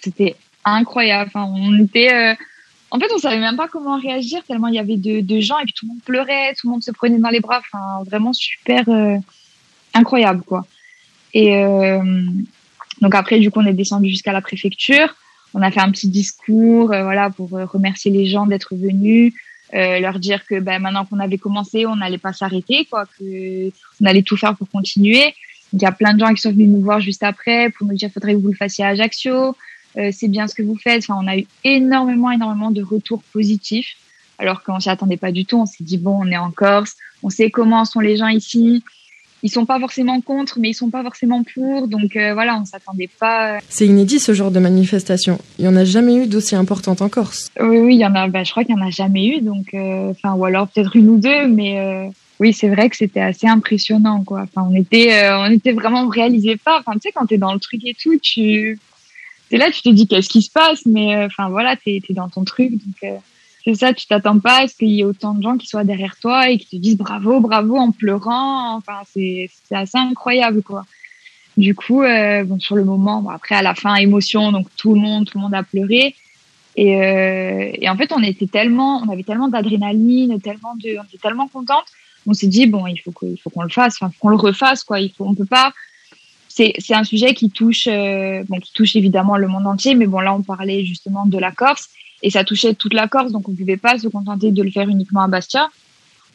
C'était 0.00 0.36
incroyable. 0.64 1.30
Enfin, 1.34 1.50
on 1.54 1.78
était, 1.78 2.12
euh, 2.12 2.34
en 2.90 2.98
fait, 2.98 3.06
on 3.14 3.18
savait 3.18 3.38
même 3.38 3.56
pas 3.56 3.68
comment 3.68 3.98
réagir 3.98 4.42
tellement 4.44 4.68
il 4.68 4.74
y 4.74 4.78
avait 4.78 4.96
de, 4.96 5.20
de, 5.20 5.40
gens 5.40 5.58
et 5.58 5.64
puis 5.64 5.72
tout 5.72 5.86
le 5.86 5.90
monde 5.90 6.02
pleurait, 6.02 6.54
tout 6.54 6.66
le 6.66 6.72
monde 6.72 6.82
se 6.82 6.90
prenait 6.90 7.18
dans 7.18 7.28
les 7.28 7.40
bras. 7.40 7.60
Enfin, 7.60 8.02
vraiment 8.04 8.32
super 8.32 8.88
euh, 8.88 9.16
incroyable, 9.94 10.42
quoi. 10.42 10.66
Et 11.32 11.56
euh, 11.56 12.02
donc 13.00 13.14
après, 13.14 13.38
du 13.38 13.50
coup, 13.50 13.60
on 13.60 13.66
est 13.66 13.72
descendu 13.72 14.08
jusqu'à 14.08 14.32
la 14.32 14.40
préfecture. 14.40 15.14
On 15.54 15.62
a 15.62 15.70
fait 15.70 15.80
un 15.80 15.90
petit 15.90 16.08
discours, 16.08 16.92
euh, 16.92 17.02
voilà, 17.02 17.30
pour 17.30 17.54
euh, 17.54 17.64
remercier 17.64 18.10
les 18.10 18.26
gens 18.26 18.46
d'être 18.46 18.76
venus, 18.76 19.32
euh, 19.74 19.98
leur 19.98 20.18
dire 20.18 20.46
que 20.46 20.60
ben, 20.60 20.80
maintenant 20.80 21.04
qu'on 21.04 21.18
avait 21.18 21.38
commencé, 21.38 21.86
on 21.86 21.96
n'allait 21.96 22.18
pas 22.18 22.32
s'arrêter, 22.32 22.86
quoi, 22.90 23.06
que 23.06 23.68
on 24.00 24.06
allait 24.06 24.22
tout 24.22 24.36
faire 24.36 24.56
pour 24.56 24.68
continuer. 24.68 25.34
Il 25.72 25.80
y 25.80 25.86
a 25.86 25.92
plein 25.92 26.14
de 26.14 26.20
gens 26.20 26.32
qui 26.34 26.40
sont 26.40 26.50
venus 26.50 26.68
nous 26.68 26.82
voir 26.82 27.00
juste 27.00 27.22
après 27.22 27.70
pour 27.70 27.86
nous 27.86 27.94
dire 27.94 28.10
faudrait 28.12 28.34
que 28.34 28.38
vous 28.38 28.48
le 28.48 28.56
fassiez 28.56 28.84
à 28.84 28.88
Ajaccio. 28.88 29.56
Euh, 29.96 30.10
c'est 30.12 30.28
bien 30.28 30.46
ce 30.46 30.54
que 30.54 30.62
vous 30.62 30.76
faites. 30.76 31.04
Enfin, 31.08 31.20
on 31.22 31.26
a 31.26 31.36
eu 31.36 31.46
énormément, 31.64 32.30
énormément 32.30 32.70
de 32.70 32.82
retours 32.82 33.22
positifs, 33.32 33.96
alors 34.38 34.62
qu'on 34.62 34.80
s'y 34.80 34.88
attendait 34.88 35.16
pas 35.16 35.32
du 35.32 35.44
tout. 35.44 35.58
On 35.58 35.66
s'est 35.66 35.84
dit 35.84 35.98
bon, 35.98 36.18
on 36.22 36.26
est 36.26 36.36
en 36.36 36.50
Corse, 36.50 36.96
on 37.22 37.30
sait 37.30 37.50
comment 37.50 37.84
sont 37.84 38.00
les 38.00 38.16
gens 38.16 38.28
ici. 38.28 38.82
Ils 39.42 39.50
sont 39.50 39.64
pas 39.64 39.80
forcément 39.80 40.20
contre, 40.20 40.58
mais 40.58 40.68
ils 40.70 40.74
sont 40.74 40.90
pas 40.90 41.02
forcément 41.02 41.42
pour. 41.42 41.88
Donc 41.88 42.14
euh, 42.14 42.34
voilà, 42.34 42.58
on 42.60 42.64
s'attendait 42.66 43.08
pas. 43.18 43.58
C'est 43.70 43.86
inédit 43.86 44.20
ce 44.20 44.34
genre 44.34 44.50
de 44.50 44.60
manifestation. 44.60 45.38
Il 45.58 45.64
y 45.64 45.68
en 45.68 45.76
a 45.76 45.84
jamais 45.84 46.14
eu 46.14 46.26
d'aussi 46.26 46.54
importante 46.54 47.00
en 47.00 47.08
Corse. 47.08 47.48
Oui, 47.58 47.78
oui, 47.78 47.94
il 47.94 48.00
y 48.00 48.06
en 48.06 48.14
a. 48.14 48.28
Bah, 48.28 48.44
je 48.44 48.50
crois 48.50 48.64
qu'il 48.64 48.76
y 48.76 48.78
en 48.78 48.86
a 48.86 48.90
jamais 48.90 49.26
eu. 49.26 49.40
Donc, 49.40 49.72
euh, 49.72 50.10
enfin, 50.10 50.34
ou 50.34 50.44
alors 50.44 50.68
peut-être 50.68 50.94
une 50.94 51.08
ou 51.08 51.18
deux, 51.18 51.48
mais 51.48 52.10
oui, 52.38 52.52
c'est 52.52 52.68
vrai 52.68 52.90
que 52.90 52.96
c'était 52.96 53.20
assez 53.20 53.46
impressionnant, 53.46 54.24
quoi. 54.24 54.42
Enfin, 54.42 54.66
on 54.70 54.74
était, 54.74 55.30
on 55.32 55.50
était 55.50 55.72
vraiment, 55.72 56.02
on 56.02 56.08
réalisait 56.08 56.56
pas. 56.56 56.78
Enfin, 56.78 56.92
tu 56.92 57.00
sais, 57.04 57.12
quand 57.12 57.26
t'es 57.26 57.38
dans 57.38 57.54
le 57.54 57.60
truc 57.60 57.80
et 57.84 57.94
tout, 57.94 58.18
tu, 58.22 58.78
et 59.50 59.56
là, 59.56 59.70
tu 59.70 59.82
te 59.82 59.88
dis 59.88 60.06
qu'est-ce 60.06 60.28
qui 60.28 60.42
se 60.42 60.50
passe, 60.50 60.86
mais 60.86 61.16
euh, 61.16 61.26
enfin 61.26 61.48
voilà, 61.48 61.76
t'es 61.76 62.00
es 62.08 62.14
dans 62.14 62.28
ton 62.28 62.44
truc, 62.44 62.72
donc 62.72 62.96
euh, 63.04 63.16
c'est 63.64 63.74
ça, 63.74 63.92
tu 63.92 64.06
t'attends 64.06 64.38
pas 64.38 64.62
à 64.62 64.68
ce 64.68 64.74
qu'il 64.74 64.88
y 64.88 65.00
ait 65.00 65.04
autant 65.04 65.34
de 65.34 65.42
gens 65.42 65.58
qui 65.58 65.66
soient 65.66 65.84
derrière 65.84 66.16
toi 66.16 66.48
et 66.48 66.58
qui 66.58 66.66
te 66.66 66.76
disent 66.76 66.96
bravo, 66.96 67.40
bravo 67.40 67.76
en 67.76 67.90
pleurant. 67.90 68.76
Enfin, 68.76 69.00
c'est 69.12 69.50
assez 69.70 69.98
incroyable 69.98 70.62
quoi. 70.62 70.84
Du 71.56 71.74
coup, 71.74 72.02
euh, 72.02 72.44
bon 72.44 72.58
sur 72.58 72.76
le 72.76 72.84
moment, 72.84 73.20
bon, 73.20 73.28
après 73.30 73.54
à 73.54 73.62
la 73.62 73.74
fin 73.74 73.96
émotion, 73.96 74.50
donc 74.52 74.68
tout 74.76 74.94
le 74.94 75.00
monde, 75.00 75.26
tout 75.26 75.36
le 75.36 75.42
monde 75.42 75.54
a 75.54 75.62
pleuré. 75.62 76.14
Et, 76.76 76.96
euh, 77.02 77.70
et 77.74 77.88
en 77.90 77.96
fait, 77.96 78.12
on 78.12 78.22
était 78.22 78.46
tellement, 78.46 79.02
on 79.04 79.08
avait 79.10 79.24
tellement 79.24 79.48
d'adrénaline, 79.48 80.40
tellement 80.40 80.74
de, 80.76 80.96
on 80.98 81.04
était 81.04 81.18
tellement 81.18 81.48
contente. 81.48 81.84
On 82.26 82.32
s'est 82.32 82.46
dit 82.46 82.66
bon, 82.66 82.86
il 82.86 82.98
faut 82.98 83.10
qu'on 83.12 83.62
le 83.62 83.68
fasse, 83.68 83.96
enfin 84.00 84.12
qu'on 84.20 84.28
le 84.28 84.36
refasse 84.36 84.84
quoi. 84.84 85.00
Il 85.00 85.10
faut, 85.10 85.26
on 85.26 85.34
peut 85.34 85.44
pas 85.44 85.72
c'est 86.78 86.94
un 86.94 87.04
sujet 87.04 87.34
qui 87.34 87.50
touche, 87.50 87.86
euh, 87.86 88.42
qui 88.62 88.72
touche 88.72 88.96
évidemment 88.96 89.36
le 89.36 89.48
monde 89.48 89.66
entier, 89.66 89.94
mais 89.94 90.06
bon, 90.06 90.20
là, 90.20 90.34
on 90.34 90.42
parlait 90.42 90.84
justement 90.84 91.26
de 91.26 91.38
la 91.38 91.52
Corse 91.52 91.88
et 92.22 92.30
ça 92.30 92.44
touchait 92.44 92.74
toute 92.74 92.94
la 92.94 93.08
Corse, 93.08 93.32
donc 93.32 93.48
on 93.48 93.54
pouvait 93.54 93.76
pas 93.76 93.98
se 93.98 94.08
contenter 94.08 94.50
de 94.50 94.62
le 94.62 94.70
faire 94.70 94.88
uniquement 94.88 95.22
à 95.22 95.28
Bastia. 95.28 95.70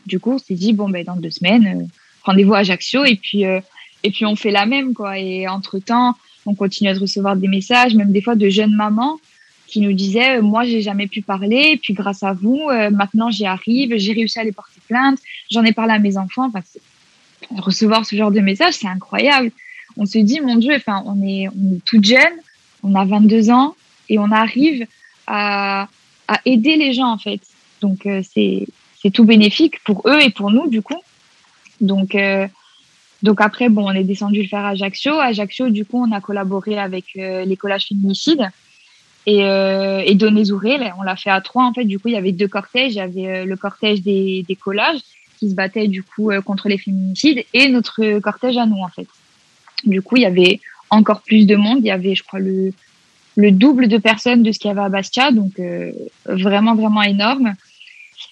Du 0.05 0.19
coup, 0.19 0.33
on 0.33 0.37
s'est 0.37 0.55
dit 0.55 0.73
bon, 0.73 0.89
ben 0.89 1.03
dans 1.03 1.15
deux 1.15 1.31
semaines, 1.31 1.67
euh, 1.67 1.85
rendez-vous 2.23 2.53
à 2.53 2.59
Ajaccio 2.59 3.05
et 3.05 3.15
puis 3.15 3.45
euh, 3.45 3.59
et 4.03 4.11
puis 4.11 4.25
on 4.25 4.35
fait 4.35 4.51
la 4.51 4.65
même 4.65 4.93
quoi. 4.93 5.17
Et 5.19 5.47
entre 5.47 5.79
temps, 5.79 6.15
on 6.45 6.55
continue 6.55 6.89
à 6.89 6.93
recevoir 6.93 7.35
des 7.35 7.47
messages, 7.47 7.95
même 7.95 8.11
des 8.11 8.21
fois 8.21 8.35
de 8.35 8.49
jeunes 8.49 8.75
mamans 8.75 9.19
qui 9.67 9.81
nous 9.81 9.93
disaient 9.93 10.41
moi 10.41 10.63
j'ai 10.63 10.81
jamais 10.81 11.07
pu 11.07 11.21
parler, 11.21 11.71
et 11.73 11.77
puis 11.77 11.93
grâce 11.93 12.21
à 12.21 12.33
vous, 12.33 12.69
maintenant 12.91 13.31
j'y 13.31 13.47
arrive, 13.47 13.97
j'ai 13.97 14.13
réussi 14.13 14.39
à 14.39 14.43
les 14.43 14.51
porter 14.51 14.79
plainte, 14.87 15.17
j'en 15.49 15.63
ai 15.63 15.73
parlé 15.73 15.93
à 15.93 15.99
mes 15.99 16.17
enfants. 16.17 16.51
Recevoir 17.49 18.05
ce 18.05 18.15
genre 18.15 18.31
de 18.31 18.41
messages, 18.41 18.75
c'est 18.75 18.87
incroyable 18.87 19.51
on 19.97 20.05
se 20.05 20.17
dit, 20.17 20.41
mon 20.41 20.55
Dieu, 20.55 20.73
enfin, 20.75 21.03
on 21.05 21.21
est, 21.23 21.47
on 21.49 21.75
est 21.75 21.85
toute 21.85 22.03
jeune, 22.03 22.33
on 22.83 22.95
a 22.95 23.05
22 23.05 23.49
ans 23.49 23.75
et 24.09 24.19
on 24.19 24.31
arrive 24.31 24.85
à, 25.27 25.87
à 26.27 26.39
aider 26.45 26.75
les 26.75 26.93
gens, 26.93 27.11
en 27.11 27.17
fait. 27.17 27.41
Donc, 27.81 28.05
euh, 28.05 28.21
c'est, 28.33 28.67
tout 29.13 29.23
bénéfique 29.23 29.83
pour 29.83 30.01
eux 30.07 30.19
et 30.19 30.31
pour 30.31 30.49
nous, 30.49 30.67
du 30.67 30.81
coup. 30.81 30.99
Donc, 31.79 32.15
euh, 32.15 32.47
donc 33.21 33.39
après, 33.39 33.69
bon, 33.69 33.85
on 33.85 33.91
est 33.91 34.03
descendu 34.03 34.41
le 34.41 34.47
faire 34.47 34.65
à 34.65 34.69
Ajaccio. 34.69 35.13
À 35.19 35.25
Ajaccio, 35.25 35.69
du 35.69 35.85
coup, 35.85 36.03
on 36.03 36.11
a 36.11 36.21
collaboré 36.21 36.79
avec 36.79 37.05
euh, 37.17 37.45
les 37.45 37.55
collages 37.55 37.85
féminicides 37.87 38.49
et, 39.27 39.43
euh, 39.43 40.01
et 40.03 40.17
Zouré. 40.43 40.79
On 40.97 41.03
l'a 41.03 41.15
fait 41.15 41.29
à 41.29 41.39
trois, 41.41 41.65
en 41.65 41.73
fait. 41.73 41.85
Du 41.85 41.99
coup, 41.99 42.07
il 42.07 42.15
y 42.15 42.17
avait 42.17 42.31
deux 42.31 42.47
cortèges. 42.47 42.93
Il 42.93 42.97
y 42.97 42.99
avait 42.99 43.45
le 43.45 43.55
cortège 43.55 44.01
des, 44.01 44.43
des 44.47 44.55
collages 44.55 45.01
qui 45.37 45.51
se 45.51 45.55
battait, 45.55 45.87
du 45.87 46.01
coup, 46.01 46.31
contre 46.43 46.67
les 46.67 46.79
féminicides 46.79 47.45
et 47.53 47.69
notre 47.69 48.19
cortège 48.19 48.57
à 48.57 48.65
nous, 48.65 48.81
en 48.81 48.89
fait. 48.89 49.07
Du 49.83 50.01
coup, 50.01 50.17
il 50.17 50.23
y 50.23 50.25
avait 50.25 50.59
encore 50.89 51.21
plus 51.21 51.45
de 51.45 51.55
monde. 51.55 51.79
Il 51.79 51.85
y 51.85 51.91
avait, 51.91 52.15
je 52.15 52.23
crois, 52.23 52.39
le, 52.39 52.71
le 53.35 53.51
double 53.51 53.87
de 53.87 53.97
personnes 53.97 54.43
de 54.43 54.51
ce 54.51 54.59
qu'il 54.59 54.69
y 54.69 54.71
avait 54.71 54.81
à 54.81 54.89
Bastia, 54.89 55.31
donc 55.31 55.59
vraiment, 56.25 56.75
vraiment 56.75 57.03
énorme. 57.03 57.53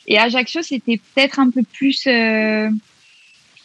Et 0.07 0.17
Ajaccio, 0.17 0.61
c'était 0.61 0.99
peut-être 1.13 1.39
un 1.39 1.49
peu 1.49 1.63
plus 1.63 2.07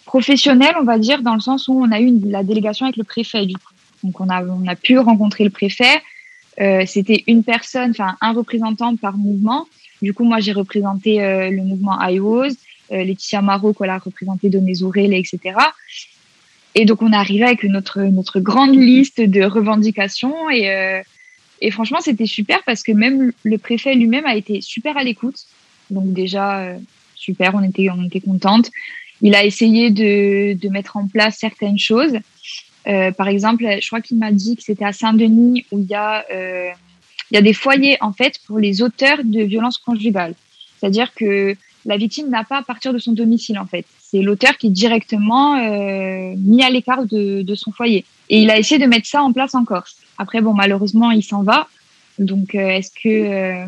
professionnel, 0.05 0.75
on 0.81 0.85
va 0.85 0.99
dire, 0.99 1.23
dans 1.23 1.35
le 1.35 1.41
sens 1.41 1.69
où 1.69 1.75
on 1.75 1.93
a 1.93 2.01
eu 2.01 2.19
la 2.25 2.43
délégation 2.43 2.87
avec 2.87 2.97
le 2.97 3.05
préfet, 3.05 3.47
du 3.47 3.55
coup. 3.55 3.73
Donc, 4.03 4.21
on 4.21 4.29
a, 4.29 4.43
on 4.43 4.67
a 4.67 4.75
pu 4.75 4.99
rencontrer 4.99 5.45
le 5.45 5.51
préfet. 5.51 6.03
Euh, 6.61 6.85
c'était 6.87 7.25
une 7.27 7.45
personne, 7.45 7.91
enfin, 7.91 8.17
un 8.21 8.33
représentant 8.33 8.97
par 8.97 9.17
mouvement. 9.17 9.67
Du 10.03 10.15
coup, 10.15 10.25
moi, 10.25 10.41
j'ai 10.41 10.53
représenté 10.53 11.23
euh, 11.23 11.51
le 11.51 11.63
mouvement 11.63 12.01
IWOS, 12.01 12.47
euh, 12.93 13.05
Laetitia 13.05 13.43
Marot, 13.43 13.73
qu'on 13.73 13.89
a 13.89 13.99
représenté 13.99 14.49
Donézoré, 14.49 15.05
etc. 15.17 15.39
Et 16.75 16.85
donc, 16.85 17.03
on 17.03 17.13
est 17.13 17.17
arrivé 17.17 17.45
avec 17.45 17.65
notre, 17.65 18.01
notre 18.01 18.41
grande 18.41 18.77
liste 18.77 19.21
de 19.21 19.43
revendications. 19.43 20.51
Et, 20.51 20.71
euh, 20.71 21.03
et 21.61 21.71
franchement, 21.71 21.99
c'était 22.01 22.27
super 22.27 22.63
parce 22.65 22.83
que 22.83 22.93
même 22.93 23.33
le 23.43 23.59
préfet 23.59 23.95
lui-même 23.95 24.27
a 24.27 24.37
été 24.37 24.61
super 24.61 24.97
à 24.97 25.05
l'écoute. 25.05 25.47
Donc, 25.91 26.13
déjà, 26.13 26.61
euh, 26.61 26.79
super, 27.15 27.55
on 27.55 27.63
était, 27.63 27.89
on 27.91 28.05
était 28.05 28.21
contente. 28.21 28.71
Il 29.23 29.35
a 29.35 29.45
essayé 29.45 29.91
de, 29.91 30.55
de 30.55 30.69
mettre 30.69 30.97
en 30.97 31.09
place 31.09 31.39
certaines 31.39 31.79
choses. 31.79 32.19
Euh, 32.87 33.11
par 33.13 33.29
exemple, 33.29 33.65
je 33.81 33.87
crois 33.87 34.01
qu'il 34.01 34.19
m'a 34.19 34.33
dit 34.33 34.57
que 34.57 34.63
c'était 34.63 34.85
à 34.85 34.93
Saint-Denis 34.93 35.67
où 35.71 35.79
il 35.79 35.87
y 35.87 35.95
a 35.95 36.25
euh, 36.33 36.71
il 37.31 37.35
y 37.35 37.39
a 37.39 37.43
des 37.43 37.53
foyers 37.53 37.99
en 38.01 38.13
fait 38.13 38.39
pour 38.47 38.59
les 38.59 38.81
auteurs 38.81 39.19
de 39.23 39.43
violences 39.43 39.79
conjugales. 39.79 40.35
C'est-à-dire 40.79 41.13
que 41.15 41.55
la 41.89 41.97
victime 41.97 42.29
n'a 42.29 42.45
pas 42.45 42.59
à 42.59 42.63
partir 42.63 42.93
de 42.93 42.99
son 42.99 43.13
domicile 43.13 43.59
en 43.59 43.67
fait. 43.67 43.87
C'est 43.99 44.21
l'auteur 44.21 44.57
qui 44.59 44.67
est 44.67 44.71
directement 44.71 45.57
euh, 45.57 46.35
mis 46.37 46.63
à 46.63 46.69
l'écart 46.69 47.07
de, 47.07 47.55
son 47.55 47.73
foyer. 47.73 48.05
Et 48.29 48.43
il 48.43 48.51
a 48.51 48.59
essayé 48.59 48.79
de 48.79 48.87
mettre 48.87 49.07
ça 49.07 49.23
en 49.23 49.33
place 49.33 49.55
en 49.55 49.65
Corse. 49.65 49.97
Après, 50.19 50.43
bon, 50.43 50.53
malheureusement, 50.53 51.11
il 51.11 51.23
s'en 51.23 51.43
va. 51.43 51.67
Donc, 52.19 52.55
euh, 52.55 52.69
est-ce 52.69 52.91
que 52.91 53.09
euh, 53.09 53.67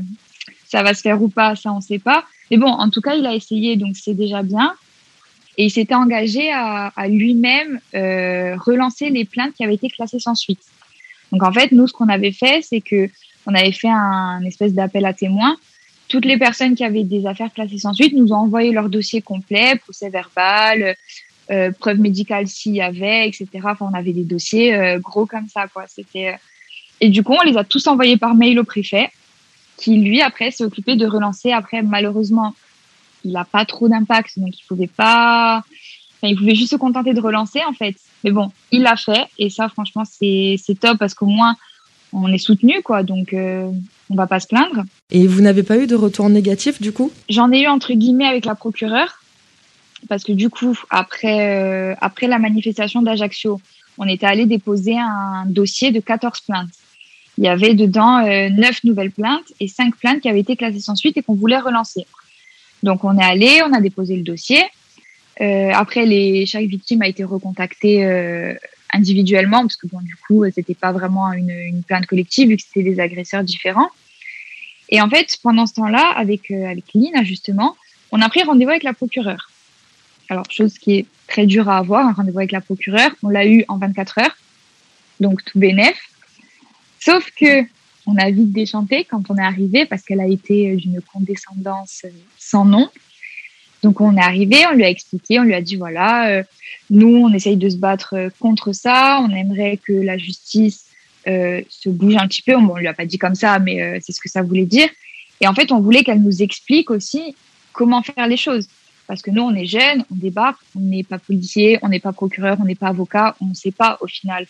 ça 0.66 0.82
va 0.82 0.92
se 0.92 1.00
faire 1.00 1.22
ou 1.22 1.28
pas 1.28 1.56
Ça, 1.56 1.72
on 1.72 1.76
ne 1.76 1.80
sait 1.80 1.98
pas. 1.98 2.24
Mais 2.50 2.58
bon, 2.58 2.68
en 2.68 2.90
tout 2.90 3.00
cas, 3.00 3.14
il 3.14 3.24
a 3.24 3.34
essayé, 3.34 3.76
donc 3.76 3.96
c'est 3.96 4.14
déjà 4.14 4.42
bien. 4.42 4.74
Et 5.56 5.64
il 5.64 5.70
s'était 5.70 5.94
engagé 5.94 6.52
à, 6.52 6.92
lui-même 7.08 7.80
relancer 7.92 9.10
les 9.10 9.24
plaintes 9.24 9.54
qui 9.54 9.64
avaient 9.64 9.74
été 9.74 9.88
classées 9.88 10.20
sans 10.20 10.34
suite. 10.34 10.62
Donc 11.32 11.42
en 11.42 11.52
fait, 11.52 11.72
nous, 11.72 11.86
ce 11.86 11.92
qu'on 11.92 12.08
avait 12.08 12.32
fait, 12.32 12.62
c'est 12.62 12.80
que 12.80 13.08
on 13.46 13.54
avait 13.54 13.72
fait 13.72 13.90
un, 13.90 14.42
espèce 14.44 14.74
d'appel 14.74 15.04
à 15.04 15.12
témoins. 15.12 15.56
Toutes 16.10 16.24
les 16.24 16.36
personnes 16.36 16.74
qui 16.74 16.84
avaient 16.84 17.04
des 17.04 17.24
affaires 17.24 17.52
classées 17.52 17.78
sans 17.78 17.94
suite 17.94 18.14
nous 18.14 18.32
ont 18.32 18.38
envoyé 18.38 18.72
leur 18.72 18.88
dossier 18.88 19.22
complet, 19.22 19.76
procès 19.76 20.10
verbal, 20.10 20.96
euh, 21.52 21.70
preuves 21.70 22.00
médicales 22.00 22.48
s'il 22.48 22.74
y 22.74 22.82
avait, 22.82 23.28
etc. 23.28 23.48
Enfin, 23.64 23.88
on 23.90 23.94
avait 23.94 24.12
des 24.12 24.24
dossiers 24.24 24.74
euh, 24.74 24.98
gros 24.98 25.24
comme 25.24 25.48
ça, 25.48 25.68
quoi. 25.68 25.84
C'était 25.86 26.30
euh, 26.30 26.36
et 27.00 27.08
du 27.10 27.22
coup, 27.22 27.32
on 27.32 27.42
les 27.42 27.56
a 27.56 27.64
tous 27.64 27.86
envoyés 27.86 28.16
par 28.16 28.34
mail 28.34 28.58
au 28.58 28.64
préfet, 28.64 29.10
qui 29.76 29.96
lui 29.98 30.20
après 30.20 30.50
s'est 30.50 30.64
occupé 30.64 30.96
de 30.96 31.06
relancer. 31.06 31.52
Après, 31.52 31.80
malheureusement, 31.80 32.54
il 33.24 33.36
a 33.36 33.44
pas 33.44 33.64
trop 33.64 33.88
d'impact, 33.88 34.38
donc 34.38 34.58
il 34.58 34.64
pouvait 34.66 34.88
pas, 34.88 35.58
enfin, 35.58 36.28
il 36.28 36.36
pouvait 36.36 36.56
juste 36.56 36.72
se 36.72 36.76
contenter 36.76 37.14
de 37.14 37.20
relancer 37.20 37.60
en 37.64 37.72
fait. 37.72 37.94
Mais 38.24 38.32
bon, 38.32 38.50
il 38.72 38.82
l'a 38.82 38.96
fait 38.96 39.28
et 39.38 39.48
ça, 39.48 39.68
franchement, 39.68 40.04
c'est 40.04 40.56
c'est 40.62 40.78
top 40.78 40.98
parce 40.98 41.14
qu'au 41.14 41.26
moins 41.26 41.56
on 42.12 42.32
est 42.32 42.38
soutenu 42.38 42.82
quoi, 42.82 43.02
donc 43.02 43.32
euh, 43.32 43.70
on 44.10 44.14
va 44.14 44.26
pas 44.26 44.40
se 44.40 44.46
plaindre. 44.46 44.84
Et 45.12 45.26
vous 45.26 45.40
n'avez 45.40 45.62
pas 45.62 45.78
eu 45.78 45.86
de 45.86 45.94
retour 45.94 46.28
négatif 46.28 46.80
du 46.80 46.92
coup? 46.92 47.10
J'en 47.28 47.50
ai 47.52 47.62
eu 47.62 47.66
entre 47.66 47.92
guillemets 47.92 48.26
avec 48.26 48.44
la 48.44 48.54
procureure 48.54 49.20
parce 50.08 50.24
que 50.24 50.32
du 50.32 50.48
coup 50.48 50.78
après 50.88 51.50
euh, 51.50 51.94
après 52.00 52.26
la 52.26 52.38
manifestation 52.38 53.02
d'Ajaccio, 53.02 53.60
on 53.98 54.06
était 54.06 54.26
allé 54.26 54.46
déposer 54.46 54.96
un 54.98 55.44
dossier 55.46 55.90
de 55.90 56.00
14 56.00 56.40
plaintes. 56.40 56.70
Il 57.38 57.44
y 57.44 57.48
avait 57.48 57.74
dedans 57.74 58.24
euh, 58.24 58.48
9 58.50 58.84
nouvelles 58.84 59.10
plaintes 59.10 59.52
et 59.60 59.68
5 59.68 59.96
plaintes 59.96 60.20
qui 60.20 60.28
avaient 60.28 60.40
été 60.40 60.56
classées 60.56 60.80
sans 60.80 60.94
suite 60.94 61.16
et 61.16 61.22
qu'on 61.22 61.34
voulait 61.34 61.58
relancer. 61.58 62.06
Donc 62.82 63.04
on 63.04 63.18
est 63.18 63.24
allé, 63.24 63.60
on 63.66 63.72
a 63.72 63.80
déposé 63.80 64.16
le 64.16 64.22
dossier. 64.22 64.62
Euh, 65.40 65.70
après, 65.72 66.04
les, 66.04 66.44
chaque 66.46 66.66
victime 66.66 67.02
a 67.02 67.08
été 67.08 67.24
recontactée 67.24 68.04
euh, 68.04 68.54
individuellement 68.92 69.62
parce 69.62 69.76
que 69.76 69.86
bon, 69.86 70.00
du 70.00 70.16
coup, 70.16 70.44
c'était 70.54 70.74
pas 70.74 70.92
vraiment 70.92 71.32
une, 71.32 71.50
une, 71.50 71.82
plainte 71.82 72.06
collective 72.06 72.48
vu 72.48 72.56
que 72.56 72.62
c'était 72.62 72.82
des 72.82 73.00
agresseurs 73.00 73.42
différents. 73.42 73.88
Et 74.90 75.00
en 75.00 75.08
fait, 75.08 75.38
pendant 75.42 75.66
ce 75.66 75.74
temps-là, 75.74 76.12
avec 76.16 76.50
euh, 76.50 76.68
avec 76.68 76.92
Lina 76.94 77.22
justement, 77.22 77.76
on 78.12 78.20
a 78.20 78.28
pris 78.28 78.42
rendez-vous 78.42 78.70
avec 78.70 78.82
la 78.82 78.92
procureure. 78.92 79.50
Alors, 80.28 80.44
chose 80.50 80.78
qui 80.78 80.98
est 80.98 81.06
très 81.26 81.46
dure 81.46 81.68
à 81.68 81.78
avoir, 81.78 82.06
un 82.06 82.12
rendez-vous 82.12 82.38
avec 82.38 82.52
la 82.52 82.60
procureure. 82.60 83.10
On 83.22 83.28
l'a 83.28 83.46
eu 83.46 83.64
en 83.68 83.78
24 83.78 84.18
heures, 84.18 84.36
donc 85.20 85.44
tout 85.44 85.58
bénef. 85.58 85.96
Sauf 86.98 87.30
que 87.30 87.64
on 88.06 88.16
a 88.16 88.30
vite 88.30 88.52
déchanté 88.52 89.04
quand 89.04 89.30
on 89.30 89.36
est 89.36 89.42
arrivé 89.42 89.86
parce 89.86 90.02
qu'elle 90.02 90.20
a 90.20 90.26
été 90.26 90.74
d'une 90.76 91.00
condescendance 91.00 92.04
sans 92.38 92.64
nom. 92.64 92.88
Donc 93.82 94.00
on 94.00 94.16
est 94.16 94.22
arrivé, 94.22 94.64
on 94.70 94.74
lui 94.74 94.84
a 94.84 94.90
expliqué, 94.90 95.38
on 95.38 95.44
lui 95.44 95.54
a 95.54 95.62
dit 95.62 95.76
voilà, 95.76 96.28
euh, 96.28 96.42
nous 96.90 97.16
on 97.16 97.32
essaye 97.32 97.56
de 97.56 97.68
se 97.68 97.76
battre 97.76 98.30
contre 98.38 98.72
ça, 98.72 99.20
on 99.22 99.30
aimerait 99.30 99.78
que 99.78 99.92
la 99.92 100.18
justice 100.18 100.84
euh, 100.84 100.89
se 101.26 101.88
bouge 101.88 102.16
un 102.16 102.26
petit 102.26 102.42
peu. 102.42 102.54
Bon, 102.54 102.72
on 102.72 102.76
lui 102.76 102.86
a 102.86 102.94
pas 102.94 103.06
dit 103.06 103.18
comme 103.18 103.34
ça, 103.34 103.58
mais 103.58 103.82
euh, 103.82 103.98
c'est 104.02 104.12
ce 104.12 104.20
que 104.20 104.28
ça 104.28 104.42
voulait 104.42 104.66
dire. 104.66 104.88
Et 105.40 105.46
en 105.46 105.54
fait, 105.54 105.72
on 105.72 105.80
voulait 105.80 106.04
qu'elle 106.04 106.22
nous 106.22 106.42
explique 106.42 106.90
aussi 106.90 107.34
comment 107.72 108.02
faire 108.02 108.26
les 108.26 108.36
choses. 108.36 108.68
Parce 109.06 109.22
que 109.22 109.30
nous, 109.30 109.42
on 109.42 109.54
est 109.54 109.66
jeunes, 109.66 110.04
on 110.10 110.16
débarque, 110.16 110.60
on 110.76 110.80
n'est 110.80 111.02
pas 111.02 111.18
policier, 111.18 111.78
on 111.82 111.88
n'est 111.88 112.00
pas 112.00 112.12
procureur, 112.12 112.56
on 112.60 112.64
n'est 112.64 112.74
pas 112.74 112.88
avocat, 112.88 113.34
on 113.40 113.46
ne 113.46 113.54
sait 113.54 113.72
pas 113.72 113.98
au 114.00 114.06
final. 114.06 114.46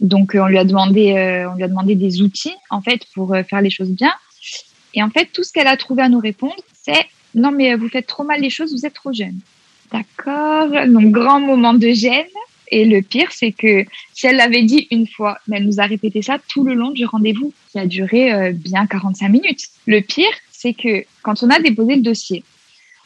Donc, 0.00 0.32
on 0.34 0.46
lui 0.46 0.56
a 0.56 0.64
demandé, 0.64 1.12
on 1.50 1.56
lui 1.56 1.64
a 1.64 1.68
demandé 1.68 1.94
des 1.94 2.22
outils 2.22 2.54
en 2.70 2.80
fait 2.80 3.04
pour 3.12 3.36
faire 3.48 3.60
les 3.60 3.68
choses 3.68 3.90
bien. 3.90 4.12
Et 4.94 5.02
en 5.02 5.10
fait, 5.10 5.26
tout 5.26 5.44
ce 5.44 5.52
qu'elle 5.52 5.66
a 5.66 5.76
trouvé 5.76 6.02
à 6.02 6.08
nous 6.08 6.18
répondre, 6.18 6.56
c'est 6.82 7.06
non, 7.34 7.52
mais 7.52 7.74
vous 7.74 7.88
faites 7.88 8.06
trop 8.06 8.24
mal 8.24 8.40
les 8.40 8.50
choses, 8.50 8.72
vous 8.72 8.86
êtes 8.86 8.94
trop 8.94 9.12
jeune. 9.12 9.38
D'accord? 9.92 10.68
Donc, 10.86 11.10
grand 11.10 11.40
moment 11.40 11.74
de 11.74 11.88
gêne. 11.90 12.24
Et 12.70 12.84
le 12.84 13.02
pire, 13.02 13.32
c'est 13.32 13.52
que 13.52 13.84
si 14.14 14.26
elle 14.26 14.36
l'avait 14.36 14.62
dit 14.62 14.86
une 14.90 15.06
fois, 15.06 15.38
elle 15.50 15.64
nous 15.64 15.80
a 15.80 15.86
répété 15.86 16.22
ça 16.22 16.38
tout 16.48 16.64
le 16.64 16.74
long 16.74 16.90
du 16.90 17.04
rendez-vous, 17.04 17.52
qui 17.70 17.78
a 17.78 17.86
duré 17.86 18.32
euh, 18.32 18.52
bien 18.52 18.86
45 18.86 19.28
minutes. 19.28 19.68
Le 19.86 20.00
pire, 20.00 20.30
c'est 20.52 20.74
que 20.74 21.04
quand 21.22 21.42
on 21.42 21.50
a 21.50 21.58
déposé 21.58 21.96
le 21.96 22.02
dossier, 22.02 22.44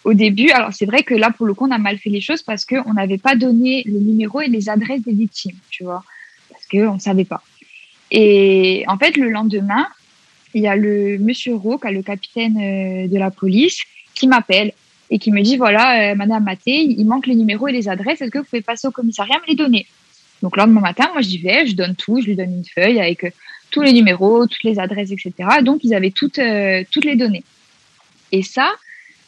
au 0.04 0.12
début, 0.12 0.50
alors 0.50 0.72
c'est 0.72 0.84
vrai 0.84 1.02
que 1.02 1.14
là, 1.14 1.30
pour 1.30 1.46
le 1.46 1.54
coup, 1.54 1.66
on 1.66 1.70
a 1.70 1.78
mal 1.78 1.98
fait 1.98 2.10
les 2.10 2.20
choses 2.20 2.42
parce 2.42 2.66
qu'on 2.66 2.92
n'avait 2.92 3.18
pas 3.18 3.36
donné 3.36 3.82
le 3.86 3.98
numéro 4.00 4.40
et 4.42 4.48
les 4.48 4.68
adresses 4.68 5.02
des 5.02 5.14
victimes, 5.14 5.56
tu 5.70 5.84
vois, 5.84 6.04
parce 6.50 6.66
qu'on 6.66 6.94
ne 6.94 7.00
savait 7.00 7.24
pas. 7.24 7.42
Et 8.10 8.84
en 8.86 8.98
fait, 8.98 9.16
le 9.16 9.30
lendemain, 9.30 9.88
il 10.52 10.62
y 10.62 10.66
a 10.66 10.76
le 10.76 11.18
monsieur 11.18 11.54
Roque, 11.54 11.84
le 11.84 12.02
capitaine 12.02 12.58
euh, 12.58 13.08
de 13.08 13.18
la 13.18 13.30
police, 13.30 13.80
qui 14.14 14.28
m'appelle 14.28 14.72
et 15.14 15.18
qui 15.20 15.30
me 15.30 15.40
dit 15.42 15.56
voilà, 15.56 16.10
euh, 16.10 16.14
Madame 16.16 16.42
Maté, 16.42 16.72
il 16.72 17.06
manque 17.06 17.28
les 17.28 17.36
numéros 17.36 17.68
et 17.68 17.72
les 17.72 17.88
adresses. 17.88 18.20
Est-ce 18.20 18.32
que 18.32 18.38
vous 18.38 18.44
pouvez 18.44 18.62
passer 18.62 18.88
au 18.88 18.90
commissariat 18.90 19.36
me 19.42 19.46
les 19.46 19.54
donner? 19.54 19.86
Donc, 20.42 20.56
le 20.56 20.62
lendemain 20.62 20.80
matin, 20.80 21.08
moi, 21.12 21.22
j'y 21.22 21.38
vais, 21.38 21.68
je 21.68 21.76
donne 21.76 21.94
tout, 21.94 22.20
je 22.20 22.26
lui 22.26 22.34
donne 22.34 22.52
une 22.52 22.64
feuille 22.64 22.98
avec 22.98 23.22
euh, 23.22 23.30
tous 23.70 23.80
les 23.80 23.92
numéros, 23.92 24.48
toutes 24.48 24.64
les 24.64 24.80
adresses, 24.80 25.12
etc. 25.12 25.32
Donc, 25.62 25.84
ils 25.84 25.94
avaient 25.94 26.10
toutes, 26.10 26.40
euh, 26.40 26.82
toutes 26.90 27.04
les 27.04 27.14
données. 27.14 27.44
Et 28.32 28.42
ça, 28.42 28.72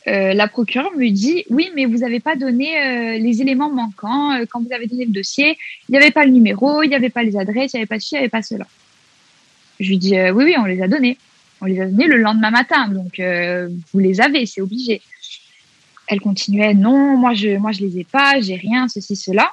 la 0.07 0.47
procureure 0.47 0.93
me 0.97 1.09
dit 1.11 1.45
oui, 1.51 1.71
mais 1.75 1.85
vous 1.85 1.99
n'avez 1.99 2.21
pas 2.21 2.37
donné 2.37 3.19
les 3.19 3.41
éléments 3.43 3.73
manquants 3.73 4.39
quand 4.49 4.63
vous 4.63 4.73
avez 4.73 4.87
donné 4.87 5.05
le 5.05 5.11
dossier. 5.11 5.59
Il 5.89 5.93
n'y 5.93 5.99
avait 5.99 6.13
pas 6.13 6.25
le 6.25 6.31
numéro, 6.31 6.85
il 6.85 6.89
n'y 6.89 6.95
avait 6.95 7.11
pas 7.11 7.25
les 7.25 7.37
adresses, 7.37 7.73
il 7.73 7.77
n'y 7.77 7.81
avait 7.81 7.87
pas 7.87 7.99
ci, 7.99 8.15
il 8.15 8.19
n'y 8.19 8.21
avait 8.21 8.29
pas 8.29 8.43
cela. 8.43 8.67
Je 9.81 9.89
lui 9.89 9.99
dis 9.99 10.15
oui, 10.31 10.45
oui, 10.45 10.55
on 10.59 10.65
les 10.65 10.81
a 10.81 10.87
donnés. 10.87 11.19
On 11.61 11.65
les 11.65 11.81
a 11.81 11.87
donnés 11.87 12.07
le 12.07 12.19
lendemain 12.19 12.53
matin, 12.53 12.87
donc 12.87 13.21
vous 13.93 13.99
les 13.99 14.21
avez, 14.21 14.47
c'est 14.47 14.61
obligé. 14.61 15.03
Elle 16.09 16.21
continuait 16.21 16.75
non, 16.75 17.17
moi 17.17 17.35
je, 17.35 17.57
moi 17.57 17.73
je 17.73 17.81
les 17.81 17.99
ai 18.01 18.05
pas, 18.05 18.41
j'ai 18.41 18.57
rien, 18.57 18.89
ceci, 18.89 19.17
cela. 19.17 19.51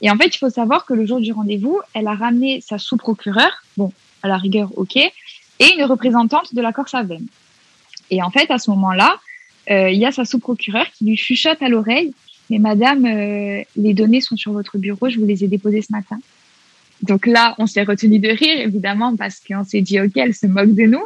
Et 0.00 0.10
en 0.10 0.16
fait, 0.16 0.34
il 0.34 0.38
faut 0.38 0.50
savoir 0.50 0.84
que 0.84 0.94
le 0.94 1.06
jour 1.06 1.20
du 1.20 1.32
rendez-vous, 1.32 1.80
elle 1.94 2.08
a 2.08 2.14
ramené 2.14 2.60
sa 2.60 2.78
sous-procureure, 2.78 3.62
bon, 3.76 3.92
à 4.22 4.28
la 4.28 4.36
rigueur, 4.36 4.70
ok, 4.76 4.96
et 4.96 5.74
une 5.76 5.84
représentante 5.84 6.54
de 6.54 6.60
la 6.60 6.72
Corse-Aven. 6.72 7.24
Et 8.10 8.22
en 8.22 8.30
fait, 8.30 8.50
à 8.50 8.58
ce 8.58 8.70
moment-là, 8.70 9.18
euh, 9.70 9.90
il 9.90 9.98
y 9.98 10.04
a 10.04 10.10
sa 10.12 10.24
sous-procureure 10.24 10.86
qui 10.92 11.04
lui 11.04 11.16
chuchote 11.16 11.62
à 11.62 11.68
l'oreille 11.68 12.12
Mais 12.50 12.58
madame, 12.58 13.06
euh, 13.06 13.62
les 13.76 13.94
données 13.94 14.20
sont 14.20 14.36
sur 14.36 14.52
votre 14.52 14.76
bureau, 14.76 15.08
je 15.08 15.18
vous 15.18 15.26
les 15.26 15.44
ai 15.44 15.48
déposées 15.48 15.82
ce 15.82 15.92
matin. 15.92 16.18
Donc 17.02 17.26
là, 17.26 17.54
on 17.58 17.66
s'est 17.66 17.82
retenu 17.82 18.18
de 18.18 18.28
rire, 18.28 18.60
évidemment, 18.60 19.16
parce 19.16 19.40
qu'on 19.40 19.64
s'est 19.64 19.80
dit 19.80 20.00
Ok, 20.00 20.16
elle 20.16 20.34
se 20.34 20.46
moque 20.46 20.74
de 20.74 20.84
nous. 20.84 21.04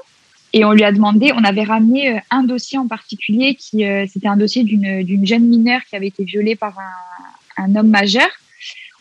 Et 0.57 0.65
on 0.65 0.73
lui 0.73 0.85
a 0.85 0.91
demandé, 0.91 1.33
on 1.35 1.45
avait 1.45 1.65
ramené 1.65 2.19
un 2.31 2.43
dossier 2.43 2.79
en 2.79 2.89
particulier 2.89 3.57
qui, 3.57 3.85
euh, 3.85 4.07
c'était 4.11 4.27
un 4.27 4.39
dossier 4.39 4.65
d'une, 4.65 5.27
jeune 5.27 5.47
mineure 5.47 5.83
qui 5.87 5.95
avait 5.97 6.07
été 6.07 6.25
violée 6.25 6.57
par 6.57 6.79
un, 6.79 7.63
un 7.63 7.77
homme 7.77 7.91
majeur, 7.91 8.31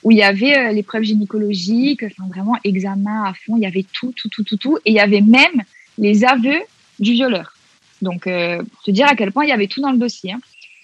où 0.03 0.11
il 0.11 0.17
y 0.17 0.23
avait 0.23 0.73
les 0.73 0.83
preuves 0.83 1.03
gynécologiques, 1.03 2.03
enfin 2.03 2.27
vraiment 2.27 2.57
examen 2.65 3.23
à 3.23 3.33
fond, 3.33 3.55
il 3.55 3.63
y 3.63 3.65
avait 3.65 3.85
tout, 3.93 4.11
tout, 4.17 4.27
tout, 4.27 4.43
tout, 4.43 4.57
tout, 4.57 4.77
et 4.83 4.91
il 4.91 4.95
y 4.95 4.99
avait 4.99 5.21
même 5.21 5.63
les 5.97 6.25
aveux 6.25 6.59
du 6.99 7.13
violeur. 7.13 7.55
Donc, 8.01 8.27
euh, 8.27 8.57
pour 8.57 8.83
te 8.83 8.91
dire 8.91 9.07
à 9.07 9.15
quel 9.15 9.31
point 9.31 9.45
il 9.45 9.49
y 9.49 9.53
avait 9.53 9.67
tout 9.67 9.79
dans 9.79 9.93
le 9.93 9.97
dossier. 9.97 10.33
Hein. 10.33 10.41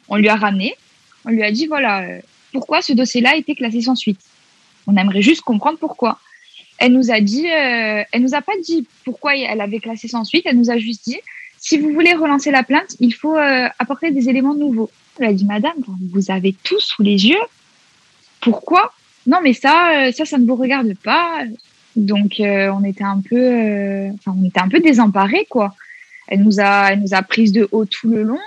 On 0.07 0.15
lui 0.15 0.29
a 0.29 0.37
ramené, 0.37 0.75
on 1.25 1.31
lui 1.31 1.43
a 1.43 1.51
dit 1.51 1.67
voilà, 1.67 2.03
euh, 2.03 2.21
pourquoi 2.53 2.81
ce 2.81 2.93
dossier-là 2.93 3.31
a 3.31 3.35
été 3.35 3.55
classé 3.55 3.81
sans 3.81 3.95
suite? 3.95 4.21
On 4.87 4.95
aimerait 4.95 5.21
juste 5.21 5.41
comprendre 5.41 5.77
pourquoi. 5.77 6.17
Elle 6.81 6.93
nous 6.93 7.11
a 7.11 7.21
dit, 7.21 7.45
euh, 7.45 8.03
elle 8.11 8.23
nous 8.23 8.33
a 8.33 8.41
pas 8.41 8.53
dit 8.63 8.87
pourquoi 9.05 9.35
elle 9.35 9.61
avait 9.61 9.79
classé 9.79 10.07
sans 10.07 10.23
suite. 10.23 10.41
Elle 10.45 10.57
nous 10.57 10.71
a 10.71 10.79
juste 10.79 11.05
dit, 11.05 11.19
si 11.59 11.77
vous 11.77 11.93
voulez 11.93 12.13
relancer 12.13 12.49
la 12.49 12.63
plainte, 12.63 12.95
il 12.99 13.13
faut 13.13 13.37
euh, 13.37 13.67
apporter 13.77 14.09
des 14.09 14.29
éléments 14.29 14.55
nouveaux. 14.55 14.89
Elle 15.19 15.27
a 15.27 15.33
dit, 15.33 15.45
Madame, 15.45 15.75
vous 16.11 16.31
avez 16.31 16.55
tout 16.63 16.79
sous 16.79 17.03
les 17.03 17.27
yeux. 17.27 17.45
Pourquoi? 18.41 18.91
Non, 19.27 19.37
mais 19.43 19.53
ça, 19.53 20.07
euh, 20.07 20.11
ça, 20.11 20.25
ça 20.25 20.39
ne 20.39 20.47
vous 20.47 20.55
regarde 20.55 20.91
pas. 21.03 21.43
Donc, 21.95 22.37
on 22.39 22.83
était 22.83 23.03
un 23.03 23.21
peu, 23.21 24.09
enfin, 24.15 24.35
on 24.41 24.47
était 24.47 24.61
un 24.61 24.69
peu 24.69 24.79
désemparés, 24.79 25.45
quoi. 25.49 25.75
Elle 26.27 26.41
nous 26.41 26.59
a, 26.59 26.93
elle 26.93 27.01
nous 27.01 27.13
a 27.13 27.21
prise 27.21 27.51
de 27.51 27.67
haut 27.71 27.85
tout 27.85 28.09
le 28.09 28.23
long. 28.23 28.39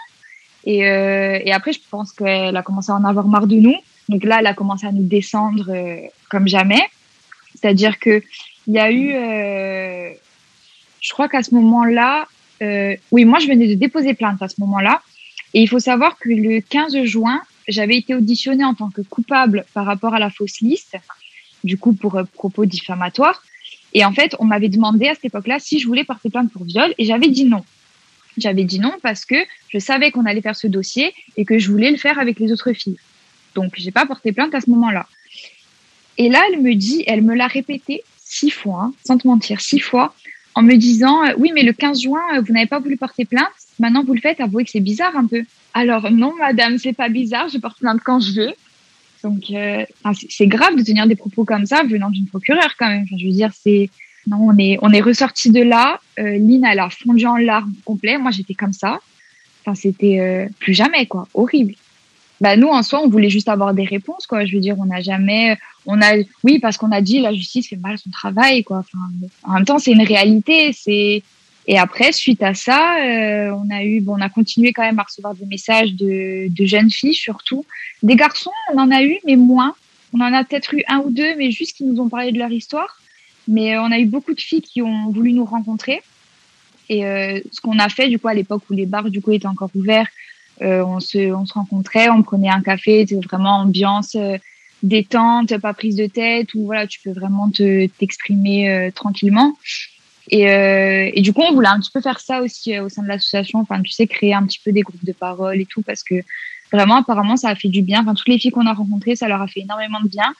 Et, 0.65 0.79
et 0.79 1.53
après, 1.53 1.75
je 1.75 1.81
pense 1.91 2.11
qu'elle 2.13 2.57
a 2.57 2.63
commencé 2.63 2.91
à 2.91 2.95
en 2.95 3.05
avoir 3.05 3.29
marre 3.29 3.47
de 3.47 3.57
nous. 3.57 3.77
Donc 4.09 4.25
là, 4.25 4.39
elle 4.41 4.47
a 4.47 4.55
commencé 4.55 4.87
à 4.87 4.93
nous 4.93 5.05
descendre 5.05 5.71
comme 6.31 6.49
jamais. 6.49 6.81
C'est-à-dire 7.65 7.99
que 7.99 8.23
il 8.67 8.75
y 8.75 8.79
a 8.79 8.91
eu, 8.91 9.15
euh, 9.15 10.13
je 11.01 11.13
crois 11.15 11.31
qu'à 11.31 11.43
ce 11.43 11.55
moment-là, 11.55 12.29
euh, 12.61 12.95
oui, 13.11 13.25
moi 13.25 13.39
je 13.39 13.47
venais 13.47 13.67
de 13.67 13.73
déposer 13.73 14.13
plainte 14.13 14.43
à 14.43 14.49
ce 14.49 14.57
moment-là, 14.59 15.01
et 15.55 15.63
il 15.63 15.67
faut 15.67 15.79
savoir 15.79 16.19
que 16.19 16.29
le 16.29 16.61
15 16.61 17.05
juin, 17.05 17.41
j'avais 17.67 17.97
été 17.97 18.15
auditionnée 18.15 18.65
en 18.65 18.75
tant 18.75 18.91
que 18.91 19.01
coupable 19.01 19.65
par 19.73 19.87
rapport 19.87 20.13
à 20.13 20.19
la 20.19 20.29
fausse 20.29 20.61
liste, 20.61 20.99
du 21.63 21.79
coup 21.79 21.95
pour 21.95 22.17
euh, 22.17 22.25
propos 22.35 22.67
diffamatoires. 22.67 23.43
Et 23.95 24.05
en 24.05 24.13
fait, 24.13 24.37
on 24.41 24.45
m'avait 24.45 24.69
demandé 24.69 25.09
à 25.09 25.15
cette 25.15 25.25
époque-là 25.25 25.59
si 25.59 25.79
je 25.79 25.87
voulais 25.87 26.05
porter 26.05 26.29
plainte 26.29 26.53
pour 26.53 26.65
viol, 26.65 26.93
et 26.99 27.07
j'avais 27.07 27.29
dit 27.29 27.47
non. 27.47 27.65
J'avais 28.37 28.65
dit 28.65 28.79
non 28.79 28.93
parce 29.03 29.25
que 29.25 29.37
je 29.71 29.79
savais 29.79 30.11
qu'on 30.11 30.27
allait 30.27 30.43
faire 30.43 30.57
ce 30.57 30.67
dossier 30.67 31.15
et 31.39 31.47
que 31.47 31.59
je 31.59 31.71
voulais 31.71 31.91
le 31.91 31.97
faire 31.97 32.19
avec 32.19 32.39
les 32.41 32.53
autres 32.53 32.75
filles. 32.75 32.99
Donc, 33.55 33.73
j'ai 33.79 33.91
pas 33.91 34.05
porté 34.05 34.33
plainte 34.33 34.55
à 34.55 34.61
ce 34.61 34.69
moment-là. 34.69 35.07
Et 36.19 36.29
là, 36.29 36.43
elle 36.51 36.61
me 36.61 36.75
dit, 36.75 37.05
elle 37.07 37.23
me 37.23 37.35
l'a 37.35 37.47
répété 37.47 38.03
six 38.25 38.51
fois, 38.51 38.85
hein, 38.85 38.93
sans 39.07 39.19
te 39.19 39.27
mentir, 39.27 39.61
six 39.61 39.81
fois, 39.81 40.15
en 40.55 40.63
me 40.63 40.77
disant, 40.77 41.25
euh, 41.25 41.33
oui, 41.39 41.51
mais 41.55 41.63
le 41.63 41.73
15 41.73 42.03
juin, 42.03 42.23
euh, 42.35 42.41
vous 42.41 42.53
n'avez 42.53 42.67
pas 42.67 42.79
voulu 42.79 42.97
porter 42.97 43.25
plainte. 43.25 43.49
Maintenant, 43.79 44.05
vous 44.05 44.15
le 44.15 44.21
faites. 44.21 44.41
Avouez 44.41 44.65
que 44.65 44.71
c'est 44.71 44.81
bizarre 44.81 45.17
un 45.17 45.27
peu. 45.27 45.43
Alors 45.73 46.11
non, 46.11 46.33
madame, 46.39 46.79
c'est 46.79 46.93
pas 46.93 47.09
bizarre. 47.09 47.49
Je 47.49 47.59
porte 47.59 47.79
plainte 47.79 48.01
quand 48.05 48.21
je 48.21 48.41
veux. 48.41 48.53
Donc, 49.25 49.45
euh, 49.51 49.85
c'est 50.29 50.47
grave 50.47 50.77
de 50.77 50.83
tenir 50.83 51.07
des 51.07 51.17
propos 51.17 51.45
comme 51.45 51.67
ça 51.67 51.83
venant 51.83 52.11
d'une 52.11 52.27
procureure 52.27 52.77
quand 52.79 52.89
même. 52.89 53.07
Je 53.19 53.27
veux 53.27 53.33
dire, 53.33 53.51
c'est 53.59 53.89
non, 54.27 54.39
on 54.41 54.59
est 54.59 54.79
on 54.83 54.91
est 54.93 55.01
ressorti 55.01 55.51
de 55.51 55.63
là. 55.63 55.99
Euh, 56.19 56.39
Lynn, 56.39 56.65
elle 56.65 56.79
a 56.79 56.91
fondu 56.91 57.27
en 57.27 57.37
larmes 57.37 57.73
complet. 57.85 58.19
Moi, 58.19 58.31
j'étais 58.31 58.55
comme 58.55 58.73
ça. 58.73 59.01
Enfin, 59.61 59.75
c'était 59.75 60.21
euh, 60.21 60.47
plus 60.61 60.75
jamais 60.75 61.07
quoi, 61.07 61.27
horrible 61.33 61.75
bah 62.41 62.57
nous 62.57 62.69
en 62.69 62.83
soi 62.83 63.01
on 63.03 63.09
voulait 63.09 63.31
juste 63.31 63.49
avoir 63.49 63.75
des 63.75 63.85
réponses 63.85 64.27
quoi. 64.27 64.45
Je 64.45 64.55
veux 64.55 64.61
dire 64.61 64.77
on 64.79 64.87
n'a 64.87 65.01
jamais 65.01 65.57
on 65.87 66.01
a 66.03 66.17
oui 66.43 66.59
parce 66.59 66.77
qu'on 66.77 66.93
a 66.93 67.01
dit 67.01 67.21
la 67.21 67.33
justice 67.33 67.69
fait 67.69 67.77
mal 67.77 67.99
son 67.99 68.11
travail 68.11 68.65
quoi. 68.65 68.79
Enfin 68.79 68.99
en 69.45 69.55
même 69.55 69.65
temps 69.65 69.79
c'est 69.79 69.93
une 69.93 70.03
réalité 70.03 70.73
c'est 70.73 71.23
et 71.67 71.79
après 71.79 72.13
suite 72.13 72.43
à 72.43 72.55
ça 72.55 72.99
euh, 73.03 73.51
on 73.53 73.71
a 73.75 73.85
eu 73.85 74.01
bon 74.01 74.17
on 74.19 74.21
a 74.21 74.29
continué 74.29 74.73
quand 74.73 74.83
même 74.83 74.99
à 74.99 75.05
recevoir 75.05 75.35
des 75.35 75.47
messages 75.47 75.95
de, 75.95 76.49
de 76.49 76.67
jeunes 76.67 76.91
filles 76.91 77.15
surtout. 77.15 77.65
Des 78.03 78.17
garçons 78.17 78.51
on 78.73 78.79
en 78.79 78.91
a 78.91 79.03
eu 79.03 79.19
mais 79.27 79.37
moins. 79.37 79.75
On 80.13 80.21
en 80.21 80.33
a 80.33 80.45
peut-être 80.45 80.75
eu 80.75 80.83
un 80.89 80.99
ou 80.99 81.11
deux 81.11 81.37
mais 81.37 81.51
juste 81.51 81.77
qui 81.77 81.85
nous 81.85 82.01
ont 82.01 82.09
parlé 82.09 82.33
de 82.33 82.39
leur 82.39 82.51
histoire. 82.51 83.01
Mais 83.47 83.77
on 83.79 83.91
a 83.93 83.99
eu 83.99 84.07
beaucoup 84.07 84.35
de 84.35 84.41
filles 84.41 84.63
qui 84.63 84.81
ont 84.81 85.11
voulu 85.11 85.33
nous 85.33 85.45
rencontrer. 85.45 86.03
Et 86.89 87.05
euh, 87.07 87.41
ce 87.53 87.61
qu'on 87.61 87.79
a 87.79 87.89
fait 87.89 88.09
du 88.09 88.19
coup 88.19 88.29
à 88.29 88.35
l'époque 88.35 88.63
où 88.71 88.75
les 88.75 88.87
bars 88.87 89.11
du 89.11 89.21
coup 89.21 89.33
étaient 89.33 89.47
encore 89.47 89.71
ouverts 89.75 90.07
euh, 90.07 90.11
on, 90.61 91.01
se, 91.01 91.33
on 91.33 91.47
se 91.47 91.55
rencontrait, 91.55 92.09
on 92.09 92.23
prenait 92.23 92.49
un 92.49 92.63
café, 92.63 93.07
c'était 93.07 93.25
vraiment 93.27 93.59
ambiance 93.59 94.15
euh, 94.15 94.39
détente, 94.83 95.57
pas 95.59 95.75
prise 95.75 95.97
de 95.97 96.07
tête, 96.07 96.55
où 96.55 96.67
voilà, 96.67 96.87
tu 96.87 97.01
peux 97.03 97.13
vraiment 97.13 97.51
te 97.51 97.87
t'exprimer 97.87 98.71
euh, 98.71 98.91
tranquillement. 98.91 99.57
Et, 100.31 100.51
euh, 100.51 101.11
et, 101.13 101.21
du 101.21 101.33
coup, 101.33 101.43
on 101.43 101.53
voulait 101.53 101.69
un 101.69 101.81
petit 101.81 101.91
peu 101.93 102.01
faire 102.01 102.21
ça 102.21 102.41
aussi 102.41 102.79
au 102.79 102.89
sein 102.89 103.03
de 103.03 103.09
l'association. 103.09 103.61
Enfin, 103.61 103.83
tu 103.83 103.93
sais, 103.93 104.07
créer 104.07 104.35
un 104.35 104.45
petit 104.47 104.61
peu 104.65 104.73
des 104.73 104.83
groupes 104.83 105.05
de 105.05 105.13
parole 105.13 105.61
et 105.61 105.67
tout, 105.67 105.83
parce 105.83 106.03
que 106.03 106.15
vraiment, 106.73 106.97
apparemment, 106.97 107.37
ça 107.37 107.51
a 107.51 107.55
fait 107.55 107.69
du 107.69 107.83
bien. 107.83 108.01
Enfin, 108.01 108.15
toutes 108.15 108.29
les 108.29 108.39
filles 108.39 108.51
qu'on 108.51 108.67
a 108.67 108.73
rencontrées, 108.73 109.17
ça 109.17 109.29
leur 109.29 109.43
a 109.43 109.47
fait 109.47 109.61
énormément 109.61 110.01
de 110.01 110.09
bien. 110.09 110.35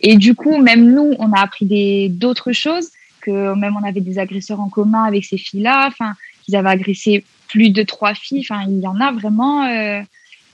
Et 0.00 0.16
du 0.16 0.34
coup, 0.34 0.58
même 0.58 0.92
nous, 0.92 1.14
on 1.18 1.32
a 1.32 1.40
appris 1.40 1.66
des 1.66 2.08
d'autres 2.08 2.52
choses. 2.52 2.90
Que 3.20 3.54
même 3.54 3.76
on 3.80 3.86
avait 3.86 4.00
des 4.00 4.18
agresseurs 4.18 4.60
en 4.60 4.68
commun 4.68 5.04
avec 5.04 5.24
ces 5.24 5.38
filles-là. 5.38 5.86
Enfin, 5.86 6.14
qu'ils 6.44 6.56
avaient 6.56 6.70
agressé 6.70 7.24
plus 7.52 7.68
de 7.70 7.82
trois 7.82 8.14
filles. 8.14 8.44
Enfin, 8.48 8.64
il 8.66 8.80
y 8.80 8.86
en 8.86 8.98
a 8.98 9.12
vraiment. 9.12 9.64
Euh, 9.64 10.00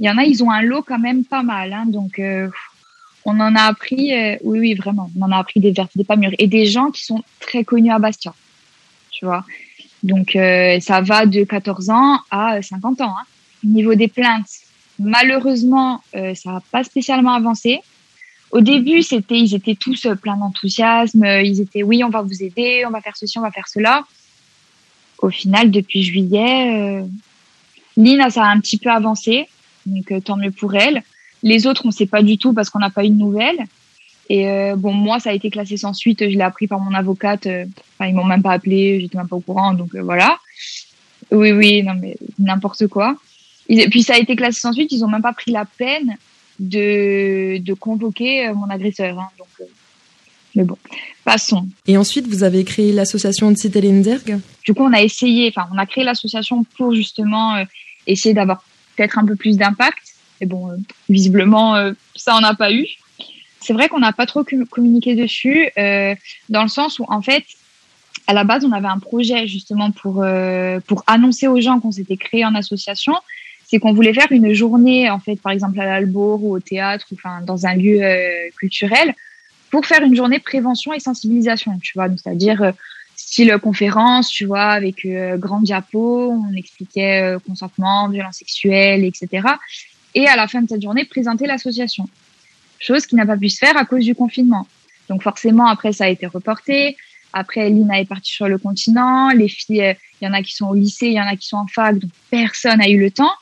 il 0.01 0.07
y 0.07 0.11
en 0.11 0.19
a, 0.19 0.25
ils 0.25 0.43
ont 0.43 0.51
un 0.51 0.63
lot 0.63 0.83
quand 0.83 0.99
même 0.99 1.25
pas 1.25 1.43
mal. 1.43 1.73
Hein, 1.73 1.85
donc, 1.87 2.19
euh, 2.19 2.49
on 3.25 3.39
en 3.41 3.55
a 3.55 3.63
appris. 3.63 4.13
Euh, 4.13 4.37
oui, 4.43 4.59
oui, 4.59 4.75
vraiment. 4.75 5.11
On 5.17 5.23
en 5.23 5.33
a 5.33 5.39
appris 5.39 5.61
des 5.61 5.71
vertes, 5.71 5.93
des 5.97 6.05
pas 6.05 6.17
mûres 6.17 6.35
et 6.39 6.49
des 6.49 6.67
gens 6.67 6.91
qui 6.91 7.05
sont 7.05 7.23
très 7.41 7.65
connus 7.65 7.93
à 7.93 7.99
Bastia. 7.99 8.35
Tu 9.11 9.25
vois. 9.25 9.45
Donc, 10.03 10.39
ça 10.81 11.01
va 11.01 11.27
de 11.27 11.43
14 11.43 11.91
ans 11.91 12.21
à 12.31 12.63
50 12.63 13.01
ans. 13.01 13.15
Hein. 13.19 13.25
Au 13.65 13.69
niveau 13.69 13.95
des 13.97 14.07
plaintes, 14.07 14.51
malheureusement, 15.01 16.03
ça 16.13 16.53
n'a 16.53 16.63
pas 16.71 16.85
spécialement 16.85 17.35
avancé. 17.35 17.81
Au 18.53 18.61
début, 18.61 19.03
c'était, 19.03 19.39
ils 19.39 19.57
étaient 19.57 19.75
tous 19.75 20.07
pleins 20.23 20.37
d'enthousiasme. 20.37 21.25
Ils 21.25 21.61
étaient, 21.61 21.83
oui, 21.83 22.05
on 22.05 22.11
va 22.11 22.23
vous 22.23 22.45
aider, 22.45 22.85
on 22.87 22.91
va 22.91 23.01
faire 23.01 23.17
ceci, 23.17 23.39
on 23.39 23.43
va 23.43 23.51
faire 23.51 23.67
cela 23.67 24.05
au 25.19 25.31
final, 25.31 25.71
depuis 25.71 26.03
juillet, 26.03 27.01
euh, 27.01 27.07
Lynn, 27.97 28.31
ça 28.31 28.45
a 28.45 28.49
un 28.49 28.61
petit 28.61 28.79
peu 28.79 28.91
avancé, 28.91 29.49
donc 29.87 30.13
euh, 30.13 30.21
tant 30.21 30.37
mieux 30.37 30.53
pour 30.53 30.75
elle. 30.75 31.03
Les 31.43 31.67
autres, 31.67 31.83
on 31.85 31.89
ne 31.89 31.93
sait 31.93 32.07
pas 32.07 32.23
du 32.23 32.39
tout 32.39 32.53
parce 32.53 32.71
qu'on 32.71 32.79
n'a 32.79 32.91
pas 32.91 33.05
eu 33.05 33.11
de 33.11 33.15
nouvelles. 33.15 33.65
Et 34.29 34.49
euh, 34.49 34.77
bon, 34.77 34.93
moi, 34.93 35.21
ça 35.21 35.31
a 35.31 35.33
été 35.33 35.51
classé 35.51 35.77
sans 35.77 35.95
suite. 35.95 36.21
Je 36.21 36.37
l'ai 36.37 36.43
appris 36.43 36.67
par 36.67 36.81
mon 36.81 36.95
avocate. 36.95 37.47
Euh, 37.47 37.65
enfin, 37.95 38.09
ils 38.09 38.15
m'ont 38.15 38.25
même 38.25 38.43
pas 38.43 38.53
appelé. 38.53 39.01
J'étais 39.01 39.17
même 39.17 39.29
pas 39.29 39.37
au 39.37 39.41
courant. 39.41 39.73
Donc 39.75 39.95
voilà. 39.97 40.39
Oui, 41.31 41.53
oui, 41.53 41.83
non 41.83 41.95
mais 42.01 42.17
n'importe 42.39 42.87
quoi. 42.87 43.17
Et 43.69 43.89
puis 43.89 44.03
ça 44.03 44.15
a 44.15 44.19
été 44.19 44.37
classé 44.37 44.61
sans 44.61 44.73
suite. 44.73 44.93
Ils 44.93 45.05
ont 45.05 45.09
même 45.09 45.23
pas 45.23 45.33
pris 45.33 45.51
la 45.51 45.65
peine 45.65 46.17
de, 46.59 47.59
de 47.59 47.75
convoquer 47.75 48.51
mon 48.53 48.69
agresseur. 48.71 49.19
Hein, 49.19 49.29
donc 49.39 49.69
mais 50.59 50.65
bon, 50.65 50.77
passons. 51.25 51.69
Et 51.87 51.97
ensuite, 51.97 52.27
vous 52.27 52.43
avez 52.43 52.65
créé 52.65 52.93
l'association 52.93 53.55
Zerg 53.55 54.41
Du 54.65 54.75
coup, 54.75 54.83
on 54.83 54.93
a 54.93 55.01
essayé, 55.01 55.53
enfin, 55.55 55.69
on 55.73 55.79
a 55.79 55.87
créé 55.87 56.03
l'association 56.03 56.65
pour 56.77 56.93
justement 56.97 57.55
euh, 57.55 57.65
essayer 58.09 58.35
d'avoir 58.35 58.65
peut-être 58.97 59.19
un 59.19 59.25
peu 59.25 59.37
plus 59.37 59.57
d'impact. 59.57 60.03
Et 60.41 60.47
bon, 60.47 60.69
euh, 60.69 60.77
visiblement, 61.09 61.77
euh, 61.77 61.93
ça 62.17 62.35
on 62.37 62.41
n'a 62.41 62.55
pas 62.55 62.73
eu. 62.73 62.87
C'est 63.61 63.73
vrai 63.73 63.89
qu'on 63.89 64.01
n'a 64.01 64.13
pas 64.13 64.27
trop 64.27 64.45
communiqué 64.69 65.15
dessus, 65.15 65.69
dans 66.49 66.63
le 66.63 66.69
sens 66.69 66.99
où, 66.99 67.05
en 67.09 67.23
fait, 67.23 67.45
à 68.27 68.33
la 68.33 68.43
base, 68.43 68.65
on 68.65 68.73
avait 68.73 68.89
un 68.89 68.99
projet 68.99 69.47
justement 69.47 69.91
pour 69.91 70.25
pour 70.87 71.03
annoncer 71.07 71.49
aux 71.49 71.61
gens 71.61 71.79
qu'on 71.81 71.93
s'était 71.93 72.17
créé 72.17 72.45
en 72.45 72.55
association. 72.55 73.15
C'est 73.67 73.79
qu'on 73.79 73.93
voulait 73.93 74.15
faire 74.15 74.29
une 74.31 74.55
journée, 74.55 75.11
en 75.11 75.19
fait, 75.19 75.37
par 75.37 75.53
exemple 75.53 75.79
à 75.81 75.87
l'Albour 75.87 76.43
ou 76.45 76.55
au 76.55 76.61
théâtre, 76.61 77.05
ou 77.11 77.17
enfin 77.17 77.43
dans 77.45 77.67
un 77.67 77.75
lieu 77.75 78.01
culturel, 78.57 79.13
pour 79.71 79.87
faire 79.87 80.03
une 80.03 80.15
journée 80.15 80.39
prévention 80.39 80.93
et 80.93 81.01
sensibilisation, 81.01 81.79
tu 81.79 81.93
vois, 81.95 82.09
c'est-à-dire 82.09 82.63
euh, 82.63 82.73
style 83.17 83.57
conférence, 83.63 84.31
tu 84.31 84.47
vois, 84.47 84.71
avec 84.71 85.05
euh, 85.05 85.37
grand 85.37 85.61
diapo, 85.61 86.33
on 86.33 86.55
expliquait 86.55 87.23
euh, 87.23 87.39
consentement, 87.39 88.09
violence 88.09 88.37
sexuelle, 88.37 89.05
etc. 89.05 89.47
Et 90.15 90.27
à 90.27 90.37
la 90.37 90.49
fin 90.49 90.63
de 90.63 90.69
cette 90.69 90.83
journée, 90.83 91.05
présenter 91.05 91.47
l'association. 91.47 92.09
Chose 92.79 93.07
qui 93.07 93.17
n'a 93.17 93.27
pas 93.27 93.37
pu 93.37 93.49
se 93.49 93.59
faire 93.59 93.77
à 93.77 93.85
cause 93.85 94.05
du 94.05 94.15
confinement. 94.15 94.67
Donc 95.09 95.23
forcément, 95.23 95.67
après, 95.67 95.93
ça 95.93 96.05
a 96.05 96.09
été 96.09 96.27
reporté. 96.27 96.97
Après, 97.33 97.69
Lina 97.69 98.01
est 98.01 98.09
partie 98.09 98.33
sur 98.33 98.49
le 98.49 98.57
continent. 98.57 99.31
Les 99.31 99.49
filles, 99.49 99.97
il 100.21 100.25
y 100.25 100.29
en 100.29 100.33
a 100.33 100.43
qui 100.43 100.55
sont 100.55 100.69
au 100.69 100.75
lycée, 100.75 101.09
il 101.09 101.15
y 101.15 101.21
en 101.21 101.27
a 101.27 101.37
qui 101.37 101.47
sont 101.47 101.59
en 101.59 101.67
fac, 101.67 101.99
donc 101.99 102.11
personne 102.31 102.79
n'a 102.79 102.89
eu 102.89 102.99
le 102.99 103.11
temps. 103.11 103.33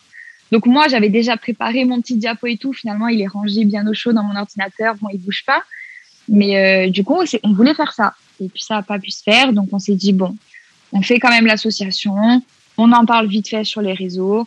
Donc 0.52 0.66
moi, 0.66 0.88
j'avais 0.88 1.08
déjà 1.08 1.36
préparé 1.36 1.84
mon 1.84 2.00
petit 2.00 2.16
diapo 2.16 2.46
et 2.46 2.56
tout. 2.56 2.72
Finalement, 2.72 3.08
il 3.08 3.20
est 3.20 3.26
rangé 3.26 3.64
bien 3.64 3.86
au 3.86 3.94
chaud 3.94 4.12
dans 4.12 4.22
mon 4.22 4.36
ordinateur. 4.36 4.94
Bon, 4.96 5.08
il 5.12 5.20
bouge 5.20 5.44
pas. 5.46 5.62
Mais 6.28 6.86
euh, 6.86 6.90
du 6.90 7.04
coup, 7.04 7.22
on 7.42 7.52
voulait 7.52 7.74
faire 7.74 7.92
ça. 7.92 8.14
Et 8.40 8.48
puis 8.48 8.62
ça 8.62 8.74
n'a 8.74 8.82
pas 8.82 8.98
pu 8.98 9.10
se 9.10 9.22
faire. 9.22 9.52
Donc 9.52 9.68
on 9.72 9.78
s'est 9.78 9.94
dit, 9.94 10.12
bon, 10.12 10.36
on 10.92 11.02
fait 11.02 11.18
quand 11.18 11.30
même 11.30 11.46
l'association. 11.46 12.42
On 12.78 12.92
en 12.92 13.06
parle 13.06 13.26
vite 13.26 13.48
fait 13.48 13.64
sur 13.64 13.80
les 13.80 13.92
réseaux. 13.92 14.46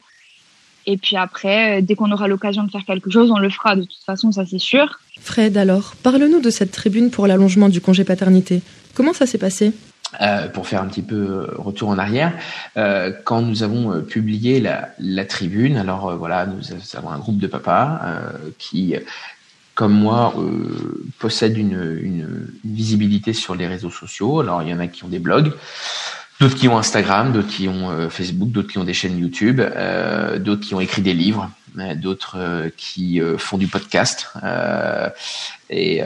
Et 0.85 0.97
puis 0.97 1.17
après, 1.17 1.79
euh, 1.79 1.81
dès 1.81 1.95
qu'on 1.95 2.11
aura 2.11 2.27
l'occasion 2.27 2.63
de 2.63 2.71
faire 2.71 2.85
quelque 2.85 3.09
chose, 3.09 3.31
on 3.31 3.39
le 3.39 3.49
fera. 3.49 3.75
De 3.75 3.83
toute 3.83 4.03
façon, 4.05 4.31
ça 4.31 4.45
c'est 4.45 4.59
sûr. 4.59 4.99
Fred, 5.19 5.57
alors, 5.57 5.95
parle-nous 6.01 6.39
de 6.39 6.49
cette 6.49 6.71
tribune 6.71 7.11
pour 7.11 7.27
l'allongement 7.27 7.69
du 7.69 7.81
congé 7.81 8.03
paternité. 8.03 8.61
Comment 8.93 9.13
ça 9.13 9.25
s'est 9.25 9.37
passé? 9.37 9.73
Euh, 10.21 10.47
pour 10.47 10.67
faire 10.67 10.81
un 10.81 10.87
petit 10.87 11.03
peu 11.03 11.47
retour 11.55 11.89
en 11.89 11.99
arrière, 11.99 12.33
euh, 12.77 13.11
quand 13.25 13.43
nous 13.43 13.61
avons 13.61 13.93
euh, 13.93 14.01
publié 14.01 14.59
la, 14.59 14.89
la, 14.97 15.23
tribune, 15.23 15.77
alors 15.77 16.17
voilà, 16.17 16.47
nous 16.47 16.61
avons 16.97 17.09
un 17.11 17.19
groupe 17.19 17.37
de 17.37 17.45
papas 17.45 18.01
qui 18.57 18.95
comme 19.79 19.93
moi, 19.93 20.33
euh, 20.37 21.05
possèdent 21.19 21.57
une, 21.57 22.49
visibilité 22.65 23.31
sur 23.31 23.55
les 23.55 23.65
réseaux 23.65 23.89
sociaux. 23.89 24.41
Alors, 24.41 24.61
il 24.61 24.67
y 24.67 24.73
en 24.73 24.79
a 24.81 24.87
qui 24.87 25.05
ont 25.05 25.07
des 25.07 25.19
blogs, 25.19 25.53
d'autres 26.41 26.55
qui 26.55 26.67
ont 26.67 26.77
Instagram, 26.77 27.31
d'autres 27.31 27.47
qui 27.47 27.69
ont 27.69 27.89
euh, 27.89 28.09
Facebook, 28.09 28.51
d'autres 28.51 28.67
qui 28.67 28.77
ont 28.77 28.83
des 28.83 28.93
chaînes 28.93 29.17
YouTube, 29.17 29.61
euh, 29.61 30.37
d'autres 30.37 30.67
qui 30.67 30.75
ont 30.75 30.81
écrit 30.81 31.01
des 31.01 31.13
livres. 31.13 31.49
d'autres 31.95 32.35
qui 32.75 33.21
font 33.37 33.57
du 33.57 33.67
podcast. 33.67 34.33
Et, 35.69 36.01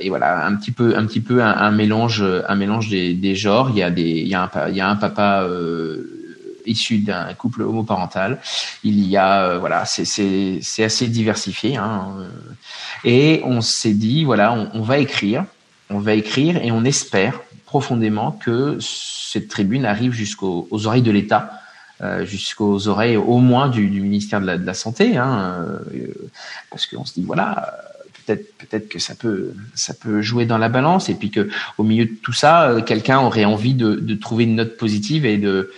et, 0.00 0.08
voilà, 0.08 0.44
un 0.44 0.56
petit 0.56 0.72
peu, 0.72 0.96
un 0.96 1.06
petit 1.06 1.20
peu 1.20 1.44
un, 1.44 1.70
mélange, 1.70 2.24
un 2.48 2.56
mélange 2.56 2.88
des, 2.88 3.14
des, 3.14 3.36
genres. 3.36 3.70
Il 3.70 3.76
y 3.76 3.84
a 3.84 3.90
des, 3.90 4.10
il 4.24 4.26
y 4.26 4.34
a 4.34 4.42
un, 4.42 4.68
il 4.68 4.76
y 4.76 4.80
a 4.80 4.88
un 4.88 4.96
papa 4.96 5.46
issu 6.66 6.98
d'un 6.98 7.32
couple 7.34 7.62
homoparental. 7.62 8.40
Il 8.84 9.06
y 9.06 9.16
a, 9.16 9.58
voilà, 9.58 9.84
c'est 9.84 10.84
assez 10.84 11.08
diversifié. 11.08 11.76
Hein. 11.76 12.14
Et 13.04 13.42
on 13.44 13.60
s'est 13.60 13.94
dit, 13.94 14.24
voilà, 14.24 14.52
on, 14.74 14.82
va 14.82 14.98
écrire, 14.98 15.44
on 15.90 15.98
va 15.98 16.14
écrire 16.14 16.56
et 16.62 16.70
on 16.70 16.84
espère 16.84 17.40
profondément 17.66 18.32
que 18.32 18.78
cette 18.80 19.48
tribune 19.48 19.84
arrive 19.86 20.12
jusqu'aux 20.12 20.68
oreilles 20.72 21.02
de 21.02 21.10
l'État, 21.10 21.62
euh, 22.02 22.24
jusqu'aux 22.24 22.88
oreilles 22.88 23.16
au 23.16 23.38
moins 23.38 23.68
du, 23.68 23.88
ministère 23.88 24.40
de 24.40 24.46
la, 24.46 24.74
Santé, 24.74 25.16
hein, 25.16 25.64
euh, 25.94 26.08
parce 26.70 26.86
qu'on 26.86 27.04
se 27.04 27.14
dit 27.14 27.22
voilà, 27.22 27.72
peut-être 28.26 28.56
peut-être 28.58 28.88
que 28.88 28.98
ça 28.98 29.14
peut 29.14 29.52
ça 29.74 29.94
peut 29.94 30.22
jouer 30.22 30.46
dans 30.46 30.58
la 30.58 30.68
balance 30.68 31.08
et 31.08 31.14
puis 31.14 31.30
que 31.30 31.48
au 31.78 31.82
milieu 31.82 32.06
de 32.06 32.14
tout 32.22 32.32
ça, 32.32 32.68
euh, 32.68 32.80
quelqu'un 32.82 33.20
aurait 33.20 33.44
envie 33.44 33.74
de, 33.74 34.14
trouver 34.14 34.44
une 34.44 34.56
note 34.56 34.76
positive 34.76 35.24
et 35.26 35.38
de 35.38 35.72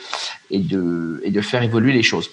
et 0.55 0.61
de 0.61 1.21
et 1.25 1.43
faire 1.43 1.63
évoluer 1.63 1.93
les 1.93 2.03
choses. 2.03 2.31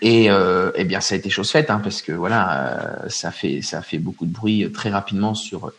Et 0.00 0.28
eh 0.74 0.84
bien, 0.84 1.00
ça 1.00 1.14
a 1.14 1.18
été 1.18 1.28
chose 1.28 1.50
faite, 1.50 1.68
hein, 1.70 1.80
parce 1.82 2.00
que 2.00 2.12
voilà, 2.12 3.02
ça 3.08 3.30
fait 3.30 3.60
ça 3.60 3.82
fait 3.82 3.98
beaucoup 3.98 4.26
de 4.26 4.32
bruit 4.32 4.70
très 4.72 4.90
rapidement 4.90 5.34
sur 5.34 5.72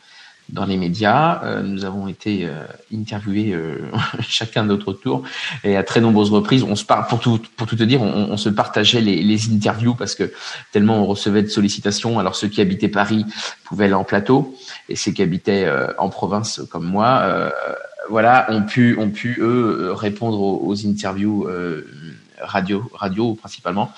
dans 0.50 0.66
les 0.66 0.78
médias. 0.78 1.44
Euh, 1.44 1.62
nous 1.62 1.86
avons 1.86 2.08
été 2.08 2.46
euh, 2.46 2.64
interviewés 2.94 3.54
euh, 3.54 3.90
chacun 4.22 4.64
de 4.64 4.70
notre 4.70 4.94
tour 4.94 5.24
et 5.64 5.78
à 5.78 5.84
très 5.84 6.02
nombreuses 6.02 6.32
reprises, 6.32 6.64
on 6.64 6.76
se 6.76 6.86
parle 6.86 7.08
pour 7.08 7.20
tout 7.20 7.40
pour 7.56 7.68
tout 7.68 7.76
te 7.76 7.84
dire, 7.84 8.02
on, 8.02 8.30
on 8.32 8.38
se 8.38 8.50
partageait 8.50 9.02
les, 9.02 9.22
les, 9.22 9.52
interviews 9.52 9.96
parce 9.96 10.16
que 10.16 10.32
tellement 10.72 11.02
on 11.02 11.06
recevait 11.06 11.44
de 11.44 11.48
sollicitations. 11.48 12.20
Alors 12.20 12.36
ceux 12.36 12.48
qui 12.48 12.62
habitaient 12.62 12.88
Paris 12.88 13.26
pouvaient 13.64 13.86
aller 13.86 13.94
en 13.94 14.04
plateau 14.04 14.56
et 14.90 14.96
ceux 14.96 15.12
qui 15.12 15.22
habitaient 15.22 15.70
en 15.98 16.10
province 16.10 16.62
comme 16.72 16.86
moi, 16.86 17.52
voilà, 18.10 18.48
ont 18.50 18.64
pu 18.64 18.98
ont 18.98 19.10
pu 19.10 19.38
eux 19.40 19.92
répondre 19.94 20.40
aux, 20.40 20.86
interviews. 20.86 21.48
radio, 22.42 22.84
radio 22.94 23.36
principalement, 23.36 23.94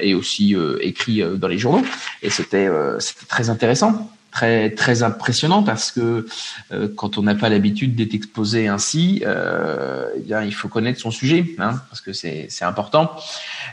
et 0.00 0.14
aussi 0.14 0.56
écrit 0.80 1.22
dans 1.36 1.48
les 1.48 1.58
journaux. 1.58 1.84
Et 2.22 2.30
c'était 2.30 2.68
c'était 2.98 3.26
très 3.26 3.50
intéressant 3.50 4.10
très 4.36 4.70
très 4.70 5.02
impressionnant 5.02 5.62
parce 5.62 5.90
que 5.90 6.26
euh, 6.70 6.88
quand 6.94 7.16
on 7.16 7.22
n'a 7.22 7.34
pas 7.34 7.48
l'habitude 7.48 7.94
d'être 7.94 8.14
exposé 8.14 8.68
ainsi, 8.68 9.22
euh, 9.24 10.08
eh 10.14 10.44
il 10.44 10.54
faut 10.54 10.68
connaître 10.68 11.00
son 11.00 11.10
sujet, 11.10 11.46
hein, 11.58 11.80
parce 11.88 12.02
que 12.02 12.12
c'est 12.12 12.46
c'est 12.50 12.66
important. 12.66 13.10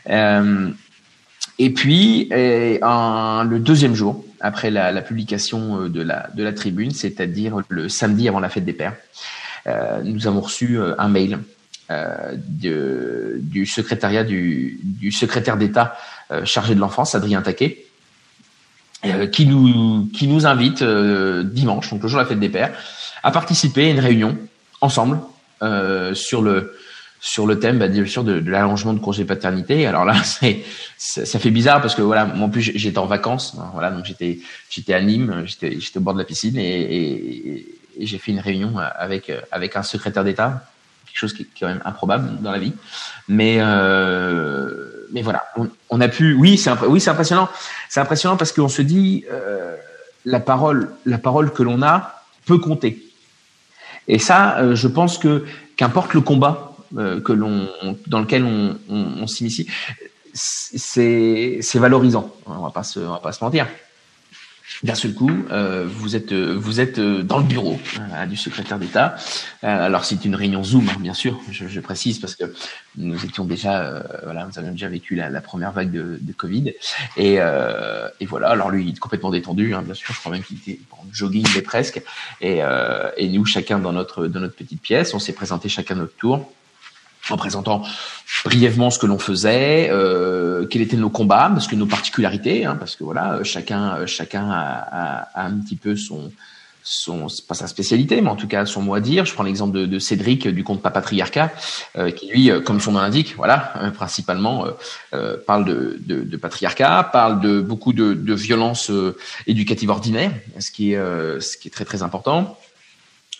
Euh, 0.09 0.70
et 1.59 1.70
puis 1.72 2.30
le 2.32 3.57
deuxième 3.57 3.93
jour 3.93 4.24
après 4.39 4.72
la, 4.72 4.91
la, 4.91 5.01
publication 5.01 5.89
de 5.89 6.01
la 6.01 6.30
de 6.34 6.43
la 6.43 6.53
tribune, 6.53 6.91
c'est-à-dire 6.91 7.57
le 7.68 7.89
samedi 7.89 8.30
avant 8.30 8.39
la 8.39 8.49
fête 8.49 8.66
des 8.66 8.74
pères, 8.74 8.95
nous 9.66 10.28
avons 10.28 10.41
reçu 10.41 10.78
un 10.97 11.07
mail 11.07 11.39
de, 11.89 13.38
du 13.39 13.66
secrétariat 13.66 14.24
du, 14.24 14.80
du 14.84 15.11
secrétaire 15.11 15.57
d'État 15.57 15.97
chargé 16.43 16.76
de 16.76 16.80
l'enfance, 16.80 17.16
Adrien 17.16 17.41
Taquet, 17.41 17.86
euh, 19.05 19.28
qui 19.28 19.45
nous 19.45 20.07
qui 20.14 20.30
nous 20.30 20.47
invite 20.47 20.82
euh, 20.82 21.43
dimanche, 21.43 21.89
donc 21.89 22.01
le 22.03 22.07
jour 22.07 22.20
de 22.20 22.24
la 22.24 22.30
fête 22.30 22.39
des 22.39 22.47
pères, 22.47 22.74
à 23.22 23.32
participer 23.32 23.88
à 23.88 23.89
une 23.89 23.99
réunion 23.99 24.38
ensemble 24.80 25.20
euh, 25.61 26.14
sur 26.14 26.41
le 26.41 26.78
sur 27.20 27.45
le 27.45 27.59
thème, 27.59 27.80
bah, 27.80 27.89
bien 27.89 28.05
sûr, 28.05 28.24
de, 28.24 28.39
de 28.39 28.49
l'allongement 28.49 28.93
de 28.93 28.99
congé 28.99 29.26
paternité. 29.26 29.86
Alors 29.88 30.05
là, 30.05 30.16
c'est 30.24 30.64
ça, 30.97 31.38
fait 31.38 31.51
bizarre 31.51 31.82
parce 31.82 31.95
que 31.95 32.01
voilà, 32.01 32.24
moi 32.24 32.47
en 32.47 32.49
plus 32.49 32.61
j'étais 32.61 32.97
en 32.97 33.05
vacances, 33.05 33.57
hein, 33.59 33.72
voilà, 33.74 33.91
donc 33.91 34.05
j'étais 34.05 34.39
j'étais 34.70 34.93
à 34.93 35.01
Nîmes, 35.01 35.43
j'étais 35.47 35.82
j'étais 35.82 35.97
au 35.97 36.01
bord 36.01 36.14
de 36.14 36.20
la 36.20 36.26
piscine 36.26 36.57
et, 36.57 36.61
et, 36.64 37.76
j'ai 37.99 38.17
fait 38.17 38.31
une 38.31 38.39
réunion 38.39 38.77
avec 38.77 39.31
avec 39.51 39.75
un 39.75 39.83
secrétaire 39.83 40.23
d'État, 40.23 40.65
quelque 41.05 41.17
chose 41.17 41.33
qui 41.33 41.43
est 41.43 41.47
quand 41.59 41.67
même 41.67 41.81
improbable 41.85 42.41
dans 42.41 42.51
la 42.51 42.59
vie, 42.59 42.73
mais 43.27 43.57
euh, 43.59 44.93
mais 45.13 45.21
voilà, 45.21 45.43
on, 45.89 46.01
a 46.01 46.07
pu. 46.07 46.33
Oui, 46.33 46.57
c'est 46.57 46.71
impressionnant. 46.71 47.47
C'est 47.87 47.99
impressionnant 47.99 48.35
parce 48.35 48.51
qu'on 48.51 48.67
se 48.67 48.81
dit 48.81 49.25
euh, 49.31 49.75
la 50.25 50.39
parole, 50.39 50.91
la 51.05 51.19
parole 51.19 51.53
que 51.53 51.61
l'on 51.61 51.83
a 51.83 52.23
peut 52.45 52.57
compter. 52.57 53.01
Et 54.07 54.17
ça, 54.17 54.57
euh, 54.57 54.75
je 54.75 54.87
pense 54.87 55.19
que 55.19 55.45
qu'importe 55.77 56.15
le 56.15 56.21
combat 56.21 56.75
euh, 56.97 57.21
que 57.21 57.31
l'on 57.31 57.69
dans 58.07 58.21
lequel 58.21 58.43
on, 58.43 58.77
on, 58.89 59.27
s'initie, 59.27 59.67
c'est 60.33 61.59
c'est 61.61 61.79
valorisant. 61.79 62.33
On 62.47 62.63
va 62.63 62.71
pas 62.71 62.83
se 62.83 62.99
on 62.99 63.11
va 63.11 63.19
pas 63.19 63.31
se 63.31 63.43
mentir 63.43 63.67
d'un 64.84 64.95
seul 64.95 65.14
coup, 65.14 65.32
euh, 65.51 65.86
vous 65.88 66.16
êtes 66.16 66.34
vous 66.34 66.80
êtes 66.80 66.99
dans 66.99 67.38
le 67.38 67.43
bureau 67.43 67.80
du 68.28 68.38
secrétaire 68.38 68.80
d'État. 68.80 69.16
Euh, 69.64 69.86
alors 69.86 70.05
c'est 70.05 70.26
une 70.26 70.36
réunion 70.36 70.64
Zoom, 70.64 70.89
hein, 70.89 70.97
bien 70.99 71.14
sûr. 71.14 71.39
Je, 71.51 71.68
je, 71.68 71.80
précise 71.80 72.20
parce 72.20 72.36
que 72.36 72.45
nous 72.97 73.24
étions 73.26 73.45
déjà, 73.45 73.84
euh, 73.84 74.01
voilà, 74.24 74.45
nous 74.45 74.57
avions 74.59 74.72
déjà 74.72 74.88
vécu 74.88 75.16
la, 75.16 75.30
la 75.30 75.41
première 75.41 75.72
vague 75.72 75.91
de, 75.91 76.18
de 76.20 76.34
Covid, 76.34 76.74
et, 77.18 77.38
euh, 77.39 78.09
et, 78.20 78.26
voilà. 78.26 78.49
Alors 78.49 78.70
lui, 78.70 78.86
il 78.86 78.89
est 78.89 78.99
complètement 78.99 79.32
détendu, 79.32 79.74
hein, 79.74 79.82
bien 79.82 79.93
sûr. 79.93 80.14
Je 80.14 80.20
crois 80.20 80.32
même 80.32 80.43
qu'il 80.43 80.57
était 80.57 80.80
en 80.91 81.05
jogging, 81.11 81.45
mais 81.55 81.61
presque. 81.61 82.01
Et, 82.41 82.61
et 83.18 83.30
nous, 83.30 83.45
chacun 83.45 83.80
dans 83.80 83.93
notre 83.93 84.28
dans 84.28 84.39
notre 84.39 84.55
petite 84.55 84.82
pièce, 84.82 85.14
on 85.14 85.20
s'est 85.20 85.34
présenté 85.34 85.70
chacun 85.70 85.95
notre 85.95 86.16
tour 86.16 86.51
en 87.30 87.38
présentant 87.38 87.84
brièvement 88.45 88.89
ce 88.89 88.99
que 88.99 89.05
l'on 89.05 89.19
faisait, 89.19 89.89
euh, 89.91 90.65
quels 90.65 90.82
étaient 90.82 90.97
nos 90.97 91.09
combats, 91.09 91.49
parce 91.53 91.67
que 91.67 91.76
nos 91.76 91.86
particularités, 91.86 92.65
hein, 92.65 92.76
parce 92.78 92.95
que 92.95 93.03
voilà, 93.03 93.43
chacun, 93.43 94.05
chacun 94.05 94.49
a, 94.51 95.28
a, 95.34 95.45
un 95.45 95.57
petit 95.59 95.76
peu 95.76 95.95
son, 95.95 96.32
son, 96.84 97.28
pas 97.47 97.55
sa 97.55 97.67
spécialité, 97.67 98.19
mais 98.21 98.30
en 98.30 98.36
tout 98.36 98.47
cas 98.47 98.65
son 98.65 98.82
mot 98.82 98.93
à 98.93 98.99
dire. 98.99 99.26
Je 99.26 99.34
prends 99.34 99.43
l'exemple 99.43 99.76
de, 99.76 99.86
de, 99.86 99.99
Cédric 99.99 100.47
du 100.47 100.63
compte 100.63 100.82
Papatriarcat, 100.82 101.51
euh, 101.97 102.11
qui 102.11 102.28
lui, 102.28 102.51
euh, 102.51 102.59
comme 102.59 102.80
son 102.80 102.91
nom 102.91 102.99
l'indique, 102.99 103.36
voilà, 103.38 103.74
euh, 103.78 103.89
principalement 103.89 104.65
euh, 105.13 105.38
parle 105.47 105.65
de, 105.65 105.97
de, 106.05 106.24
de, 106.24 106.38
patriarcat, 106.38 107.09
parle 107.11 107.39
de 107.39 107.61
beaucoup 107.61 107.93
de, 107.93 108.13
de 108.13 108.34
violences 108.34 108.91
éducatives 109.47 109.89
ordinaires, 109.89 110.34
ce 110.59 110.71
qui 110.71 110.93
est, 110.93 110.97
ce 111.39 111.57
qui 111.57 111.69
est 111.69 111.71
très 111.71 111.86
très 111.86 112.03
important. 112.03 112.57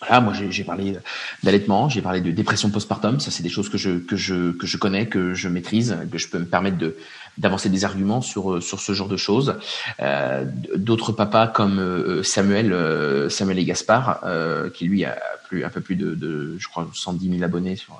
Ah, 0.02 0.20
moi, 0.20 0.32
j'ai 0.50 0.64
parlé 0.64 0.96
d'allaitement, 1.42 1.88
j'ai 1.88 2.02
parlé 2.02 2.20
de 2.20 2.30
dépression 2.30 2.70
postpartum. 2.70 3.20
Ça, 3.20 3.30
c'est 3.30 3.42
des 3.42 3.48
choses 3.48 3.68
que 3.68 3.78
je 3.78 3.98
que 3.98 4.16
je 4.16 4.52
que 4.52 4.66
je 4.66 4.76
connais, 4.76 5.06
que 5.06 5.34
je 5.34 5.48
maîtrise, 5.48 5.96
que 6.10 6.18
je 6.18 6.28
peux 6.28 6.38
me 6.38 6.44
permettre 6.46 6.78
de 6.78 6.96
d'avancer 7.38 7.68
des 7.68 7.84
arguments 7.84 8.20
sur 8.20 8.62
sur 8.62 8.80
ce 8.80 8.92
genre 8.92 9.08
de 9.08 9.16
choses. 9.16 9.56
Euh, 10.00 10.44
D'autres 10.76 11.12
papas 11.12 11.46
comme 11.48 11.78
euh, 11.78 12.22
Samuel 12.22 12.72
euh, 12.72 13.28
Samuel 13.28 13.58
et 13.58 13.64
Gaspard, 13.64 14.20
euh, 14.24 14.68
qui 14.70 14.86
lui 14.86 15.04
a 15.04 15.16
plus 15.48 15.64
un 15.64 15.70
peu 15.70 15.80
plus 15.80 15.96
de, 15.96 16.14
de 16.14 16.56
je 16.58 16.68
crois 16.68 16.88
110 16.92 17.30
000 17.30 17.42
abonnés 17.42 17.76
sur 17.76 17.96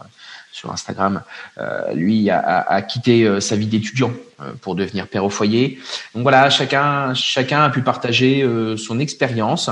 sur 0.52 0.72
Instagram. 0.72 1.22
Euh, 1.58 1.92
lui 1.94 2.30
a, 2.30 2.38
a, 2.38 2.74
a 2.74 2.82
quitté 2.82 3.40
sa 3.40 3.56
vie 3.56 3.66
d'étudiant 3.66 4.12
pour 4.60 4.74
devenir 4.74 5.08
père 5.08 5.24
au 5.24 5.30
foyer. 5.30 5.78
Donc 6.14 6.22
voilà, 6.22 6.50
chacun 6.50 7.14
chacun 7.14 7.62
a 7.62 7.70
pu 7.70 7.82
partager 7.82 8.46
son 8.76 8.98
expérience. 8.98 9.70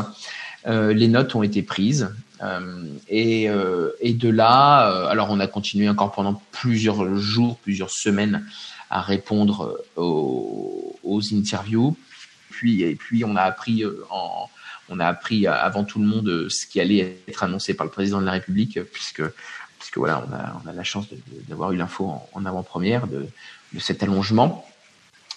Euh, 0.67 0.93
les 0.93 1.09
notes 1.09 1.35
ont 1.35 1.43
été 1.43 1.63
prises. 1.63 2.15
Euh, 2.43 2.85
et, 3.09 3.49
euh, 3.49 3.91
et, 4.01 4.15
de 4.15 4.29
là, 4.29 5.09
alors 5.09 5.29
on 5.31 5.39
a 5.39 5.47
continué 5.47 5.89
encore 5.89 6.13
pendant 6.13 6.43
plusieurs 6.51 7.17
jours, 7.17 7.59
plusieurs 7.59 7.91
semaines 7.91 8.45
à 8.91 9.01
répondre 9.01 9.81
aux, 9.97 10.99
aux 11.05 11.35
interviews. 11.35 11.97
Puis, 12.51 12.83
et 12.83 12.97
puis 12.97 13.25
on 13.25 13.37
a 13.37 13.43
appris 13.43 13.85
en, 14.11 14.49
on 14.89 15.01
a 15.01 15.07
appris 15.07 15.47
avant 15.47 15.85
tout 15.85 16.01
le 16.01 16.07
monde 16.07 16.49
ce 16.49 16.67
qui 16.67 16.81
allait 16.81 17.17
être 17.29 17.43
annoncé 17.43 17.75
par 17.75 17.87
le 17.87 17.93
président 17.93 18.21
de 18.21 18.27
la 18.27 18.33
République, 18.33 18.83
puisque, 18.93 19.23
puisque 19.79 19.99
voilà, 19.99 20.25
on 20.29 20.33
a, 20.35 20.61
on 20.65 20.69
a 20.69 20.73
la 20.73 20.85
chance 20.85 21.07
d'avoir 21.49 21.73
eu 21.73 21.77
l'info 21.77 22.07
en, 22.07 22.29
en 22.33 22.45
avant-première 22.45 23.07
de, 23.07 23.27
de, 23.73 23.81
cet 23.81 24.03
allongement, 24.03 24.67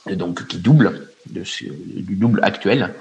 donc 0.08 0.48
qui 0.48 0.58
double 0.58 1.08
du 1.28 2.16
double 2.16 2.40
actuel. 2.44 2.94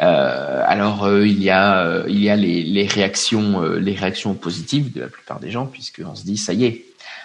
Euh, 0.00 0.62
alors 0.66 1.04
euh, 1.04 1.26
il 1.26 1.42
y 1.42 1.50
a 1.50 1.78
euh, 1.78 2.04
il 2.08 2.22
y 2.22 2.28
a 2.28 2.36
les, 2.36 2.86
réactions 2.86 3.62
les 3.62 3.94
réactions 3.94 4.34
positives 4.34 4.92
de 4.92 5.00
la 5.00 5.08
plupart 5.08 5.40
des 5.40 5.50
gens 5.50 5.66
puisqu'on 5.66 6.14
se 6.14 6.24
dit 6.24 6.36
ça 6.36 6.52
y 6.52 6.64
est 6.64 6.84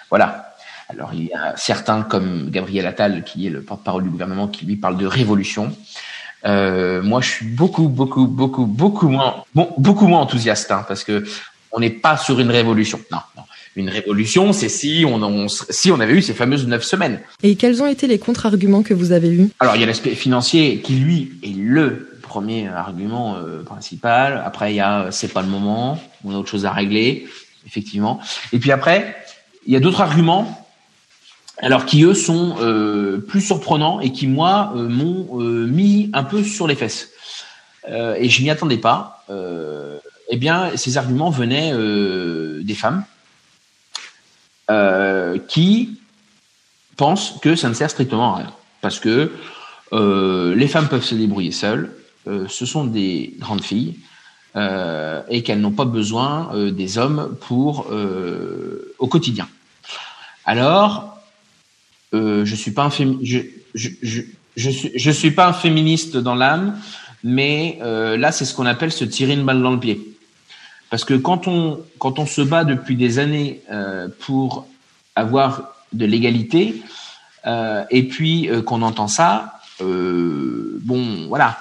voilà. 0.10 0.54
Alors 0.90 1.14
il 1.14 1.26
y 1.26 1.34
a 1.34 1.54
certains 1.58 2.02
comme 2.02 2.50
Gabriel 2.50 2.88
Attal 2.88 3.24
qui 3.26 3.48
est 3.48 3.50
le 3.50 3.62
porte-parole 3.62 4.04
du 4.04 4.10
gouvernement 4.10 4.48
qui 4.48 4.66
lui 4.66 4.78
parle 4.78 4.98
de 4.98 5.06
révolution. 5.06 5.76
moi 6.46 7.22
je 7.22 7.30
suis 7.30 7.48
beaucoup 7.48 7.90
beaucoup 7.90 8.26
beaucoup 8.26 8.66
beaucoup 8.66 9.10
moins 9.10 9.44
beaucoup 9.78 10.08
moins 10.08 10.22
enthousiaste 10.22 10.72
hein, 10.72 10.86
parce 10.88 11.04
que 11.04 11.26
on 11.74 11.82
n'est 11.82 11.90
pas 11.90 12.16
sur 12.16 12.40
une 12.40 12.50
révolution. 12.50 13.00
Non, 13.12 13.20
non 13.36 13.44
une 13.78 13.90
révolution, 13.90 14.54
c'est 14.54 14.70
si 14.70 15.06
on, 15.08 15.48
si 15.48 15.92
on 15.92 16.00
avait 16.00 16.14
eu 16.14 16.22
ces 16.22 16.34
fameuses 16.34 16.68
neuf 16.68 16.84
semaines. 16.84 17.20
Et 17.44 17.56
quels 17.56 17.82
ont 17.82 17.88
été 17.88 18.08
les 18.08 18.20
contre-arguments 18.20 18.84
que 18.84 18.94
vous 18.94 19.12
avez 19.12 19.30
eus? 19.30 19.50
Alors 19.60 19.76
il 19.76 19.82
y 19.82 19.84
a 19.84 19.88
l'aspect 19.88 20.16
financier 20.16 20.82
qui 20.82 20.96
lui 20.96 21.32
est 21.44 21.56
le 21.56 22.20
premier 22.22 22.68
argument 22.68 23.38
euh, 23.38 23.64
principal. 23.64 24.42
Après 24.46 24.74
il 24.74 24.76
y 24.76 24.82
a 24.82 25.10
c'est 25.12 25.32
pas 25.32 25.42
le 25.42 25.48
moment, 25.48 26.02
on 26.26 26.34
a 26.34 26.38
autre 26.38 26.50
chose 26.50 26.66
à 26.66 26.72
régler, 26.72 27.28
effectivement. 27.66 28.20
Et 28.52 28.60
puis 28.60 28.72
après 28.72 29.16
il 29.66 29.74
y 29.74 29.76
a 29.76 29.80
d'autres 29.80 30.02
arguments 30.02 30.68
alors 31.60 31.86
qui 31.86 32.04
eux 32.04 32.14
sont 32.14 32.56
euh, 32.62 33.18
plus 33.18 33.42
surprenants 33.42 34.00
et 34.00 34.12
qui 34.12 34.28
moi 34.28 34.74
euh, 34.76 34.88
m'ont 34.88 35.42
euh, 35.42 35.66
mis 35.66 36.10
un 36.14 36.24
peu 36.24 36.44
sur 36.44 36.68
les 36.68 36.76
fesses. 36.76 37.10
et 37.88 38.30
je 38.30 38.42
m'y 38.42 38.50
attendais 38.50 38.78
pas. 38.78 39.24
eh 40.30 40.38
bien, 40.38 40.72
ces 40.76 40.98
arguments 40.98 41.30
venaient 41.30 41.72
des 42.64 42.76
femmes 42.76 43.06
qui 45.48 46.00
pensent 46.98 47.36
que 47.42 47.56
ça 47.56 47.70
ne 47.70 47.74
sert 47.74 47.90
strictement 47.90 48.36
à 48.36 48.38
rien, 48.40 48.54
parce 48.82 49.00
que 49.00 49.32
les 49.92 50.68
femmes 50.68 50.88
peuvent 50.88 51.06
se 51.06 51.16
débrouiller 51.16 51.52
seules. 51.52 51.92
ce 52.26 52.66
sont 52.66 52.86
des 52.86 53.36
grandes 53.40 53.64
filles. 53.64 53.96
et 54.56 55.44
qu'elles 55.44 55.62
n'ont 55.62 55.72
pas 55.72 55.86
besoin 55.86 56.52
des 56.72 56.98
hommes 56.98 57.38
pour 57.40 57.88
au 59.00 59.08
quotidien. 59.08 59.48
Alors, 60.46 61.18
euh, 62.14 62.46
je 62.46 62.56
suis 62.56 62.72
pas 62.72 62.86
un 62.86 62.90
je, 62.90 63.40
je, 63.76 63.90
je, 64.02 64.22
je, 64.56 64.70
suis, 64.70 64.92
je 64.96 65.12
suis 65.12 65.32
pas 65.32 65.48
un 65.48 65.54
féministe 65.54 66.16
dans 66.16 66.36
l'âme, 66.36 66.80
mais 67.24 67.80
euh, 67.82 68.16
là 68.18 68.32
c'est 68.32 68.46
ce 68.46 68.54
qu'on 68.56 68.66
appelle 68.66 68.92
se 68.94 69.04
tirer 69.04 69.34
une 69.34 69.44
balle 69.44 69.62
dans 69.62 69.72
le 69.72 69.80
pied. 69.80 70.17
Parce 70.90 71.04
que 71.04 71.14
quand 71.14 71.48
on 71.48 71.80
quand 72.00 72.20
on 72.20 72.26
se 72.26 72.42
bat 72.42 72.64
depuis 72.64 72.96
des 72.96 73.20
années 73.20 73.62
euh, 73.72 74.08
pour 74.20 74.68
avoir 75.16 75.74
de 75.94 76.06
l'égalité, 76.06 76.82
euh, 77.46 77.84
et 77.90 78.04
puis 78.04 78.50
euh, 78.50 78.62
qu'on 78.62 78.82
entend 78.82 79.08
ça, 79.08 79.60
euh, 79.82 80.80
bon 80.82 81.28
voilà, 81.28 81.58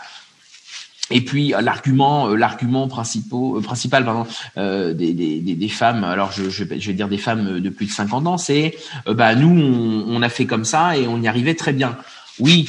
et 1.11 1.21
puis 1.21 1.55
euh, 1.55 1.61
l'argument, 1.61 2.29
euh, 2.29 2.37
l'argument 2.37 2.89
principal, 2.89 4.05
pardon, 4.05 4.27
des, 4.57 5.13
des, 5.13 5.41
des, 5.41 5.69
femmes, 5.69 6.03
alors 6.05 6.33
je, 6.33 6.49
je, 6.49 6.65
vais 6.65 6.77
dire 6.77 7.09
des 7.09 7.19
femmes 7.19 7.61
de 7.61 7.69
plus 7.69 7.87
de 7.87 7.91
50 7.93 8.27
ans, 8.27 8.39
c'est 8.39 8.75
bah 9.07 9.35
nous 9.35 9.51
on, 9.51 10.17
on, 10.17 10.23
a 10.23 10.29
fait 10.29 10.47
comme 10.47 10.65
ça 10.65 10.97
et 10.97 11.07
on 11.07 11.21
y 11.21 11.29
arrivait 11.29 11.55
très 11.55 11.73
bien. 11.73 11.97
Oui, 12.39 12.69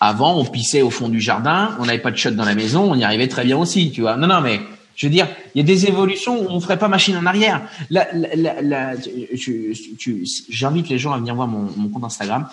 avant 0.00 0.36
on 0.36 0.44
pissait 0.44 0.82
au 0.82 0.90
fond 0.90 1.08
du 1.08 1.20
jardin, 1.20 1.76
on 1.78 1.86
n'avait 1.86 1.98
pas 1.98 2.10
de 2.10 2.16
shot 2.16 2.32
dans 2.32 2.44
la 2.44 2.54
maison, 2.54 2.90
on 2.90 2.96
y 2.96 3.04
arrivait 3.04 3.28
très 3.28 3.44
bien 3.44 3.56
aussi, 3.56 3.92
tu 3.92 4.00
vois. 4.00 4.16
Non 4.16 4.26
non 4.26 4.40
mais 4.40 4.60
je 5.00 5.06
veux 5.06 5.10
dire, 5.10 5.28
il 5.54 5.58
y 5.58 5.60
a 5.62 5.64
des 5.64 5.86
évolutions 5.86 6.42
où 6.42 6.50
on 6.50 6.60
ferait 6.60 6.78
pas 6.78 6.86
machine 6.86 7.16
en 7.16 7.24
arrière. 7.24 7.62
J'invite 10.50 10.90
les 10.90 10.98
gens 10.98 11.12
à 11.12 11.18
venir 11.18 11.34
voir 11.34 11.48
mon 11.48 11.88
compte 11.88 12.04
Instagram. 12.04 12.46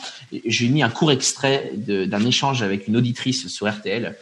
J'ai 0.46 0.70
mis 0.70 0.82
un 0.82 0.90
court 0.90 1.12
extrait 1.12 1.74
d'un 1.76 2.26
échange 2.26 2.64
avec 2.64 2.88
une 2.88 2.96
auditrice 2.96 3.50
sur 3.50 3.70
RTL 3.70 4.16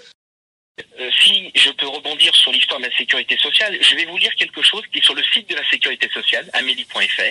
euh, 0.99 1.09
si 1.23 1.51
je 1.53 1.69
peux 1.71 1.87
rebondir 1.87 2.33
sur 2.35 2.51
l'histoire 2.51 2.79
de 2.79 2.85
la 2.85 2.97
sécurité 2.97 3.37
sociale, 3.37 3.77
je 3.81 3.95
vais 3.95 4.05
vous 4.05 4.17
lire 4.17 4.33
quelque 4.35 4.61
chose 4.61 4.83
qui 4.91 4.99
est 4.99 5.03
sur 5.03 5.15
le 5.15 5.23
site 5.23 5.49
de 5.49 5.55
la 5.55 5.67
sécurité 5.69 6.09
sociale, 6.09 6.49
amélie.fr, 6.53 7.21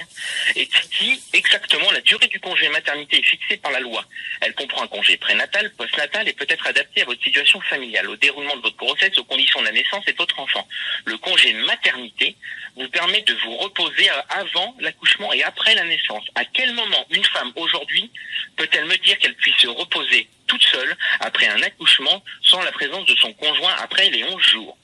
et 0.56 0.66
qui 0.66 0.88
dit 1.00 1.20
exactement 1.32 1.90
la 1.90 2.00
durée 2.02 2.26
du 2.26 2.38
congé 2.40 2.68
maternité 2.68 3.18
est 3.18 3.22
fixée 3.22 3.56
par 3.56 3.72
la 3.72 3.80
loi. 3.80 4.04
Elle 4.42 4.54
comprend 4.54 4.82
un 4.82 4.86
congé 4.86 5.16
prénatal, 5.16 5.72
postnatal 5.74 6.28
et 6.28 6.34
peut 6.34 6.46
être 6.48 6.66
adapté 6.66 7.02
à 7.02 7.04
votre 7.06 7.22
situation 7.22 7.60
familiale, 7.62 8.10
au 8.10 8.16
déroulement 8.16 8.56
de 8.56 8.62
votre 8.62 8.76
grossesse, 8.76 9.16
aux 9.18 9.24
conditions 9.24 9.60
de 9.60 9.66
la 9.66 9.72
naissance 9.72 10.04
et 10.06 10.12
de 10.12 10.18
votre 10.18 10.38
enfant. 10.38 10.66
Le 11.06 11.16
congé 11.16 11.52
maternité 11.54 12.36
vous 12.76 12.88
permet 12.88 13.22
de 13.22 13.34
vous 13.44 13.56
reposer 13.56 14.08
avant 14.28 14.74
l'accouchement 14.80 15.32
et 15.32 15.42
après 15.42 15.74
la 15.74 15.84
naissance. 15.84 16.24
À 16.34 16.44
quel 16.44 16.74
moment 16.74 17.06
une 17.10 17.24
femme 17.24 17.52
aujourd'hui 17.56 18.10
peut-elle 18.56 18.84
me 18.84 18.96
dire 18.98 19.18
qu'elle 19.18 19.34
puisse 19.36 19.56
se 19.56 19.68
reposer 19.68 20.28
toute 20.46 20.62
seule 20.62 20.96
après 21.20 21.48
un 21.48 21.62
accouchement 21.62 22.22
sans 22.42 22.62
la 22.62 22.72
présence 22.72 23.06
de 23.06 23.14
son 23.16 23.32
conjoint 23.32 23.53
après 23.78 24.10
les 24.10 24.24
11 24.24 24.42
jours. 24.42 24.76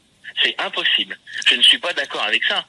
C'est 0.42 0.54
impossible. 0.60 1.18
Je 1.46 1.54
ne 1.54 1.62
suis 1.62 1.78
pas 1.78 1.92
d'accord 1.92 2.22
avec 2.22 2.44
ça. 2.44 2.64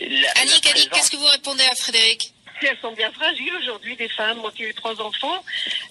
Annick, 0.00 0.66
Annick, 0.66 0.90
qu'est-ce 0.90 1.10
que 1.10 1.16
vous 1.16 1.26
répondez 1.26 1.64
à 1.64 1.74
Frédéric 1.74 2.32
elles 2.66 2.78
sont 2.82 2.92
bien 2.92 3.10
fragiles 3.12 3.52
aujourd'hui, 3.60 3.96
des 3.96 4.08
femmes. 4.08 4.38
Moi 4.38 4.52
qui 4.54 4.64
ai 4.64 4.68
eu 4.68 4.74
trois 4.74 5.00
enfants, 5.00 5.42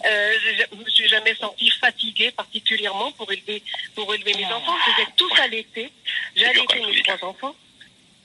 euh, 0.06 0.34
je 0.44 0.76
ne 0.76 0.84
me 0.84 0.90
suis 0.90 1.08
jamais 1.08 1.36
sentie 1.36 1.70
fatiguée 1.72 2.32
particulièrement 2.32 3.12
pour 3.14 3.32
élever, 3.32 3.64
pour 3.96 4.14
élever 4.14 4.34
mes 4.36 4.46
enfants. 4.46 4.76
Je 4.86 5.02
les 5.02 5.08
tous 5.16 5.32
allaités. 5.42 5.92
J'ai 6.36 6.46
allaité 6.46 6.80
mes 6.86 7.02
trois 7.02 7.30
enfants. 7.30 7.56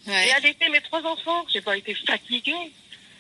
J'ai 0.07 0.33
allaité 0.33 0.69
mes 0.69 0.81
trois 0.83 1.03
enfants. 1.07 1.47
J'ai 1.53 1.61
pas 1.61 1.77
été 1.77 1.95
fatiguée. 1.95 2.73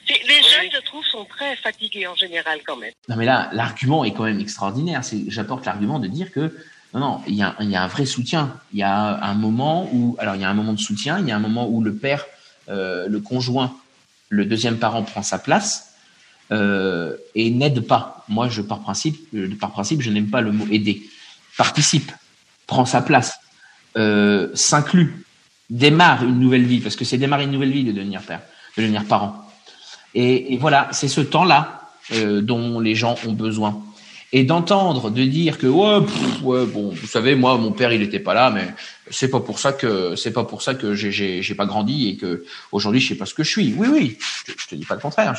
Les 0.07 0.43
jeunes, 0.43 0.71
je 0.71 0.81
trouve, 0.85 1.05
sont 1.07 1.25
très 1.25 1.57
fatigués 1.57 2.07
en 2.07 2.15
général 2.15 2.61
quand 2.67 2.77
même. 2.77 2.93
Non, 3.09 3.17
mais 3.17 3.25
là, 3.25 3.49
l'argument 3.53 4.05
est 4.05 4.13
quand 4.13 4.25
même 4.25 4.41
extraordinaire. 4.41 5.01
J'apporte 5.29 5.65
l'argument 5.65 5.99
de 5.99 6.09
dire 6.09 6.31
que 6.31 6.55
non, 6.95 7.01
non, 7.01 7.21
il 7.27 7.35
y, 7.35 7.43
a, 7.43 7.55
un 7.59 7.87
vrai 7.89 8.07
soutien. 8.07 8.57
Il 8.73 8.79
y 8.79 8.83
a 8.83 9.23
un 9.23 9.35
moment 9.35 9.91
où, 9.93 10.17
alors 10.19 10.37
il 10.37 10.41
y 10.41 10.45
a 10.45 10.49
un 10.49 10.55
moment 10.55 10.73
de 10.73 10.81
soutien, 10.81 11.19
il 11.19 11.27
y 11.27 11.33
a 11.33 11.37
un 11.37 11.41
moment 11.41 11.69
où 11.69 11.83
le 11.83 11.95
père, 11.95 12.25
euh, 12.69 13.09
le 13.09 13.21
conjoint, 13.21 13.75
le 14.29 14.45
deuxième 14.45 14.79
parent 14.79 15.03
prend 15.03 15.23
sa 15.23 15.39
place 15.39 15.95
euh, 16.53 17.17
et 17.35 17.51
n'aide 17.51 17.81
pas. 17.81 18.25
Moi, 18.29 18.49
je 18.49 18.63
par 18.63 18.81
principe, 18.81 19.17
par 19.59 19.71
principe, 19.71 20.03
je 20.03 20.11
n'aime 20.11 20.31
pas 20.31 20.41
le 20.41 20.53
mot 20.53 20.67
aider. 20.71 21.03
Participe, 21.57 22.13
prend 22.67 22.85
sa 22.85 23.03
place, 23.03 23.39
euh, 23.97 24.49
s'inclut, 24.55 25.25
démarre 25.71 26.25
une 26.25 26.39
nouvelle 26.39 26.65
vie, 26.65 26.81
parce 26.81 26.97
que 26.97 27.05
c'est 27.05 27.19
démarrer 27.19 27.45
une 27.45 27.53
nouvelle 27.53 27.73
vie 27.73 27.85
de 27.85 27.93
devenir 27.93 28.23
père, 28.23 28.41
de 28.77 28.83
devenir 28.83 29.05
parent. 29.05 29.45
Et, 30.15 30.57
voilà, 30.59 30.89
c'est 30.93 31.09
ce 31.09 31.21
temps-là 31.21 31.91
euh, 32.13 32.41
dont 32.41 32.79
les 32.79 32.95
gens 32.95 33.17
ont 33.27 33.33
besoin. 33.33 33.83
Et 34.37 34.43
d'entendre, 34.43 35.11
de 35.11 35.23
dire 35.23 35.59
que 35.59 35.69
ouais, 35.69 36.01
bon, 36.43 36.91
vous 36.91 37.07
savez, 37.07 37.37
moi, 37.37 37.57
mon 37.57 37.71
père, 37.71 37.93
il 37.93 38.01
n'était 38.01 38.19
pas 38.19 38.35
là, 38.35 38.51
mais 38.51 38.67
c'est 39.09 39.31
pas 39.31 39.39
pour 39.39 39.61
ça 39.61 39.73
que 39.73 40.17
c'est 40.17 40.33
pas 40.33 40.43
pour 40.43 40.61
ça 40.61 40.75
que 40.75 40.93
j'ai 40.93 41.55
pas 41.55 41.67
grandi 41.67 42.09
et 42.09 42.17
que 42.17 42.45
aujourd'hui 42.73 43.01
je 43.01 43.11
sais 43.11 43.15
pas 43.15 43.27
ce 43.27 43.35
que 43.35 43.45
je 43.45 43.51
suis. 43.51 43.75
Oui, 43.79 43.87
oui, 43.89 44.19
je, 44.45 44.53
je 44.59 44.67
te 44.67 44.75
dis 44.75 44.85
pas 44.85 44.97
le 44.97 45.01
contraire. 45.01 45.35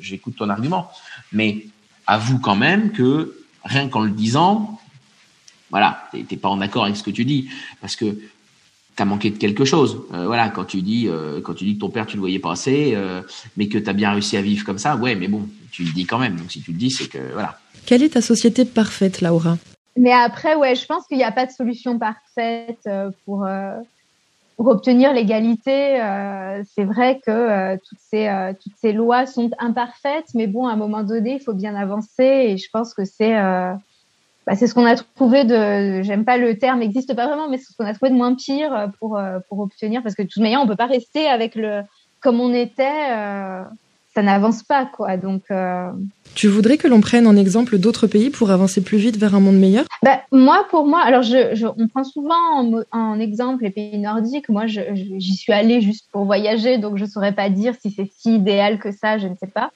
J'écoute 0.00 0.34
ton 0.36 0.48
argument, 0.48 0.90
mais 1.30 1.66
avoue 2.08 2.40
quand 2.40 2.56
même 2.56 2.90
que 2.90 3.44
rien 3.64 3.88
qu'en 3.88 4.00
le 4.00 4.10
disant, 4.10 4.80
voilà, 5.70 6.10
t'es 6.28 6.36
pas 6.36 6.48
en 6.48 6.60
accord 6.60 6.84
avec 6.86 6.96
ce 6.96 7.04
que 7.04 7.12
tu 7.12 7.24
dis, 7.24 7.48
parce 7.80 7.94
que 7.94 8.18
t'as 8.96 9.04
manqué 9.04 9.30
de 9.30 9.38
quelque 9.38 9.64
chose. 9.64 10.02
Euh, 10.14 10.26
voilà, 10.26 10.48
quand 10.48 10.64
tu 10.64 10.82
dis 10.82 11.06
euh, 11.06 11.40
quand 11.40 11.54
tu 11.54 11.64
dis 11.64 11.76
que 11.76 11.80
ton 11.80 11.90
père 11.90 12.06
tu 12.06 12.16
le 12.16 12.20
voyais 12.20 12.40
pas 12.40 12.50
assez, 12.50 12.94
euh, 12.96 13.22
mais 13.56 13.68
que 13.68 13.78
tu 13.78 13.88
as 13.88 13.92
bien 13.92 14.10
réussi 14.10 14.36
à 14.36 14.42
vivre 14.42 14.64
comme 14.64 14.78
ça, 14.78 14.96
ouais, 14.96 15.14
mais 15.14 15.28
bon, 15.28 15.48
tu 15.70 15.84
le 15.84 15.92
dis 15.92 16.06
quand 16.06 16.18
même. 16.18 16.34
Donc 16.34 16.50
si 16.50 16.60
tu 16.60 16.72
le 16.72 16.78
dis, 16.78 16.90
c'est 16.90 17.06
que 17.06 17.32
voilà. 17.34 17.60
Quelle 17.86 18.02
est 18.02 18.14
ta 18.14 18.20
société 18.20 18.64
parfaite, 18.64 19.20
Laura? 19.20 19.56
Mais 19.96 20.12
après, 20.12 20.54
ouais, 20.54 20.74
je 20.74 20.86
pense 20.86 21.06
qu'il 21.06 21.18
n'y 21.18 21.24
a 21.24 21.32
pas 21.32 21.46
de 21.46 21.52
solution 21.52 21.98
parfaite 21.98 22.88
pour 23.24 23.46
pour 24.56 24.66
obtenir 24.68 25.12
l'égalité. 25.12 26.00
c'est 26.74 26.84
vrai 26.84 27.20
que 27.26 27.76
toutes 27.76 28.74
ces 28.80 28.92
lois 28.92 29.26
sont 29.26 29.50
imparfaites, 29.58 30.28
mais 30.34 30.46
bon, 30.46 30.66
à 30.66 30.72
un 30.72 30.76
moment 30.76 31.02
donné, 31.02 31.34
il 31.34 31.40
faut 31.40 31.52
bien 31.52 31.74
avancer, 31.74 32.24
et 32.24 32.56
je 32.56 32.68
pense 32.72 32.94
que 32.94 33.04
c'est 33.04 33.34
bah, 34.46 34.56
c'est 34.56 34.66
ce 34.66 34.74
qu'on 34.74 34.86
a 34.86 34.96
trouvé 34.96 35.44
de, 35.44 36.02
j'aime 36.02 36.24
pas 36.24 36.36
le 36.36 36.58
terme, 36.58 36.80
n'existe 36.80 37.14
pas 37.14 37.26
vraiment, 37.26 37.48
mais 37.48 37.58
c'est 37.58 37.72
ce 37.72 37.76
qu'on 37.76 37.86
a 37.86 37.94
trouvé 37.94 38.10
de 38.10 38.16
moins 38.16 38.34
pire 38.34 38.74
euh, 38.74 38.86
pour 38.98 39.16
euh, 39.16 39.38
obtenir, 39.50 40.02
parce 40.02 40.14
que 40.14 40.22
de 40.22 40.28
toute 40.28 40.42
manière, 40.42 40.60
on 40.60 40.66
peut 40.66 40.76
pas 40.76 40.86
rester 40.86 41.28
avec 41.28 41.54
le 41.54 41.82
comme 42.20 42.40
on 42.40 42.54
était, 42.54 43.10
euh, 43.10 43.64
ça 44.14 44.22
n'avance 44.22 44.62
pas 44.62 44.86
quoi. 44.86 45.16
Donc 45.16 45.44
tu 46.34 46.48
voudrais 46.48 46.78
que 46.78 46.88
l'on 46.88 47.00
prenne 47.00 47.26
en 47.26 47.36
exemple 47.36 47.78
d'autres 47.78 48.06
pays 48.06 48.30
pour 48.30 48.50
avancer 48.50 48.82
plus 48.82 48.98
vite 48.98 49.16
vers 49.16 49.34
un 49.34 49.40
monde 49.40 49.58
meilleur? 49.58 49.84
Bah, 50.02 50.22
Moi, 50.32 50.66
pour 50.70 50.86
moi, 50.86 51.00
alors 51.00 51.22
je, 51.22 51.54
je 51.54 51.66
on 51.66 51.88
prend 51.88 52.04
souvent 52.04 52.34
en, 52.34 52.82
en, 52.90 53.20
exemple 53.20 53.64
les 53.64 53.70
pays 53.70 53.98
nordiques. 53.98 54.48
Moi, 54.48 54.66
j'y 54.66 55.34
suis 55.34 55.52
allée 55.52 55.80
juste 55.80 56.08
pour 56.10 56.24
voyager, 56.24 56.78
donc 56.78 56.96
je 56.96 57.04
saurais 57.04 57.32
pas 57.32 57.50
dire 57.50 57.74
si 57.80 57.90
c'est 57.90 58.10
si 58.16 58.36
idéal 58.36 58.78
que 58.78 58.92
ça, 58.92 59.18
je 59.18 59.28
ne 59.28 59.34
sais 59.34 59.46
pas. 59.46 59.70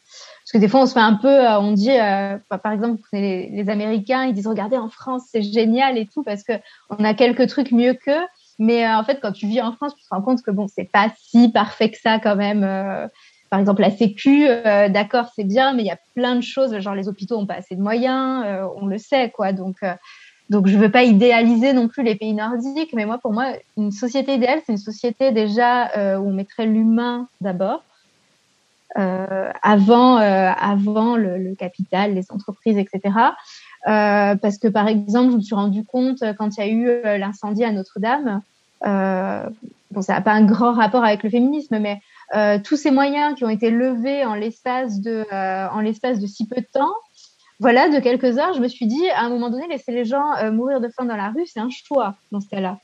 Parce 0.45 0.53
que 0.53 0.59
des 0.59 0.69
fois, 0.69 0.83
on 0.83 0.87
se 0.87 0.95
fait 0.95 1.01
un 1.01 1.15
peu, 1.15 1.29
euh, 1.29 1.59
on 1.59 1.73
dit, 1.73 1.91
euh, 1.91 2.39
par 2.63 2.73
exemple, 2.73 3.03
les, 3.13 3.51
les, 3.51 3.69
Américains, 3.69 4.25
ils 4.25 4.33
disent, 4.33 4.47
regardez, 4.47 4.77
en 4.77 4.89
France, 4.89 5.25
c'est 5.31 5.43
génial 5.43 5.99
et 5.99 6.07
tout, 6.07 6.23
parce 6.23 6.43
que 6.43 6.53
on 6.89 7.05
a 7.05 7.15
quelques 7.15 7.49
trucs 7.49 7.73
mieux 7.73 7.95
qu'eux. 7.95 8.25
Mais 8.59 8.87
euh, 8.87 8.97
en 8.97 9.05
fait, 9.05 9.19
quand 9.21 9.33
tu 9.33 9.47
vis 9.47 9.61
en 9.61 9.73
France, 9.73 9.95
tu 9.97 10.05
te 10.05 10.09
rends 10.11 10.23
compte 10.23 10.43
que 10.43 10.51
bon, 10.51 10.67
c'est 10.69 10.91
pas 10.91 11.13
si 11.19 11.51
parfait 11.51 11.91
que 11.91 11.99
ça 11.99 12.19
quand 12.19 12.37
même. 12.37 12.65
Par 13.57 13.61
exemple, 13.61 13.81
la 13.81 13.91
Sécu, 13.91 14.47
d'accord, 14.91 15.31
c'est 15.35 15.45
bien, 15.45 15.73
mais 15.73 15.83
il 15.83 15.87
y 15.87 15.91
a 15.91 15.99
plein 16.15 16.37
de 16.37 16.43
choses, 16.43 16.79
genre 16.79 16.95
les 16.95 17.09
hôpitaux 17.09 17.39
ont 17.39 17.47
pas 17.47 17.55
assez 17.55 17.75
de 17.75 17.81
moyens, 17.81 18.45
on 18.77 18.87
le 18.87 18.99
sait, 18.99 19.31
quoi. 19.31 19.53
Donc, 19.53 19.77
donc 20.51 20.67
je 20.67 20.77
veux 20.77 20.91
pas 20.91 21.05
idéaliser 21.05 21.73
non 21.73 21.89
plus 21.89 22.03
les 22.03 22.17
pays 22.17 22.35
nordiques, 22.35 22.93
mais 22.93 23.07
moi, 23.07 23.17
pour 23.17 23.33
moi, 23.33 23.53
une 23.79 23.93
société 23.93 24.35
idéale, 24.35 24.61
c'est 24.67 24.73
une 24.73 24.79
société 24.79 25.33
déjà 25.33 25.87
où 26.19 26.29
on 26.29 26.33
mettrait 26.33 26.67
l'humain 26.67 27.29
d'abord 27.41 27.83
euh, 28.99 29.51
avant, 29.63 30.19
euh, 30.19 30.51
avant 30.59 31.17
le, 31.17 31.55
capital, 31.55 32.15
les 32.15 32.31
entreprises, 32.31 32.79
etc. 32.79 33.15
Euh, 33.87 34.37
parce 34.37 34.57
que 34.57 34.69
par 34.69 34.89
exemple, 34.89 35.33
je 35.33 35.37
me 35.37 35.43
suis 35.43 35.55
rendu 35.55 35.85
compte 35.85 36.23
quand 36.39 36.57
il 36.57 36.61
y 36.61 36.63
a 36.63 36.69
eu 36.69 37.19
l'incendie 37.19 37.65
à 37.65 37.73
Notre-Dame, 37.73 38.41
bon, 38.83 40.03
ça 40.03 40.15
n'a 40.15 40.21
pas 40.23 40.33
un 40.33 40.45
grand 40.45 40.73
rapport 40.73 41.05
avec 41.05 41.23
le 41.25 41.31
féminisme, 41.31 41.79
mais 41.79 42.01
euh, 42.35 42.59
tous 42.63 42.77
ces 42.77 42.91
moyens 42.91 43.35
qui 43.37 43.45
ont 43.45 43.51
été 43.51 43.71
levés 43.71 44.25
en 44.25 44.35
l'espace 44.35 45.01
de, 45.01 45.25
euh, 45.33 45.69
en 45.69 45.81
l'espace 45.81 46.19
de 46.19 46.27
si 46.27 46.47
peu 46.47 46.61
de 46.61 46.67
temps, 46.73 46.95
voilà, 47.61 47.89
de 47.89 48.01
quelques 48.01 48.39
heures, 48.39 48.53
je 48.55 48.61
me 48.61 48.69
suis 48.69 48.87
dit, 48.87 49.09
à 49.11 49.23
un 49.23 49.29
moment 49.29 49.49
donné, 49.49 49.67
laisser 49.69 49.93
les 49.93 50.05
gens 50.05 50.27
mourir 50.53 50.81
de 50.81 50.89
faim 50.89 51.07
dans 51.07 51.17
la 51.17 51.31
rue, 51.31 51.47
c'est 51.47 51.61
un 51.61 51.71
choix 51.71 52.15
dans 52.31 52.41
ce 52.41 52.49
cas-là. 52.49 52.79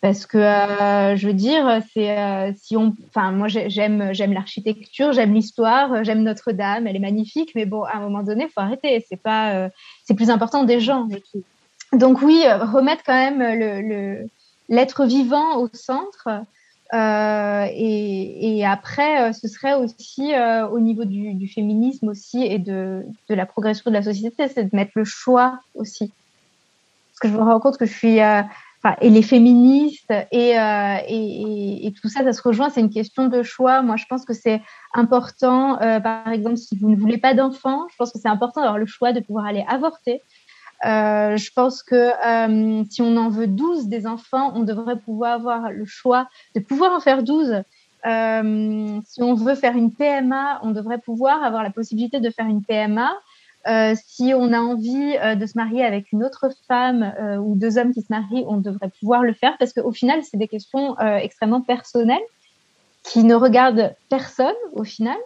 parce 0.00 0.24
que 0.26 0.38
euh, 0.38 1.16
je 1.16 1.26
veux 1.26 1.34
dire 1.34 1.80
c'est 1.92 2.18
euh, 2.18 2.52
si 2.56 2.76
on 2.76 2.94
enfin 3.08 3.32
moi 3.32 3.48
j'aime 3.48 4.12
j'aime 4.12 4.32
l'architecture 4.32 5.12
j'aime 5.12 5.34
l'histoire 5.34 6.04
j'aime 6.04 6.22
Notre-Dame 6.22 6.86
elle 6.86 6.96
est 6.96 7.00
magnifique 7.00 7.52
mais 7.54 7.66
bon 7.66 7.82
à 7.82 7.96
un 7.96 8.00
moment 8.00 8.22
donné 8.22 8.48
faut 8.48 8.60
arrêter 8.60 9.04
c'est 9.08 9.20
pas 9.20 9.52
euh, 9.52 9.68
c'est 10.04 10.14
plus 10.14 10.30
important 10.30 10.64
des 10.64 10.80
gens 10.80 11.06
donc 11.92 12.22
oui 12.22 12.42
remettre 12.50 13.02
quand 13.04 13.14
même 13.14 13.40
le 13.40 14.26
l'être 14.68 15.04
vivant 15.04 15.56
au 15.58 15.68
centre 15.72 16.28
et, 16.92 18.58
et, 18.58 18.66
après 18.66 19.32
ce 19.32 19.48
serait 19.48 19.74
aussi 19.74 20.32
au 20.70 20.80
niveau 20.80 21.04
du, 21.04 21.34
du, 21.34 21.48
féminisme 21.48 22.08
aussi 22.08 22.44
et 22.44 22.58
de, 22.58 23.04
de 23.28 23.34
la 23.34 23.46
progression 23.46 23.90
de 23.90 23.96
la 23.96 24.02
société 24.02 24.48
c'est 24.48 24.64
de 24.64 24.76
mettre 24.76 24.92
le 24.96 25.04
choix 25.04 25.60
aussi 25.74 26.08
parce 26.08 27.20
que 27.20 27.28
je 27.28 27.34
me 27.34 27.42
rends 27.42 27.60
compte 27.60 27.76
que 27.78 27.86
je 27.86 27.92
suis 27.92 28.20
et 29.00 29.10
les 29.10 29.22
féministes 29.22 30.12
et, 30.32 30.58
euh, 30.58 30.96
et, 31.06 31.86
et, 31.86 31.92
tout 31.92 32.08
ça, 32.08 32.24
ça 32.24 32.32
se 32.32 32.40
rejoint. 32.42 32.70
C'est 32.70 32.80
une 32.80 32.90
question 32.90 33.26
de 33.28 33.42
choix. 33.42 33.82
Moi, 33.82 33.96
je 33.96 34.06
pense 34.08 34.24
que 34.24 34.32
c'est 34.32 34.62
important. 34.94 35.80
Euh, 35.82 36.00
par 36.00 36.28
exemple, 36.28 36.56
si 36.56 36.76
vous 36.78 36.88
ne 36.88 36.96
voulez 36.96 37.18
pas 37.18 37.34
d'enfants, 37.34 37.86
je 37.90 37.96
pense 37.96 38.10
que 38.10 38.18
c'est 38.18 38.28
important 38.28 38.62
d'avoir 38.62 38.78
le 38.78 38.86
choix 38.86 39.12
de 39.12 39.20
pouvoir 39.20 39.44
aller 39.44 39.64
avorter. 39.68 40.22
Euh, 40.86 41.36
je 41.36 41.50
pense 41.52 41.82
que 41.82 41.94
euh, 41.94 42.84
si 42.90 43.02
on 43.02 43.16
en 43.16 43.28
veut 43.28 43.46
12 43.46 43.88
des 43.88 44.06
enfants, 44.06 44.52
on 44.54 44.60
devrait 44.60 44.98
pouvoir 44.98 45.34
avoir 45.34 45.70
le 45.70 45.84
choix 45.84 46.28
de 46.54 46.60
pouvoir 46.60 46.92
en 46.92 47.00
faire 47.00 47.22
12. 47.22 47.62
Euh, 48.06 49.00
si 49.04 49.22
on 49.22 49.34
veut 49.34 49.54
faire 49.54 49.76
une 49.76 49.92
PMA, 49.92 50.60
on 50.62 50.70
devrait 50.70 50.98
pouvoir 50.98 51.42
avoir 51.42 51.62
la 51.62 51.70
possibilité 51.70 52.20
de 52.20 52.30
faire 52.30 52.46
une 52.46 52.62
PMA. 52.62 53.10
Euh, 53.68 53.94
si 54.06 54.32
on 54.34 54.52
a 54.54 54.58
envie 54.58 55.16
euh, 55.22 55.34
de 55.34 55.44
se 55.44 55.52
marier 55.56 55.84
avec 55.84 56.12
une 56.12 56.24
autre 56.24 56.46
femme 56.66 57.12
euh, 57.20 57.36
ou 57.36 57.56
deux 57.56 57.76
hommes 57.76 57.92
qui 57.92 58.00
se 58.00 58.06
marient, 58.08 58.44
on 58.48 58.56
devrait 58.56 58.90
pouvoir 59.00 59.22
le 59.22 59.34
faire 59.34 59.56
parce 59.58 59.74
qu'au 59.74 59.92
final, 59.92 60.22
c'est 60.24 60.38
des 60.38 60.48
questions 60.48 60.98
extrêmement 60.98 61.60
personnelles 61.60 62.18
qui 63.02 63.24
ne 63.24 63.34
regardent 63.34 63.94
personne 64.08 64.54
au 64.72 64.84
final. 64.84 65.16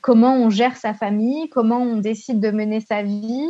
Comment 0.00 0.36
on 0.36 0.50
gère 0.50 0.76
sa 0.76 0.94
famille, 0.94 1.48
comment 1.48 1.78
on 1.78 1.96
décide 1.96 2.40
de 2.40 2.50
mener 2.50 2.80
sa 2.80 3.02
vie. 3.02 3.48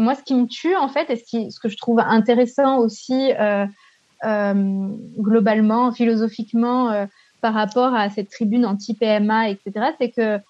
Moi, 0.00 0.14
ce 0.14 0.22
qui 0.22 0.34
me 0.34 0.46
tue 0.46 0.74
en 0.76 0.88
fait, 0.88 1.10
et 1.10 1.16
ce, 1.16 1.60
que 1.60 1.68
je 1.68 1.76
trouve 1.76 2.00
intéressant 2.00 2.78
aussi 2.78 3.32
globalement, 5.18 5.92
philosophiquement, 5.92 7.06
par 7.40 7.54
rapport 7.54 7.94
à 7.94 8.10
cette 8.10 8.30
tribune 8.30 8.66
anti-PMA, 8.66 9.50
etc., 9.50 9.92
c'est 9.98 10.10
que 10.10 10.40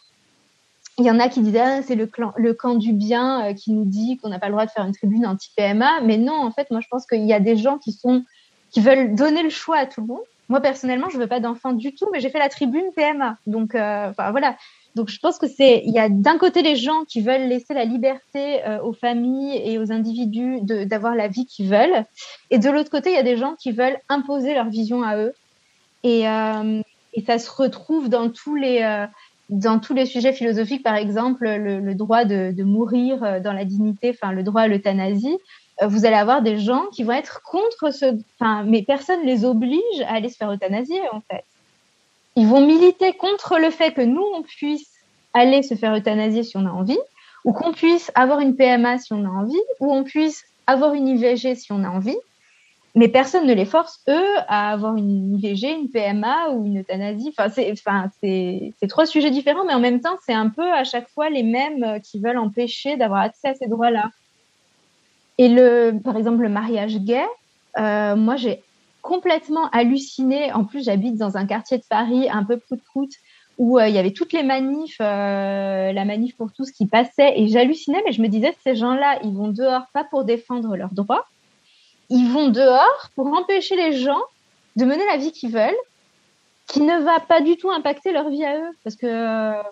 il 1.00 1.06
y 1.06 1.10
en 1.10 1.18
a 1.18 1.28
qui 1.28 1.40
disaient 1.40 1.60
ah, 1.60 1.82
c'est 1.82 1.94
le, 1.94 2.10
le 2.36 2.54
camp 2.54 2.74
du 2.74 2.92
bien 2.92 3.46
euh, 3.46 3.54
qui 3.54 3.72
nous 3.72 3.86
dit 3.86 4.18
qu'on 4.18 4.28
n'a 4.28 4.38
pas 4.38 4.46
le 4.46 4.52
droit 4.52 4.66
de 4.66 4.70
faire 4.70 4.84
une 4.84 4.92
tribune 4.92 5.26
anti-PMA. 5.26 6.02
Mais 6.02 6.18
non, 6.18 6.34
en 6.34 6.50
fait, 6.50 6.70
moi, 6.70 6.80
je 6.80 6.88
pense 6.88 7.06
qu'il 7.06 7.24
y 7.24 7.32
a 7.32 7.40
des 7.40 7.56
gens 7.56 7.78
qui 7.78 7.92
sont 7.92 8.22
qui 8.70 8.80
veulent 8.80 9.14
donner 9.14 9.42
le 9.42 9.50
choix 9.50 9.78
à 9.78 9.86
tout 9.86 10.02
le 10.02 10.06
monde. 10.06 10.20
Moi, 10.48 10.60
personnellement, 10.60 11.08
je 11.08 11.16
veux 11.16 11.26
pas 11.26 11.40
d'enfants 11.40 11.72
du 11.72 11.94
tout, 11.94 12.06
mais 12.12 12.20
j'ai 12.20 12.28
fait 12.28 12.38
la 12.38 12.48
tribune 12.48 12.84
PMA. 12.94 13.36
Donc, 13.46 13.74
euh, 13.74 14.12
voilà. 14.16 14.56
Donc, 14.94 15.08
je 15.08 15.18
pense 15.18 15.38
que 15.38 15.46
c'est 15.46 15.82
il 15.84 15.92
y 15.92 15.98
a 15.98 16.08
d'un 16.08 16.38
côté 16.38 16.62
les 16.62 16.76
gens 16.76 17.04
qui 17.06 17.20
veulent 17.20 17.48
laisser 17.48 17.74
la 17.74 17.84
liberté 17.84 18.64
euh, 18.66 18.82
aux 18.82 18.92
familles 18.92 19.60
et 19.64 19.78
aux 19.78 19.92
individus 19.92 20.60
d'avoir 20.62 21.14
la 21.14 21.28
vie 21.28 21.46
qu'ils 21.46 21.68
veulent, 21.68 22.04
et 22.50 22.58
de 22.58 22.70
l'autre 22.70 22.90
côté, 22.90 23.10
il 23.10 23.16
y 23.16 23.18
a 23.18 23.22
des 23.22 23.36
gens 23.36 23.54
qui 23.54 23.72
veulent 23.72 23.98
imposer 24.08 24.54
leur 24.54 24.68
vision 24.68 25.02
à 25.02 25.16
eux. 25.16 25.32
Et, 26.02 26.22
et 26.22 27.22
ça 27.26 27.38
se 27.38 27.50
retrouve 27.50 28.08
dans 28.08 28.30
tous 28.30 28.54
les 28.54 29.06
dans 29.50 29.80
tous 29.80 29.94
les 29.94 30.06
sujets 30.06 30.32
philosophiques, 30.32 30.84
par 30.84 30.94
exemple, 30.94 31.44
le, 31.44 31.94
droit 31.94 32.24
de, 32.24 32.52
de, 32.52 32.62
mourir 32.62 33.22
euh, 33.22 33.40
dans 33.40 33.52
la 33.52 33.64
dignité, 33.64 34.10
enfin 34.10 34.32
le 34.32 34.44
droit 34.44 34.62
à 34.62 34.68
l'euthanasie, 34.68 35.36
euh, 35.82 35.88
vous 35.88 36.06
allez 36.06 36.16
avoir 36.16 36.40
des 36.40 36.58
gens 36.58 36.86
qui 36.92 37.02
vont 37.02 37.12
être 37.12 37.42
contre 37.42 37.92
ce, 37.92 38.16
enfin, 38.38 38.62
mais 38.64 38.82
personne 38.82 39.20
les 39.24 39.44
oblige 39.44 40.00
à 40.06 40.14
aller 40.14 40.28
se 40.28 40.36
faire 40.36 40.52
euthanasier 40.52 41.00
en 41.12 41.20
fait. 41.20 41.44
Ils 42.40 42.46
vont 42.46 42.66
militer 42.66 43.12
contre 43.12 43.58
le 43.58 43.68
fait 43.68 43.92
que 43.92 44.00
nous 44.00 44.24
on 44.34 44.40
puisse 44.40 44.90
aller 45.34 45.62
se 45.62 45.74
faire 45.74 45.94
euthanasier 45.94 46.42
si 46.42 46.56
on 46.56 46.64
a 46.64 46.70
envie, 46.70 46.98
ou 47.44 47.52
qu'on 47.52 47.72
puisse 47.72 48.10
avoir 48.14 48.40
une 48.40 48.56
PMA 48.56 48.96
si 48.96 49.12
on 49.12 49.26
a 49.26 49.28
envie, 49.28 49.60
ou 49.78 49.92
on 49.92 50.04
puisse 50.04 50.46
avoir 50.66 50.94
une 50.94 51.06
IVG 51.06 51.54
si 51.54 51.70
on 51.70 51.84
a 51.84 51.90
envie, 51.90 52.16
mais 52.94 53.08
personne 53.08 53.46
ne 53.46 53.52
les 53.52 53.66
force 53.66 54.00
eux 54.08 54.34
à 54.48 54.72
avoir 54.72 54.96
une 54.96 55.36
IVG, 55.36 55.70
une 55.70 55.90
PMA 55.90 56.48
ou 56.52 56.64
une 56.64 56.80
euthanasie. 56.80 57.28
Enfin, 57.28 57.50
c'est, 57.50 57.70
enfin, 57.72 58.08
c'est, 58.22 58.72
trois 58.88 59.04
sujets 59.04 59.30
différents, 59.30 59.66
mais 59.66 59.74
en 59.74 59.80
même 59.80 60.00
temps, 60.00 60.16
c'est 60.24 60.32
un 60.32 60.48
peu 60.48 60.72
à 60.72 60.84
chaque 60.84 61.10
fois 61.10 61.28
les 61.28 61.42
mêmes 61.42 61.84
euh, 61.84 61.98
qui 61.98 62.20
veulent 62.20 62.38
empêcher 62.38 62.96
d'avoir 62.96 63.20
accès 63.20 63.48
à 63.48 63.54
ces 63.54 63.66
droits-là. 63.66 64.08
Et 65.36 65.50
le, 65.50 65.92
par 66.02 66.16
exemple, 66.16 66.40
le 66.40 66.48
mariage 66.48 66.96
gay, 67.00 67.26
euh, 67.78 68.16
moi, 68.16 68.36
j'ai 68.36 68.62
complètement 69.02 69.68
halluciné. 69.70 70.52
En 70.52 70.64
plus, 70.64 70.84
j'habite 70.84 71.16
dans 71.16 71.36
un 71.36 71.46
quartier 71.46 71.78
de 71.78 71.84
Paris 71.88 72.28
un 72.30 72.44
peu 72.44 72.56
prout-prout 72.58 73.10
où 73.60 73.78
euh, 73.78 73.88
il 73.88 73.94
y 73.94 73.98
avait 73.98 74.12
toutes 74.12 74.32
les 74.32 74.42
manifs, 74.42 74.96
euh, 75.02 75.92
la 75.92 76.04
manif 76.06 76.34
pour 76.34 76.50
tous 76.50 76.70
qui 76.70 76.86
passait, 76.86 77.38
et 77.38 77.46
j'hallucinais, 77.48 78.02
mais 78.06 78.12
je 78.12 78.22
me 78.22 78.28
disais, 78.28 78.56
ces 78.64 78.74
gens-là, 78.74 79.18
ils 79.22 79.34
vont 79.34 79.48
dehors 79.48 79.84
pas 79.92 80.02
pour 80.02 80.24
défendre 80.24 80.76
leurs 80.76 80.94
droits, 80.94 81.26
ils 82.08 82.26
vont 82.32 82.48
dehors 82.48 83.10
pour 83.14 83.26
empêcher 83.26 83.76
les 83.76 83.92
gens 83.92 84.22
de 84.76 84.86
mener 84.86 85.04
la 85.04 85.18
vie 85.18 85.30
qu'ils 85.30 85.52
veulent, 85.52 85.76
qui 86.68 86.80
ne 86.80 87.02
va 87.02 87.20
pas 87.20 87.42
du 87.42 87.58
tout 87.58 87.70
impacter 87.70 88.12
leur 88.12 88.30
vie 88.30 88.46
à 88.46 88.56
eux, 88.56 88.70
parce 88.82 88.96
que 88.96 89.06
euh, 89.06 89.62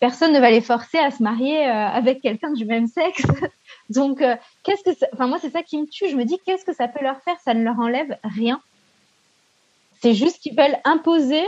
personne 0.00 0.32
ne 0.32 0.40
va 0.40 0.50
les 0.50 0.62
forcer 0.62 0.96
à 0.96 1.10
se 1.10 1.22
marier 1.22 1.66
avec 1.66 2.22
quelqu'un 2.22 2.50
du 2.50 2.64
même 2.64 2.86
sexe. 2.86 3.24
Donc, 3.90 4.24
qu'est-ce 4.62 4.82
que, 4.84 5.04
enfin 5.12 5.26
moi 5.26 5.38
c'est 5.38 5.50
ça 5.50 5.62
qui 5.62 5.78
me 5.78 5.86
tue. 5.86 6.08
Je 6.08 6.16
me 6.16 6.24
dis 6.24 6.38
qu'est-ce 6.46 6.64
que 6.64 6.74
ça 6.74 6.88
peut 6.88 7.02
leur 7.02 7.20
faire? 7.20 7.36
Ça 7.44 7.52
ne 7.52 7.62
leur 7.62 7.78
enlève 7.78 8.16
rien. 8.24 8.60
C'est 10.04 10.14
juste 10.14 10.38
qu'ils 10.40 10.54
veulent 10.54 10.76
imposer 10.84 11.42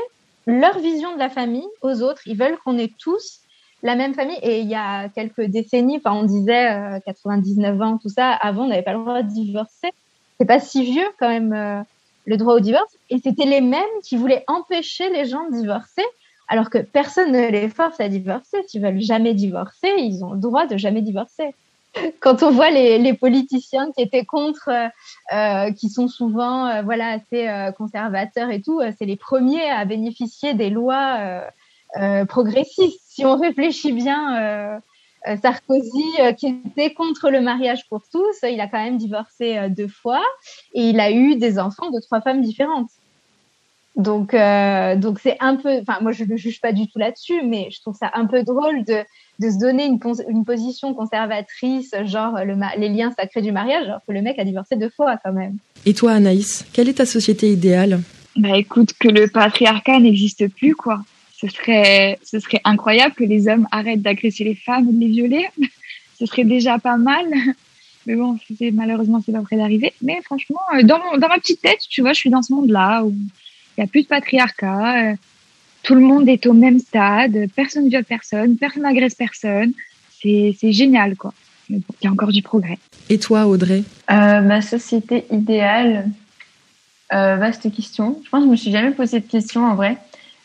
leur 0.46 0.78
vision 0.78 1.12
de 1.12 1.18
la 1.18 1.28
famille 1.28 1.68
aux 1.82 2.02
autres. 2.02 2.22
Ils 2.26 2.38
veulent 2.38 2.56
qu'on 2.64 2.78
ait 2.78 2.92
tous 2.98 3.40
la 3.82 3.96
même 3.96 4.14
famille. 4.14 4.38
Et 4.42 4.60
il 4.60 4.66
y 4.66 4.74
a 4.74 5.10
quelques 5.10 5.42
décennies, 5.42 6.00
on 6.06 6.22
disait 6.22 7.00
99 7.04 7.82
ans, 7.82 7.98
tout 7.98 8.08
ça. 8.08 8.30
Avant, 8.32 8.64
on 8.64 8.68
n'avait 8.68 8.80
pas 8.82 8.94
le 8.94 9.00
droit 9.00 9.22
de 9.22 9.28
divorcer 9.28 9.90
c'est 10.38 10.46
pas 10.46 10.60
si 10.60 10.84
vieux 10.84 11.06
quand 11.18 11.28
même 11.28 11.52
euh, 11.52 11.82
le 12.24 12.36
droit 12.36 12.54
au 12.54 12.60
divorce. 12.60 12.96
Et 13.10 13.18
c'était 13.18 13.46
les 13.46 13.60
mêmes 13.60 13.82
qui 14.02 14.16
voulaient 14.16 14.44
empêcher 14.46 15.10
les 15.10 15.26
gens 15.26 15.48
de 15.48 15.56
divorcer, 15.56 16.04
alors 16.48 16.70
que 16.70 16.78
personne 16.78 17.32
ne 17.32 17.48
les 17.48 17.68
force 17.68 18.00
à 18.00 18.08
divorcer. 18.08 18.58
S'ils 18.66 18.82
veulent 18.82 19.00
jamais 19.00 19.34
divorcer, 19.34 19.92
ils 19.98 20.24
ont 20.24 20.32
le 20.32 20.40
droit 20.40 20.66
de 20.66 20.76
jamais 20.76 21.02
divorcer. 21.02 21.54
Quand 22.20 22.42
on 22.42 22.50
voit 22.50 22.70
les, 22.70 23.14
politiciens 23.14 23.90
qui 23.92 24.02
étaient 24.02 24.24
contre, 24.24 24.68
euh, 24.68 24.88
euh 25.32 25.72
qui 25.72 25.88
sont 25.88 26.08
souvent 26.08 26.66
euh, 26.66 26.82
voilà 26.82 27.12
assez 27.12 27.48
conservateurs 27.76 28.50
et 28.50 28.60
tout, 28.60 28.80
c'est 28.98 29.06
les 29.06 29.16
premiers 29.16 29.70
à 29.70 29.84
bénéficier 29.84 30.54
des 30.54 30.70
lois 30.70 31.42
progressistes. 32.28 33.00
Si 33.08 33.24
on 33.24 33.36
réfléchit 33.36 33.92
bien 33.92 34.80
Sarkozy, 35.42 36.34
qui 36.36 36.60
était 36.66 36.92
contre 36.92 37.30
le 37.30 37.40
mariage 37.40 37.88
pour 37.88 38.02
tous, 38.10 38.36
il 38.42 38.60
a 38.60 38.66
quand 38.66 38.82
même 38.82 38.98
divorcé 38.98 39.68
deux 39.70 39.88
fois 39.88 40.22
et 40.74 40.90
il 40.90 41.00
a 41.00 41.10
eu 41.10 41.36
des 41.36 41.58
enfants 41.58 41.90
de 41.90 42.00
trois 42.00 42.20
femmes 42.20 42.42
différentes. 42.42 42.90
Donc, 43.96 44.32
donc 44.32 45.18
c'est 45.20 45.36
un 45.40 45.56
peu, 45.56 45.80
enfin, 45.80 45.98
moi 46.02 46.12
je 46.12 46.24
ne 46.24 46.36
juge 46.36 46.60
pas 46.60 46.72
du 46.72 46.86
tout 46.86 46.98
là-dessus, 46.98 47.42
mais 47.42 47.68
je 47.70 47.80
trouve 47.80 47.96
ça 47.96 48.10
un 48.12 48.26
peu 48.26 48.42
drôle 48.42 48.84
de, 48.84 48.98
de 49.38 49.50
se 49.50 49.58
donner 49.58 49.86
une, 49.86 49.98
une 50.28 50.44
position 50.44 50.92
conservatrice, 50.92 51.94
genre 52.04 52.38
le 52.44 52.56
les 52.78 52.90
liens 52.90 53.10
sacrés 53.18 53.40
du 53.40 53.52
mariage, 53.52 53.84
alors 53.84 54.00
que 54.06 54.12
le 54.12 54.20
mec 54.20 54.38
a 54.38 54.44
divorcé 54.44 54.76
deux 54.76 54.90
fois 54.90 55.16
quand 55.24 55.32
même. 55.32 55.56
Et 55.86 55.94
toi, 55.94 56.12
Anaïs, 56.12 56.66
quelle 56.74 56.90
est 56.90 56.98
ta 56.98 57.06
société 57.06 57.50
idéale? 57.50 58.00
Bah 58.36 58.58
écoute, 58.58 58.92
que 59.00 59.08
le 59.08 59.28
patriarcat 59.28 59.98
n'existe 59.98 60.48
plus, 60.48 60.74
quoi 60.74 61.00
ce 61.38 61.48
serait, 61.48 62.18
ce 62.24 62.40
serait 62.40 62.60
incroyable 62.64 63.14
que 63.14 63.24
les 63.24 63.48
hommes 63.48 63.66
arrêtent 63.70 64.02
d'agresser 64.02 64.44
les 64.44 64.54
femmes 64.54 64.88
et 64.88 64.92
de 64.92 65.00
les 65.00 65.08
violer. 65.08 65.46
ce 66.18 66.26
serait 66.26 66.44
déjà 66.44 66.78
pas 66.78 66.96
mal. 66.96 67.26
Mais 68.06 68.14
bon, 68.14 68.38
malheureusement, 68.72 69.20
c'est 69.24 69.32
pas 69.32 69.42
près 69.42 69.56
d'arriver. 69.56 69.92
Mais 70.00 70.20
franchement, 70.22 70.60
euh, 70.74 70.82
dans, 70.82 70.98
dans 71.18 71.28
ma 71.28 71.38
petite 71.38 71.60
tête, 71.60 71.80
tu 71.90 72.00
vois, 72.00 72.12
je 72.12 72.20
suis 72.20 72.30
dans 72.30 72.42
ce 72.42 72.52
monde-là 72.52 73.04
où 73.04 73.12
il 73.76 73.80
n'y 73.80 73.84
a 73.84 73.86
plus 73.86 74.02
de 74.02 74.08
patriarcat. 74.08 75.10
Euh, 75.10 75.14
tout 75.82 75.94
le 75.94 76.00
monde 76.00 76.28
est 76.28 76.46
au 76.46 76.52
même 76.52 76.78
stade. 76.78 77.46
Personne 77.54 77.84
ne 77.84 77.90
viole 77.90 78.04
personne. 78.04 78.56
Personne 78.56 78.82
n'agresse 78.82 79.14
personne. 79.14 79.72
C'est, 80.20 80.72
génial, 80.72 81.16
quoi. 81.16 81.32
Mais 81.68 81.78
bon, 81.78 81.94
il 82.00 82.04
y 82.04 82.08
a 82.08 82.12
encore 82.12 82.32
du 82.32 82.42
progrès. 82.42 82.78
Et 83.08 83.18
toi, 83.18 83.46
Audrey? 83.46 83.84
Euh, 84.10 84.40
Ma 84.40 84.62
société 84.62 85.24
idéale, 85.30 86.08
euh, 87.12 87.36
vaste 87.36 87.72
question. 87.72 88.20
Je 88.24 88.30
pense 88.30 88.40
que 88.40 88.46
je 88.46 88.50
me 88.50 88.56
suis 88.56 88.72
jamais 88.72 88.90
posé 88.90 89.20
de 89.20 89.26
question 89.26 89.64
en 89.64 89.76
vrai. 89.76 89.98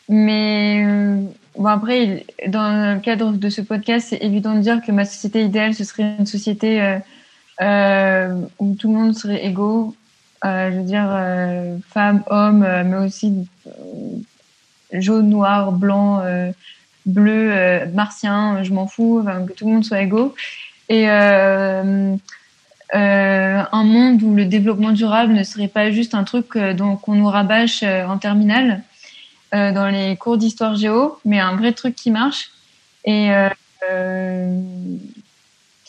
Mais 0.08 0.84
euh, 0.84 1.22
bon, 1.56 1.66
après, 1.66 2.26
dans 2.48 2.94
le 2.94 3.00
cadre 3.00 3.32
de 3.32 3.48
ce 3.48 3.60
podcast, 3.60 4.08
c'est 4.10 4.22
évident 4.22 4.54
de 4.54 4.60
dire 4.60 4.80
que 4.84 4.92
ma 4.92 5.04
société 5.04 5.42
idéale, 5.42 5.74
ce 5.74 5.84
serait 5.84 6.16
une 6.18 6.26
société 6.26 6.82
euh, 6.82 6.98
euh, 7.60 8.34
où 8.58 8.74
tout 8.74 8.92
le 8.92 8.98
monde 8.98 9.16
serait 9.16 9.44
égaux. 9.46 9.94
Euh, 10.44 10.72
je 10.72 10.76
veux 10.78 10.84
dire, 10.84 11.06
euh, 11.08 11.76
femmes, 11.88 12.22
hommes, 12.26 12.66
mais 12.84 12.96
aussi 12.96 13.46
jaune, 14.92 15.28
noir, 15.28 15.72
blanc, 15.72 16.22
bleu, 17.06 17.86
martien, 17.94 18.62
je 18.62 18.72
m'en 18.72 18.86
fous, 18.86 19.24
que 19.46 19.52
tout 19.52 19.66
le 19.66 19.72
monde 19.72 19.84
soit 19.84 20.02
égaux. 20.02 20.34
Et 20.88 21.08
un 21.08 22.18
monde 22.92 24.22
où 24.22 24.34
le 24.34 24.44
développement 24.44 24.92
durable 24.92 25.32
ne 25.32 25.44
serait 25.44 25.68
pas 25.68 25.90
juste 25.90 26.14
un 26.14 26.24
truc 26.24 26.58
dont 26.58 26.96
qu'on 26.96 27.14
nous 27.14 27.28
rabâche 27.28 27.82
en 27.82 28.18
terminale 28.18 28.82
dans 29.52 29.88
les 29.90 30.16
cours 30.16 30.36
d'histoire 30.38 30.76
géo, 30.76 31.18
mais 31.24 31.40
un 31.40 31.56
vrai 31.56 31.72
truc 31.72 31.94
qui 31.94 32.10
marche 32.10 32.50
et 33.04 33.30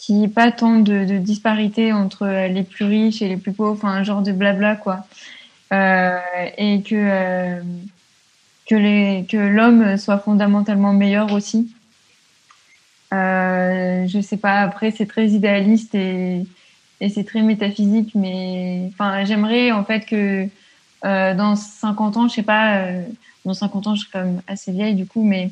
qui 0.04 0.12
n'y 0.12 0.28
pas 0.28 0.52
tant 0.52 0.80
de, 0.80 1.06
de, 1.06 1.18
disparité 1.18 1.94
entre 1.94 2.28
les 2.48 2.64
plus 2.64 2.84
riches 2.84 3.22
et 3.22 3.30
les 3.30 3.38
plus 3.38 3.54
pauvres, 3.54 3.72
enfin 3.72 3.88
un 3.88 4.04
genre 4.04 4.22
de 4.22 4.34
blabla 4.34 4.76
quoi, 4.76 5.08
euh, 5.72 6.20
et 6.58 6.82
que 6.82 6.96
euh, 6.96 7.62
que 8.68 9.38
l'homme 9.38 9.98
soit 9.98 10.20
fondamentalement 10.20 10.92
meilleur 10.92 11.32
aussi. 11.32 11.74
Euh, 13.14 14.06
je 14.08 14.20
sais 14.20 14.38
pas. 14.38 14.62
Après, 14.62 14.92
c'est 14.92 15.06
très 15.06 15.30
idéaliste 15.30 15.96
et 15.96 16.46
c'est 17.10 17.24
très 17.24 17.42
métaphysique, 17.42 18.12
mais 18.14 18.92
j'aimerais 19.24 19.72
en 19.72 19.86
fait 19.86 20.06
que 20.06 20.48
euh, 21.06 21.34
dans 21.34 21.56
50 21.56 22.18
ans, 22.18 22.28
je 22.28 22.36
sais 22.36 22.44
pas, 22.44 22.78
euh, 22.78 23.04
dans 23.46 23.54
50 23.54 23.88
ans, 23.88 23.96
je 23.96 24.02
suis 24.02 24.12
quand 24.12 24.24
même 24.24 24.42
assez 24.48 24.72
vieille 24.72 24.96
du 24.96 25.06
coup, 25.06 25.24
mais 25.24 25.52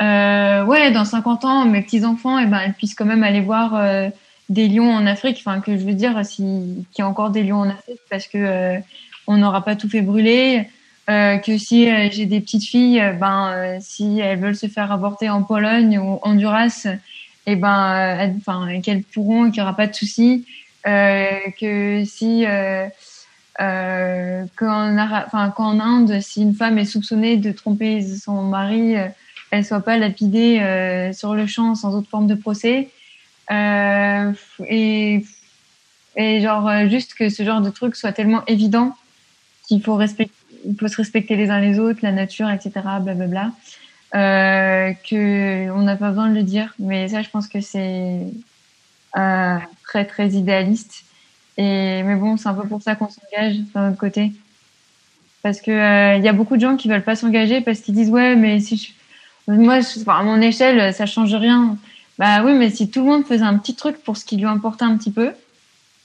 euh, 0.00 0.64
ouais, 0.64 0.90
dans 0.90 1.04
50 1.04 1.44
ans, 1.44 1.64
mes 1.64 1.82
petits 1.82 2.04
enfants, 2.04 2.38
et 2.38 2.44
eh 2.44 2.46
ben, 2.46 2.60
elles 2.64 2.74
puissent 2.74 2.94
quand 2.94 3.04
même 3.04 3.22
aller 3.22 3.40
voir 3.40 3.74
euh, 3.74 4.08
des 4.48 4.68
lions 4.68 4.90
en 4.90 5.06
Afrique. 5.06 5.38
Enfin, 5.40 5.60
que 5.60 5.76
je 5.78 5.84
veux 5.84 5.94
dire, 5.94 6.24
si 6.24 6.86
qu'il 6.92 6.98
y 6.98 7.02
a 7.02 7.08
encore 7.08 7.30
des 7.30 7.42
lions 7.42 7.60
en 7.60 7.70
Afrique, 7.70 8.00
parce 8.10 8.26
que 8.26 8.38
euh, 8.38 8.78
on 9.26 9.36
n'aura 9.36 9.64
pas 9.64 9.76
tout 9.76 9.88
fait 9.88 10.02
brûler. 10.02 10.68
Euh, 11.10 11.36
que 11.36 11.58
si 11.58 11.86
j'ai 12.12 12.24
des 12.24 12.40
petites 12.40 12.64
filles, 12.64 13.02
ben 13.20 13.78
si 13.80 14.20
elles 14.20 14.38
veulent 14.38 14.56
se 14.56 14.68
faire 14.68 14.90
avorter 14.90 15.28
en 15.28 15.42
Pologne 15.42 15.98
ou 15.98 16.18
en 16.22 16.30
Honduras, 16.30 16.86
et 17.46 17.52
eh 17.52 17.56
ben, 17.56 18.34
enfin 18.38 18.80
qu'elles 18.80 19.02
pourront, 19.02 19.50
qu'il 19.50 19.60
n'y 19.60 19.60
aura 19.60 19.76
pas 19.76 19.86
de 19.86 19.94
souci. 19.94 20.46
que 20.84 22.04
si 22.06 22.46
qu'en 23.58 24.96
enfin 24.98 25.50
qu'en 25.50 25.78
Inde, 25.78 26.20
si 26.22 26.40
une 26.40 26.54
femme 26.54 26.78
est 26.78 26.86
soupçonnée 26.86 27.36
de 27.36 27.52
tromper 27.52 28.00
son 28.02 28.42
mari 28.42 28.96
elle 29.54 29.64
soit 29.64 29.80
pas 29.80 29.96
lapidée 29.96 30.58
euh, 30.60 31.12
sur 31.12 31.34
le 31.34 31.46
champ 31.46 31.76
sans 31.76 31.94
autre 31.94 32.08
forme 32.10 32.26
de 32.26 32.34
procès. 32.34 32.90
Euh, 33.52 34.32
et, 34.68 35.24
et 36.16 36.40
genre 36.40 36.68
euh, 36.68 36.88
juste 36.88 37.14
que 37.14 37.28
ce 37.28 37.44
genre 37.44 37.60
de 37.60 37.70
truc 37.70 37.94
soit 37.94 38.12
tellement 38.12 38.44
évident 38.46 38.96
qu'il 39.68 39.80
faut 39.80 39.94
respecter, 39.94 40.34
il 40.66 40.74
faut 40.76 40.88
se 40.88 40.96
respecter 40.96 41.36
les 41.36 41.50
uns 41.50 41.60
les 41.60 41.78
autres, 41.78 42.00
la 42.02 42.10
nature, 42.10 42.50
etc. 42.50 42.72
Blablabla. 43.00 43.52
Euh, 44.16 44.92
que 45.08 45.70
on 45.70 45.82
n'a 45.82 45.96
pas 45.96 46.10
besoin 46.10 46.28
de 46.28 46.34
le 46.34 46.42
dire. 46.42 46.74
Mais 46.80 47.08
ça, 47.08 47.22
je 47.22 47.30
pense 47.30 47.46
que 47.46 47.60
c'est 47.60 48.20
euh, 49.16 49.56
très 49.84 50.04
très 50.04 50.30
idéaliste. 50.30 51.04
Et 51.56 52.02
mais 52.02 52.16
bon, 52.16 52.36
c'est 52.36 52.48
un 52.48 52.54
peu 52.54 52.66
pour 52.66 52.82
ça 52.82 52.96
qu'on 52.96 53.08
s'engage 53.08 53.58
d'un 53.72 53.90
autre 53.90 53.98
côté, 53.98 54.32
parce 55.42 55.60
que 55.60 56.16
il 56.18 56.24
y 56.24 56.28
a 56.28 56.32
beaucoup 56.32 56.56
de 56.56 56.60
gens 56.60 56.76
qui 56.76 56.88
veulent 56.88 57.04
pas 57.04 57.14
s'engager 57.14 57.60
parce 57.60 57.80
qu'ils 57.80 57.94
disent 57.94 58.10
ouais, 58.10 58.34
mais 58.34 58.58
si 58.58 58.76
je 58.76 59.03
moi, 59.48 59.80
à 60.06 60.22
mon 60.22 60.40
échelle, 60.40 60.94
ça 60.94 61.06
change 61.06 61.34
rien. 61.34 61.76
Bah 62.18 62.42
oui, 62.44 62.52
mais 62.52 62.70
si 62.70 62.90
tout 62.90 63.00
le 63.00 63.06
monde 63.06 63.26
faisait 63.26 63.42
un 63.42 63.58
petit 63.58 63.74
truc 63.74 63.98
pour 63.98 64.16
ce 64.16 64.24
qui 64.24 64.36
lui 64.36 64.44
importait 64.44 64.84
un 64.84 64.96
petit 64.96 65.10
peu, 65.10 65.32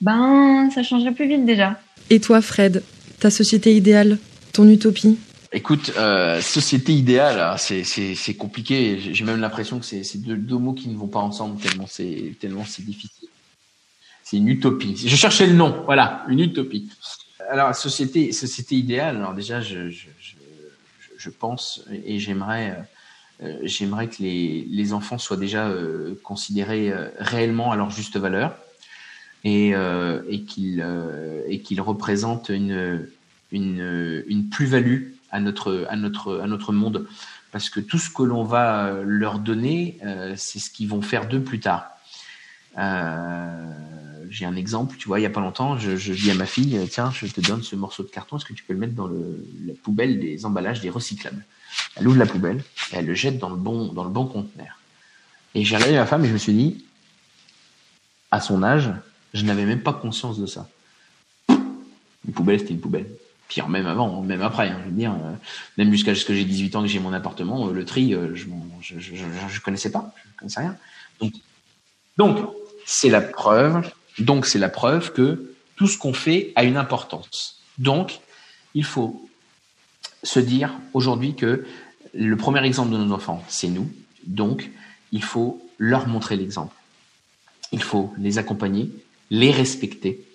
ben 0.02 0.70
ça 0.74 0.84
changerait 0.84 1.14
plus 1.14 1.28
vite 1.28 1.46
déjà. 1.46 1.80
Et 2.10 2.20
toi, 2.20 2.42
Fred, 2.42 2.84
ta 3.20 3.30
société 3.30 3.76
idéale, 3.76 4.18
ton 4.54 4.68
utopie? 4.68 5.18
Écoute, 5.52 5.94
euh, 5.98 6.42
société 6.42 6.94
idéale, 6.94 7.40
hein, 7.40 7.58
c'est 7.58 8.34
compliqué. 8.36 9.00
J'ai 9.14 9.24
même 9.24 9.40
l'impression 9.40 9.80
que 9.80 9.86
c'est 9.86 10.18
deux, 10.18 10.36
deux, 10.36 10.58
mots 10.58 10.74
qui 10.74 10.90
ne 10.90 10.98
vont 10.98 11.08
pas 11.08 11.20
ensemble 11.20 11.60
tellement 11.60 11.88
c'est 11.88 12.36
tellement 12.40 12.66
c'est 12.66 12.86
difficile. 12.86 13.30
C'est 14.24 14.38
une 14.38 14.48
utopie. 14.48 14.96
Je 14.96 15.16
cherchais 15.16 15.48
le 15.48 15.54
nom. 15.54 15.84
Voilà, 15.86 16.24
une 16.28 16.40
utopie. 16.40 16.90
Alors 17.50 17.74
société 17.76 18.32
société 18.32 18.76
idéale. 18.76 19.18
Alors 19.18 19.34
déjà, 19.34 19.60
je 19.60 19.90
je, 19.90 20.08
je, 20.22 20.34
je 21.18 21.30
pense 21.32 21.84
et 22.06 22.20
j'aimerais 22.20 22.72
euh, 22.72 22.84
j'aimerais 23.64 24.08
que 24.08 24.22
les, 24.22 24.66
les, 24.70 24.94
enfants 24.94 25.18
soient 25.18 25.38
déjà 25.38 25.68
euh, 25.68 26.16
considérés 26.24 26.92
euh, 26.92 27.10
réellement 27.20 27.72
à 27.72 27.76
leur 27.76 27.90
juste 27.90 28.18
valeur 28.18 28.56
et, 29.44 29.70
et 30.30 30.42
qu'ils 30.42 30.84
qu'ils 31.64 31.80
représentent 31.80 32.50
une, 32.50 33.08
une, 33.54 34.24
une 34.28 34.50
plus-value 34.50 35.12
à 35.32 35.40
notre, 35.40 35.88
à, 35.90 35.96
notre, 35.96 36.42
à 36.42 36.48
notre 36.48 36.74
monde. 36.74 37.08
Parce 37.54 37.70
que 37.70 37.80
tout 37.80 37.98
ce 37.98 38.10
que 38.10 38.24
l'on 38.24 38.44
va 38.44 38.92
leur 39.06 39.40
donner, 39.40 39.98
c'est 40.36 40.60
ce 40.60 40.70
qu'ils 40.70 40.90
vont 40.90 41.02
faire 41.02 41.30
d'eux 41.30 41.42
plus 41.42 41.62
tard. 41.62 41.88
Euh, 42.78 43.74
j'ai 44.30 44.46
un 44.46 44.58
exemple, 44.58 44.98
tu 44.98 45.08
vois, 45.08 45.20
il 45.20 45.24
y 45.24 45.26
a 45.26 45.30
pas 45.30 45.40
longtemps, 45.40 45.78
je, 45.78 45.96
je, 45.96 46.14
dis 46.14 46.30
à 46.32 46.36
ma 46.36 46.46
fille, 46.46 46.78
tiens, 46.92 47.12
je 47.12 47.26
te 47.26 47.42
donne 47.42 47.64
ce 47.64 47.76
morceau 47.76 48.04
de 48.04 48.10
carton, 48.10 48.38
est-ce 48.38 48.46
que 48.46 48.54
tu 48.54 48.64
peux 48.64 48.74
le 48.74 48.80
mettre 48.80 48.94
dans 48.94 49.08
le, 49.08 49.44
la 49.66 49.74
poubelle 49.74 50.20
des 50.20 50.46
emballages 50.46 50.82
des 50.82 50.90
recyclables? 50.90 51.46
Elle 51.96 52.08
ouvre 52.08 52.18
la 52.18 52.26
poubelle 52.26 52.64
et 52.92 52.98
elle 52.98 53.06
le 53.06 53.14
jette 53.14 53.38
dans 53.38 53.50
le 53.50 53.56
bon, 53.56 53.92
dans 53.94 54.04
le 54.04 54.10
bon 54.10 54.26
conteneur. 54.26 54.80
Et 55.56 55.66
j'ai 55.66 55.76
regardé 55.76 55.96
ma 55.96 56.06
femme 56.06 56.24
et 56.24 56.28
je 56.28 56.34
me 56.34 56.38
suis 56.38 56.54
dit, 56.54 56.86
à 58.32 58.40
son 58.40 58.64
âge, 58.64 58.92
je 59.34 59.44
n'avais 59.44 59.66
même 59.66 59.82
pas 59.82 59.94
conscience 59.94 60.40
de 60.40 60.46
ça. 60.46 60.68
Une 61.50 62.34
poubelle, 62.34 62.60
c'était 62.60 62.74
une 62.74 62.80
poubelle. 62.80 63.08
Pire, 63.48 63.68
même 63.68 63.88
avant, 63.88 64.22
même 64.22 64.44
après, 64.44 64.70
hein, 64.70 64.78
je 64.84 64.90
veux 64.90 64.96
dire, 64.96 65.12
euh, 65.12 65.34
même 65.78 65.92
jusqu'à 65.92 66.14
ce 66.14 66.24
que 66.24 66.36
j'ai 66.36 66.46
18 66.46 66.76
ans 66.76 66.82
que 66.84 66.88
j'ai 66.88 67.00
mon 67.00 67.14
appartement, 67.14 67.68
euh, 67.68 67.74
le 67.74 67.84
tri, 67.84 68.14
euh, 68.14 68.36
je, 68.36 68.46
je, 68.82 69.00
je, 69.00 69.16
je, 69.50 69.62
connaissais 69.62 69.92
pas, 69.92 70.14
je 70.24 70.38
connaissais 70.38 70.60
rien. 70.60 70.78
Donc, 71.20 71.34
donc 72.18 72.38
c'est 72.86 73.10
la 73.10 73.22
preuve 73.22 73.82
donc 74.20 74.46
c'est 74.46 74.60
la 74.60 74.70
preuve 74.70 75.14
que 75.14 75.54
tout 75.76 75.88
ce 75.88 75.98
qu'on 75.98 76.14
fait 76.14 76.52
a 76.56 76.64
une 76.64 76.78
importance. 76.78 77.62
Donc 77.78 78.20
il 78.74 78.84
faut 78.84 79.29
se 80.24 80.40
dire 80.40 80.74
aujourd'hui 80.94 81.36
que 81.36 81.66
le 82.14 82.36
premier 82.38 82.66
exemple 82.66 82.92
de 82.92 82.98
nos 82.98 83.14
enfants, 83.14 83.44
c'est 83.48 83.68
nous. 83.68 83.90
Donc 84.26 84.70
il 85.12 85.24
faut 85.24 85.62
leur 85.78 86.08
montrer 86.08 86.36
l'exemple. 86.36 86.76
Il 87.72 87.84
faut 87.84 88.14
les 88.18 88.38
accompagner, 88.38 88.90
les 89.30 89.52
respecter. 89.52 90.26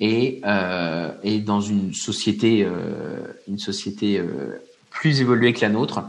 Et, 0.00 0.40
euh, 0.44 1.12
dans 1.44 1.60
une 1.60 1.92
société, 1.92 2.64
euh, 2.64 3.20
une 3.48 3.58
société 3.58 4.18
euh, 4.18 4.62
plus 4.90 5.20
évoluée 5.20 5.52
que 5.52 5.60
la 5.60 5.68
nôtre, 5.68 6.02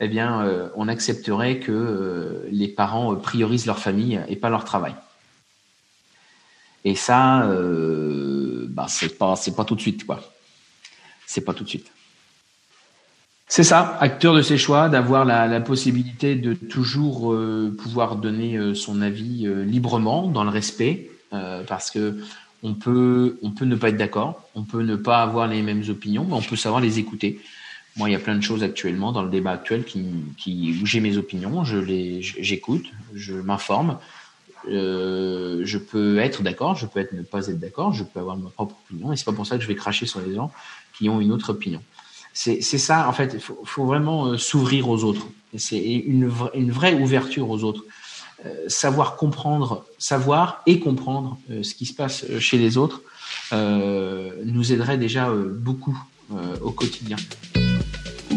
eh 0.00 0.08
bien, 0.08 0.70
on 0.76 0.86
accepterait 0.86 1.58
que 1.58 2.46
les 2.52 2.68
parents 2.68 3.16
priorisent 3.16 3.66
leur 3.66 3.80
famille 3.80 4.20
et 4.28 4.36
pas 4.36 4.48
leur 4.48 4.64
travail. 4.64 4.94
Et 6.84 6.94
ça, 6.94 7.50
bah, 8.68 8.86
c'est 8.88 9.18
pas, 9.18 9.34
c'est 9.34 9.56
pas 9.56 9.64
tout 9.64 9.74
de 9.74 9.80
suite, 9.80 10.06
quoi. 10.06 10.20
C'est 11.26 11.40
pas 11.40 11.52
tout 11.52 11.64
de 11.64 11.68
suite. 11.68 11.90
C'est 13.50 13.64
ça, 13.64 13.96
acteur 14.00 14.34
de 14.34 14.42
ses 14.42 14.58
choix, 14.58 14.90
d'avoir 14.90 15.24
la, 15.24 15.60
possibilité 15.60 16.34
de 16.34 16.52
toujours 16.52 17.32
euh, 17.32 17.74
pouvoir 17.82 18.16
donner 18.16 18.58
euh, 18.58 18.74
son 18.74 19.00
avis 19.00 19.46
euh, 19.46 19.64
librement, 19.64 20.28
dans 20.28 20.44
le 20.44 20.50
respect, 20.50 21.10
parce 21.66 21.90
que 21.90 22.18
on 22.62 22.74
peut, 22.74 23.38
on 23.42 23.50
peut 23.50 23.66
ne 23.66 23.76
pas 23.76 23.90
être 23.90 23.96
d'accord, 23.96 24.48
on 24.54 24.64
peut 24.64 24.82
ne 24.82 24.96
pas 24.96 25.22
avoir 25.22 25.46
les 25.46 25.62
mêmes 25.62 25.82
opinions, 25.88 26.24
mais 26.26 26.34
on 26.34 26.42
peut 26.42 26.56
savoir 26.56 26.80
les 26.80 26.98
écouter. 26.98 27.40
Moi, 27.96 28.08
il 28.08 28.12
y 28.12 28.14
a 28.14 28.18
plein 28.18 28.34
de 28.34 28.42
choses 28.42 28.62
actuellement 28.62 29.12
dans 29.12 29.22
le 29.22 29.28
débat 29.28 29.52
actuel 29.52 29.84
qui, 29.84 30.06
qui 30.38 30.78
où 30.82 30.86
j'ai 30.86 31.00
mes 31.00 31.18
opinions, 31.18 31.64
je 31.64 31.76
les, 31.76 32.22
j'écoute, 32.22 32.86
je 33.14 33.34
m'informe, 33.34 33.98
je 34.66 35.76
peux 35.76 36.18
être 36.18 36.42
d'accord, 36.42 36.76
je 36.76 36.86
peux 36.86 37.00
être 37.00 37.12
ne 37.12 37.22
pas 37.22 37.46
être 37.48 37.60
d'accord, 37.60 37.92
je 37.92 38.04
peux 38.04 38.20
avoir 38.20 38.36
ma 38.38 38.48
propre 38.48 38.76
opinion, 38.86 39.12
et 39.12 39.16
c'est 39.16 39.26
pas 39.26 39.32
pour 39.32 39.46
ça 39.46 39.56
que 39.56 39.62
je 39.62 39.68
vais 39.68 39.76
cracher 39.76 40.06
sur 40.06 40.20
les 40.20 40.34
gens 40.34 40.50
qui 40.96 41.10
ont 41.10 41.20
une 41.20 41.32
autre 41.32 41.50
opinion. 41.50 41.82
C'est 42.40 42.78
ça, 42.78 43.08
en 43.08 43.12
fait, 43.12 43.32
il 43.34 43.40
faut, 43.40 43.84
vraiment 43.84 44.26
euh, 44.26 44.38
s'ouvrir 44.38 44.88
aux 44.88 45.02
autres. 45.02 45.26
C'est 45.56 45.82
une, 45.82 46.28
vraie 46.28 46.94
ouverture 46.94 47.50
aux 47.50 47.64
autres. 47.64 47.84
Euh, 48.46 48.54
savoir 48.68 49.16
comprendre, 49.16 49.84
savoir 49.98 50.62
et 50.64 50.78
comprendre 50.78 51.36
euh, 51.50 51.64
ce 51.64 51.74
qui 51.74 51.84
se 51.84 51.92
passe 51.92 52.24
chez 52.38 52.56
les 52.56 52.76
autres 52.76 53.02
nous 53.50 54.72
aiderait 54.72 54.98
déjà 54.98 55.30
beaucoup 55.30 55.98
au 56.62 56.70
quotidien. 56.70 57.16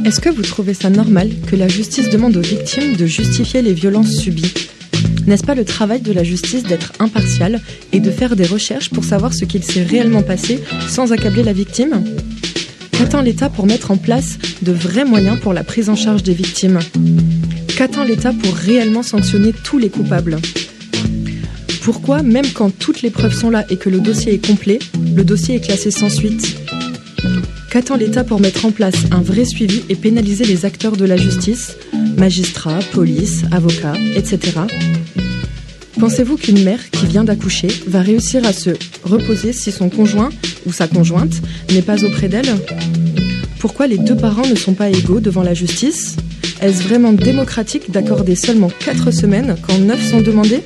Est-ce 0.05 0.21
que 0.21 0.29
vous 0.29 0.41
trouvez 0.41 0.73
ça 0.73 0.89
normal 0.89 1.29
que 1.47 1.57
la 1.57 1.67
justice 1.67 2.09
demande 2.09 2.37
aux 2.37 2.41
victimes 2.41 2.95
de 2.95 3.05
justifier 3.05 3.61
les 3.61 3.73
violences 3.73 4.15
subies? 4.15 4.53
N'est-ce 5.27 5.43
pas 5.43 5.55
le 5.55 5.65
travail 5.65 5.99
de 5.99 6.13
la 6.13 6.23
justice 6.23 6.63
d'être 6.63 6.93
impartial 6.99 7.61
et 7.91 7.99
de 7.99 8.09
faire 8.09 8.37
des 8.37 8.45
recherches 8.45 8.89
pour 8.89 9.03
savoir 9.03 9.33
ce 9.33 9.43
qu'il 9.43 9.63
s'est 9.63 9.83
réellement 9.83 10.23
passé 10.23 10.63
sans 10.87 11.11
accabler 11.11 11.43
la 11.43 11.53
victime? 11.53 12.03
Qu'attend 13.01 13.21
l'État 13.21 13.49
pour 13.49 13.65
mettre 13.65 13.89
en 13.89 13.97
place 13.97 14.37
de 14.61 14.71
vrais 14.71 15.05
moyens 15.05 15.39
pour 15.39 15.53
la 15.53 15.63
prise 15.63 15.89
en 15.89 15.95
charge 15.95 16.21
des 16.21 16.35
victimes? 16.35 16.77
Qu'attend 17.75 18.03
l'État 18.03 18.31
pour 18.31 18.53
réellement 18.53 19.01
sanctionner 19.01 19.53
tous 19.53 19.79
les 19.79 19.89
coupables? 19.89 20.37
Pourquoi, 21.81 22.21
même 22.21 22.45
quand 22.53 22.69
toutes 22.69 23.01
les 23.01 23.09
preuves 23.09 23.33
sont 23.33 23.49
là 23.49 23.65
et 23.71 23.77
que 23.77 23.89
le 23.89 24.01
dossier 24.01 24.35
est 24.35 24.45
complet, 24.45 24.77
le 25.15 25.23
dossier 25.23 25.55
est 25.55 25.61
classé 25.61 25.89
sans 25.89 26.09
suite? 26.09 26.55
Qu'attend 27.71 27.95
l'État 27.95 28.23
pour 28.23 28.39
mettre 28.39 28.67
en 28.67 28.71
place 28.71 28.97
un 29.09 29.21
vrai 29.21 29.45
suivi 29.45 29.81
et 29.89 29.95
pénaliser 29.95 30.45
les 30.45 30.65
acteurs 30.65 30.95
de 30.95 31.05
la 31.05 31.17
justice, 31.17 31.77
magistrats, 32.17 32.81
police, 32.91 33.45
avocats, 33.51 33.95
etc. 34.15 34.59
Pensez-vous 35.99 36.37
qu'une 36.37 36.63
mère 36.63 36.91
qui 36.91 37.07
vient 37.07 37.23
d'accoucher 37.23 37.69
va 37.87 38.01
réussir 38.01 38.45
à 38.45 38.53
se 38.53 38.69
reposer 39.03 39.53
si 39.53 39.71
son 39.71 39.89
conjoint 39.89 40.29
ou 40.65 40.73
sa 40.73 40.87
conjointe 40.87 41.41
n'est 41.71 41.81
pas 41.81 42.03
auprès 42.03 42.27
d'elle 42.27 42.55
Pourquoi 43.59 43.87
les 43.87 43.97
deux 43.97 44.15
parents 44.15 44.47
ne 44.47 44.55
sont 44.55 44.73
pas 44.73 44.89
égaux 44.89 45.19
devant 45.19 45.43
la 45.43 45.53
justice 45.53 46.15
Est-ce 46.61 46.83
vraiment 46.83 47.13
démocratique 47.13 47.91
d'accorder 47.91 48.35
seulement 48.35 48.71
4 48.79 49.11
semaines 49.11 49.55
quand 49.67 49.77
9 49.77 50.09
sont 50.09 50.21
demandées 50.21 50.63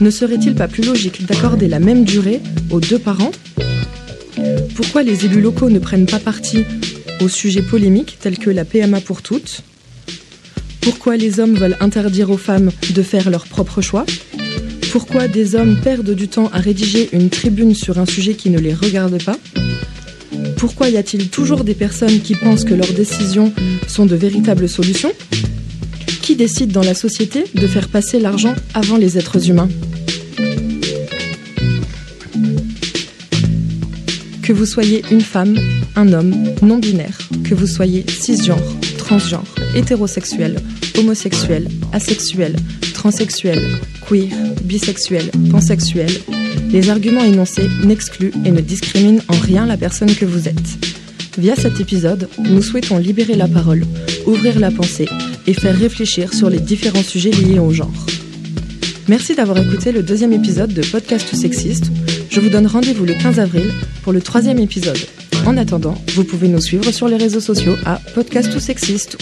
Ne 0.00 0.10
serait-il 0.10 0.54
pas 0.54 0.68
plus 0.68 0.84
logique 0.84 1.26
d'accorder 1.26 1.68
la 1.68 1.80
même 1.80 2.04
durée 2.04 2.40
aux 2.70 2.80
deux 2.80 2.98
parents 2.98 3.32
Pourquoi 4.74 5.02
les 5.02 5.24
élus 5.24 5.40
locaux 5.40 5.70
ne 5.70 5.78
prennent 5.78 6.06
pas 6.06 6.20
parti 6.20 6.64
aux 7.20 7.28
sujets 7.28 7.62
polémiques 7.62 8.18
tels 8.20 8.38
que 8.38 8.50
la 8.50 8.64
PMA 8.64 9.00
pour 9.00 9.22
toutes 9.22 9.62
Pourquoi 10.80 11.16
les 11.16 11.40
hommes 11.40 11.54
veulent 11.54 11.76
interdire 11.80 12.30
aux 12.30 12.38
femmes 12.38 12.70
de 12.94 13.02
faire 13.02 13.30
leur 13.30 13.46
propre 13.46 13.82
choix 13.82 14.06
pourquoi 14.90 15.28
des 15.28 15.54
hommes 15.54 15.76
perdent 15.76 16.14
du 16.14 16.26
temps 16.26 16.50
à 16.52 16.58
rédiger 16.58 17.08
une 17.12 17.30
tribune 17.30 17.74
sur 17.74 17.98
un 17.98 18.06
sujet 18.06 18.34
qui 18.34 18.50
ne 18.50 18.58
les 18.58 18.74
regarde 18.74 19.22
pas 19.22 19.38
Pourquoi 20.56 20.88
y 20.88 20.96
a-t-il 20.96 21.28
toujours 21.28 21.62
des 21.62 21.74
personnes 21.74 22.20
qui 22.20 22.34
pensent 22.34 22.64
que 22.64 22.74
leurs 22.74 22.92
décisions 22.92 23.52
sont 23.86 24.04
de 24.04 24.16
véritables 24.16 24.68
solutions 24.68 25.12
Qui 26.22 26.34
décide 26.34 26.72
dans 26.72 26.82
la 26.82 26.94
société 26.94 27.44
de 27.54 27.66
faire 27.68 27.88
passer 27.88 28.18
l'argent 28.18 28.54
avant 28.74 28.96
les 28.96 29.16
êtres 29.16 29.48
humains 29.48 29.68
Que 34.42 34.52
vous 34.52 34.66
soyez 34.66 35.04
une 35.12 35.20
femme, 35.20 35.56
un 35.94 36.12
homme, 36.12 36.34
non-binaire, 36.62 37.18
que 37.44 37.54
vous 37.54 37.68
soyez 37.68 38.04
cisgenre, 38.08 38.58
transgenre, 38.98 39.54
hétérosexuel, 39.76 40.56
homosexuel, 40.98 41.68
asexuel, 41.92 42.56
transsexuel, 42.92 43.62
queer, 44.10 44.28
bisexuel, 44.64 45.30
pansexuel, 45.52 46.10
les 46.72 46.90
arguments 46.90 47.22
énoncés 47.22 47.68
n'excluent 47.84 48.32
et 48.44 48.50
ne 48.50 48.60
discriminent 48.60 49.22
en 49.28 49.38
rien 49.38 49.66
la 49.66 49.76
personne 49.76 50.12
que 50.12 50.24
vous 50.24 50.48
êtes. 50.48 50.56
Via 51.38 51.54
cet 51.54 51.80
épisode, 51.80 52.28
nous 52.38 52.60
souhaitons 52.60 52.98
libérer 52.98 53.36
la 53.36 53.46
parole, 53.46 53.84
ouvrir 54.26 54.58
la 54.58 54.72
pensée 54.72 55.08
et 55.46 55.54
faire 55.54 55.78
réfléchir 55.78 56.34
sur 56.34 56.50
les 56.50 56.58
différents 56.58 57.04
sujets 57.04 57.30
liés 57.30 57.60
au 57.60 57.70
genre. 57.70 58.06
Merci 59.08 59.36
d'avoir 59.36 59.58
écouté 59.58 59.92
le 59.92 60.02
deuxième 60.02 60.32
épisode 60.32 60.74
de 60.74 60.82
Podcast 60.82 61.32
Sexiste. 61.34 61.90
Je 62.30 62.40
vous 62.40 62.48
donne 62.48 62.66
rendez-vous 62.66 63.04
le 63.04 63.14
15 63.14 63.38
avril 63.38 63.70
pour 64.02 64.12
le 64.12 64.20
troisième 64.20 64.58
épisode. 64.58 64.98
En 65.46 65.56
attendant, 65.56 65.94
vous 66.14 66.24
pouvez 66.24 66.48
nous 66.48 66.60
suivre 66.60 66.90
sur 66.90 67.08
les 67.08 67.16
réseaux 67.16 67.40
sociaux 67.40 67.76
à 67.86 68.00
Podcast 68.14 68.58
Sexiste. 68.58 69.18